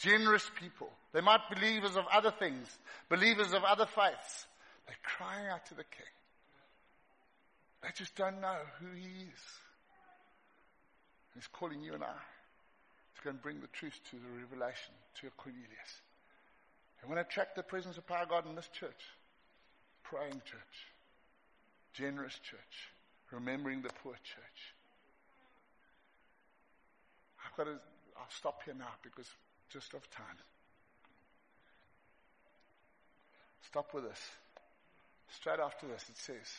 Generous 0.00 0.48
people. 0.58 0.88
They 1.12 1.20
might 1.20 1.40
be 1.50 1.60
believers 1.60 1.96
of 1.96 2.04
other 2.10 2.30
things, 2.30 2.66
believers 3.10 3.52
of 3.52 3.64
other 3.64 3.84
faiths. 3.84 4.46
They're 4.86 4.96
crying 5.04 5.46
out 5.48 5.66
to 5.66 5.74
the 5.74 5.84
king. 5.84 6.14
They 7.82 7.88
just 7.94 8.16
don't 8.16 8.40
know 8.40 8.56
who 8.80 8.86
he 8.96 9.04
is. 9.04 9.44
He's 11.34 11.46
calling 11.48 11.82
you 11.82 11.94
and 11.94 12.02
I 12.02 12.06
to 13.16 13.22
go 13.22 13.30
and 13.30 13.42
bring 13.42 13.60
the 13.60 13.68
truth 13.68 13.98
to 14.10 14.16
the 14.16 14.40
revelation 14.40 14.94
to 15.20 15.26
a 15.26 15.30
Cornelius. 15.36 15.92
And 17.00 17.10
want 17.10 17.20
to 17.20 17.28
attract 17.28 17.56
the 17.56 17.62
presence 17.62 17.98
of 17.98 18.06
power 18.06 18.26
God 18.28 18.48
in 18.48 18.54
this 18.54 18.68
church. 18.78 19.04
Praying 20.04 20.40
church. 20.44 20.76
Generous 21.92 22.38
church. 22.42 22.88
Remembering 23.30 23.82
the 23.82 23.90
poor 24.02 24.14
church. 24.14 24.60
I've 27.44 27.56
got 27.56 27.64
to, 27.64 27.78
I'll 28.16 28.30
stop 28.30 28.62
here 28.64 28.74
now 28.74 28.92
because 29.02 29.26
just 29.70 29.94
of 29.94 30.08
time. 30.10 30.24
Stop 33.62 33.94
with 33.94 34.04
this. 34.04 34.20
Straight 35.36 35.60
after 35.60 35.86
this, 35.86 36.04
it 36.08 36.18
says, 36.18 36.58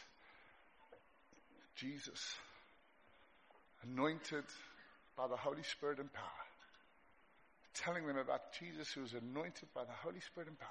Jesus 1.76 2.36
anointed 3.84 4.45
by 5.18 5.28
the 5.28 5.36
Holy 5.36 5.64
Spirit 5.64 5.99
and 5.99 6.12
power. 6.14 6.26
Telling 7.74 8.05
them 8.05 8.18
about 8.18 8.53
Jesus 8.59 8.91
who 8.91 9.01
was 9.01 9.14
anointed 9.14 9.70
by 9.74 9.84
the 9.84 9.91
Holy 10.03 10.20
Spirit 10.20 10.49
and 10.49 10.59
power. 10.59 10.70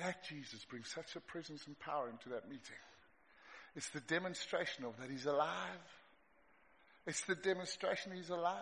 That 0.00 0.24
Jesus 0.24 0.64
brings 0.64 0.88
such 0.88 1.16
a 1.16 1.20
presence 1.20 1.66
and 1.66 1.78
power 1.78 2.08
into 2.08 2.30
that 2.30 2.48
meeting. 2.48 2.82
It's 3.76 3.88
the 3.90 4.00
demonstration 4.00 4.84
of 4.84 4.96
that 5.00 5.10
he's 5.10 5.26
alive. 5.26 5.48
It's 7.06 7.22
the 7.22 7.34
demonstration 7.34 8.12
he's 8.14 8.30
alive. 8.30 8.54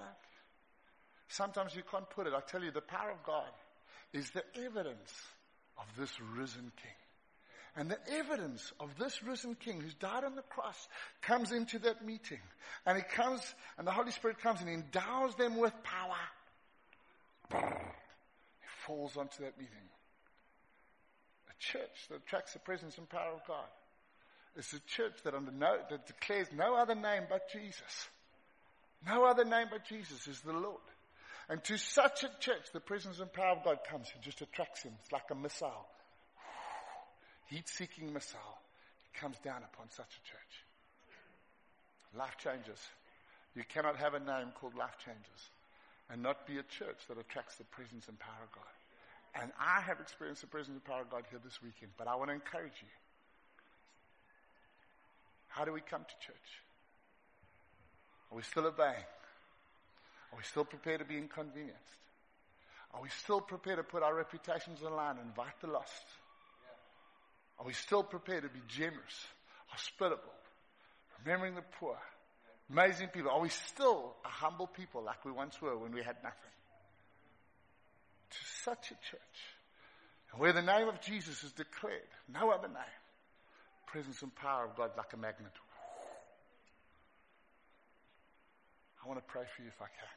Sometimes 1.29 1.74
you 1.74 1.83
can't 1.91 2.09
put 2.09 2.27
it. 2.27 2.33
I 2.35 2.41
tell 2.41 2.62
you, 2.62 2.70
the 2.70 2.81
power 2.81 3.11
of 3.11 3.22
God 3.24 3.51
is 4.12 4.31
the 4.31 4.45
evidence 4.64 5.12
of 5.79 5.85
this 5.99 6.11
risen 6.37 6.72
King. 6.77 6.93
And 7.79 7.91
the 7.91 7.99
evidence 8.11 8.72
of 8.81 8.97
this 8.99 9.22
risen 9.22 9.55
King 9.55 9.83
who's 9.83 9.95
died 9.95 10.24
on 10.24 10.35
the 10.35 10.43
cross 10.43 10.89
comes 11.20 11.53
into 11.53 11.79
that 11.81 12.05
meeting. 12.07 12.41
And 12.87 12.97
he 12.97 13.03
comes, 13.03 13.43
and 13.77 13.87
the 13.87 13.93
Holy 13.93 14.12
Spirit 14.12 14.39
comes 14.39 14.61
and 14.61 14.70
endows 14.70 15.35
them 15.35 15.59
with 15.59 15.74
power. 15.83 16.16
He 17.51 18.66
falls 18.87 19.16
onto 19.18 19.43
that 19.43 19.59
meeting. 19.59 19.74
A 21.51 21.53
church 21.59 22.09
that 22.09 22.16
attracts 22.16 22.55
the 22.55 22.61
presence 22.61 22.97
and 22.97 23.09
power 23.11 23.35
of 23.35 23.47
God. 23.47 23.66
It's 24.57 24.72
a 24.72 24.81
church 24.81 25.12
that, 25.24 25.35
under 25.35 25.53
no, 25.53 25.77
that 25.91 26.07
declares 26.07 26.47
no 26.57 26.77
other 26.77 26.95
name 26.95 27.24
but 27.29 27.51
Jesus. 27.53 28.09
No 29.07 29.24
other 29.24 29.45
name 29.45 29.66
but 29.70 29.85
Jesus 29.85 30.27
is 30.27 30.41
the 30.41 30.55
Lord. 30.55 30.81
And 31.49 31.63
to 31.65 31.79
such 31.79 32.25
a 32.25 32.31
church, 32.41 32.73
the 32.73 32.81
presence 32.81 33.21
and 33.21 33.33
power 33.33 33.57
of 33.57 33.65
God 33.65 33.79
comes 33.89 34.09
and 34.15 34.23
just 34.23 34.43
attracts 34.43 34.83
him. 34.83 34.93
It's 35.01 35.13
like 35.13 35.31
a 35.31 35.35
missile 35.35 35.87
heat 37.47 37.69
seeking 37.69 38.13
missile 38.13 38.59
It 39.13 39.21
comes 39.21 39.39
down 39.39 39.63
upon 39.63 39.91
such 39.91 40.11
a 40.11 40.23
church. 40.27 40.53
Life 42.17 42.37
changes. 42.39 42.79
You 43.55 43.63
cannot 43.69 43.97
have 43.97 44.15
a 44.15 44.21
name 44.21 44.53
called 44.55 44.75
Life 44.75 44.97
Changes 45.05 45.41
and 46.11 46.23
not 46.23 46.47
be 46.47 46.59
a 46.59 46.63
church 46.63 46.99
that 47.09 47.19
attracts 47.19 47.57
the 47.57 47.65
presence 47.65 48.09
and 48.09 48.19
power 48.19 48.45
of 48.45 48.53
God. 48.53 48.77
And 49.41 49.53
I 49.59 49.81
have 49.81 50.01
experienced 50.01 50.43
the 50.43 50.49
presence 50.49 50.75
and 50.75 50.85
power 50.85 51.03
of 51.03 51.11
God 51.11 51.25
here 51.31 51.41
this 51.43 51.61
weekend, 51.63 51.93
but 51.99 52.09
I 52.09 52.15
want 52.17 52.31
to 52.31 52.35
encourage 52.35 52.79
you. 52.81 52.89
How 55.49 55.65
do 55.65 55.73
we 55.73 55.81
come 55.81 56.03
to 56.03 56.27
church? 56.27 56.49
Are 58.31 58.37
we 58.37 58.43
still 58.43 58.67
obeying? 58.67 59.05
Are 60.33 60.39
we 60.39 60.45
still 60.45 60.64
prepared 60.64 61.01
to 61.01 61.05
be 61.05 61.16
inconvenienced? 61.16 61.81
Are 62.95 63.03
we 63.03 63.09
still 63.11 63.41
prepared 63.41 63.79
to 63.79 63.85
put 63.85 64.03
our 64.03 64.14
reputations 64.14 64.83
on 64.83 64.95
line 64.95 65.16
and 65.18 65.29
invite 65.29 65.61
the 65.61 65.66
lost? 65.66 66.05
Are 67.59 67.66
we 67.66 67.72
still 67.72 68.03
prepared 68.03 68.43
to 68.43 68.49
be 68.49 68.61
generous, 68.68 69.27
hospitable, 69.66 70.22
remembering 71.24 71.55
the 71.55 71.64
poor, 71.79 71.97
amazing 72.70 73.09
people? 73.09 73.31
Are 73.31 73.41
we 73.41 73.49
still 73.49 74.14
a 74.24 74.29
humble 74.29 74.66
people 74.66 75.03
like 75.03 75.24
we 75.24 75.33
once 75.33 75.61
were 75.61 75.77
when 75.77 75.93
we 75.93 76.03
had 76.03 76.16
nothing? 76.22 76.51
To 78.31 78.39
such 78.62 78.91
a 78.91 79.11
church, 79.11 79.39
where 80.37 80.53
the 80.53 80.62
name 80.62 80.89
of 80.89 81.01
Jesus 81.01 81.45
is 81.45 81.53
declared, 81.53 82.01
no 82.33 82.51
other 82.51 82.68
name, 82.68 83.01
presence 83.87 84.20
and 84.22 84.35
power 84.35 84.64
of 84.64 84.77
God 84.77 84.91
like 84.97 85.12
a 85.12 85.16
magnet. 85.16 85.53
I 89.07 89.09
want 89.09 89.25
to 89.25 89.33
pray 89.33 89.45
for 89.55 89.63
you 89.63 89.69
if 89.69 89.81
I 89.81 89.87
can. 89.87 90.11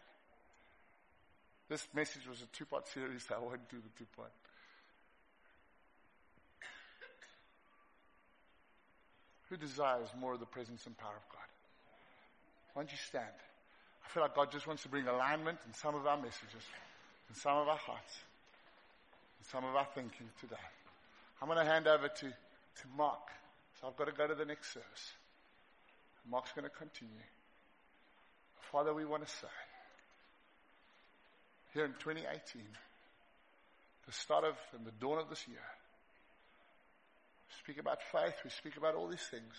This 1.70 1.88
message 1.94 2.28
was 2.28 2.42
a 2.42 2.48
two 2.48 2.66
part 2.66 2.88
series, 2.88 3.24
so 3.28 3.36
I 3.36 3.38
won't 3.38 3.70
do 3.70 3.78
the 3.78 3.94
two 3.96 4.08
part. 4.18 4.32
Who 9.50 9.58
desires 9.58 10.10
more 10.20 10.34
of 10.34 10.40
the 10.40 10.48
presence 10.48 10.88
and 10.88 10.98
power 10.98 11.14
of 11.14 11.30
God? 11.30 11.46
Why 12.74 12.82
don't 12.82 12.92
you 12.92 12.98
stand? 12.98 13.38
I 14.04 14.10
feel 14.10 14.24
like 14.24 14.34
God 14.34 14.52
just 14.52 14.66
wants 14.66 14.82
to 14.84 14.90
bring 14.90 15.06
alignment 15.06 15.60
in 15.68 15.74
some 15.76 15.94
of 15.94 16.08
our 16.08 16.18
messages, 16.18 16.66
in 17.30 17.36
some 17.36 17.58
of 17.58 17.68
our 17.68 17.78
hearts, 17.78 18.18
in 19.40 19.46
some 19.46 19.66
of 19.66 19.76
our 19.76 19.88
thinking 19.94 20.30
today. 20.42 20.56
I'm 21.42 21.48
going 21.48 21.64
to 21.64 21.72
hand 21.72 21.86
over 21.86 22.08
to, 22.08 22.26
to 22.26 22.86
Mark. 22.98 23.30
So 23.80 23.88
I've 23.88 23.96
got 23.98 24.08
to 24.08 24.14
go 24.14 24.26
to 24.26 24.34
the 24.34 24.46
next 24.46 24.74
service. 24.74 25.14
Mark's 26.28 26.52
going 26.54 26.66
to 26.66 26.76
continue. 26.76 27.22
Father, 28.72 28.94
we 28.94 29.06
want 29.06 29.26
to 29.26 29.32
say, 29.32 29.48
here 31.74 31.86
in 31.86 31.92
2018, 31.94 32.62
the 34.06 34.12
start 34.12 34.44
of 34.44 34.56
and 34.76 34.86
the 34.86 34.92
dawn 35.00 35.18
of 35.18 35.30
this 35.30 35.48
year, 35.48 35.58
we 37.48 37.54
speak 37.64 37.80
about 37.80 38.00
faith, 38.12 38.36
we 38.44 38.50
speak 38.52 38.78
about 38.78 38.96
all 38.96 39.08
these 39.08 39.26
things. 39.32 39.54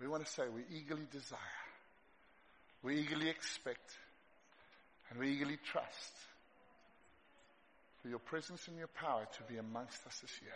We 0.00 0.08
want 0.08 0.24
to 0.24 0.30
say 0.30 0.42
we 0.48 0.62
eagerly 0.76 1.06
desire, 1.10 1.38
we 2.82 2.96
eagerly 3.00 3.28
expect, 3.28 3.96
and 5.10 5.18
we 5.18 5.30
eagerly 5.30 5.58
trust 5.72 6.12
for 8.02 8.08
your 8.08 8.18
presence 8.18 8.68
and 8.68 8.76
your 8.76 8.88
power 8.88 9.26
to 9.36 9.42
be 9.50 9.56
amongst 9.56 10.06
us 10.06 10.18
this 10.20 10.42
year. 10.42 10.52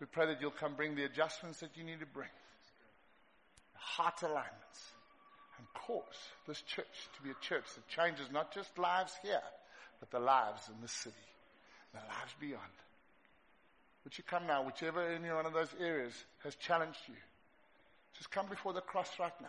We 0.00 0.06
pray 0.06 0.26
that 0.26 0.40
you'll 0.40 0.50
come 0.50 0.74
bring 0.76 0.94
the 0.94 1.04
adjustments 1.04 1.60
that 1.60 1.76
you 1.76 1.84
need 1.84 2.00
to 2.00 2.06
bring, 2.06 2.30
heart 3.74 4.22
alignments, 4.22 4.94
and 5.58 5.66
cause 5.74 6.02
this 6.46 6.62
church 6.62 6.86
to 7.16 7.22
be 7.22 7.30
a 7.30 7.40
church 7.40 7.64
that 7.74 7.88
changes 7.88 8.30
not 8.32 8.54
just 8.54 8.78
lives 8.78 9.12
here, 9.22 9.42
but 10.00 10.10
the 10.10 10.20
lives 10.20 10.68
in 10.68 10.80
this 10.80 10.92
city, 10.92 11.16
the 11.92 11.98
lives 11.98 12.34
beyond. 12.40 12.62
Would 14.04 14.16
you 14.16 14.24
come 14.24 14.46
now, 14.46 14.64
whichever 14.64 15.02
any 15.02 15.30
one 15.30 15.46
of 15.46 15.52
those 15.52 15.74
areas 15.80 16.14
has 16.44 16.54
challenged 16.56 17.00
you, 17.08 17.14
just 18.16 18.30
come 18.30 18.46
before 18.48 18.72
the 18.72 18.80
cross 18.80 19.10
right 19.18 19.38
now 19.40 19.48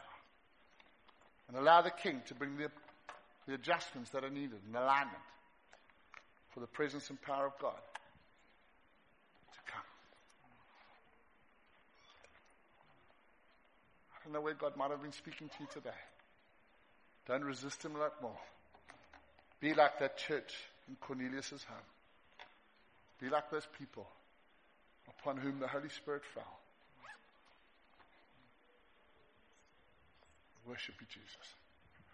and 1.47 1.57
allow 1.57 1.81
the 1.81 1.91
King 1.91 2.21
to 2.27 2.35
bring 2.35 2.57
the, 2.57 2.69
the 3.47 3.55
adjustments 3.55 4.11
that 4.11 4.23
are 4.23 4.29
needed 4.29 4.59
in 4.69 4.75
alignment 4.75 5.17
for 6.53 6.59
the 6.59 6.67
presence 6.67 7.09
and 7.09 7.21
power 7.21 7.47
of 7.47 7.53
God 7.59 7.79
to 9.53 9.59
come. 9.71 9.81
I 14.19 14.25
don't 14.25 14.33
know 14.33 14.41
where 14.41 14.53
God 14.53 14.75
might 14.75 14.91
have 14.91 15.01
been 15.01 15.13
speaking 15.13 15.47
to 15.47 15.55
you 15.61 15.67
today. 15.71 15.89
Don't 17.27 17.43
resist 17.43 17.83
Him 17.85 17.93
lot 17.93 18.21
more. 18.21 18.37
Be 19.59 19.73
like 19.73 19.99
that 19.99 20.17
church 20.17 20.53
in 20.87 20.95
Cornelius' 20.99 21.63
home. 21.63 21.77
Be 23.21 23.29
like 23.29 23.49
those 23.51 23.67
people 23.77 24.07
upon 25.07 25.37
whom 25.37 25.59
the 25.59 25.67
Holy 25.67 25.89
Spirit 25.89 26.23
fell. 26.33 26.59
Worship 30.67 30.95
you, 30.99 31.07
Jesus. 31.09 31.53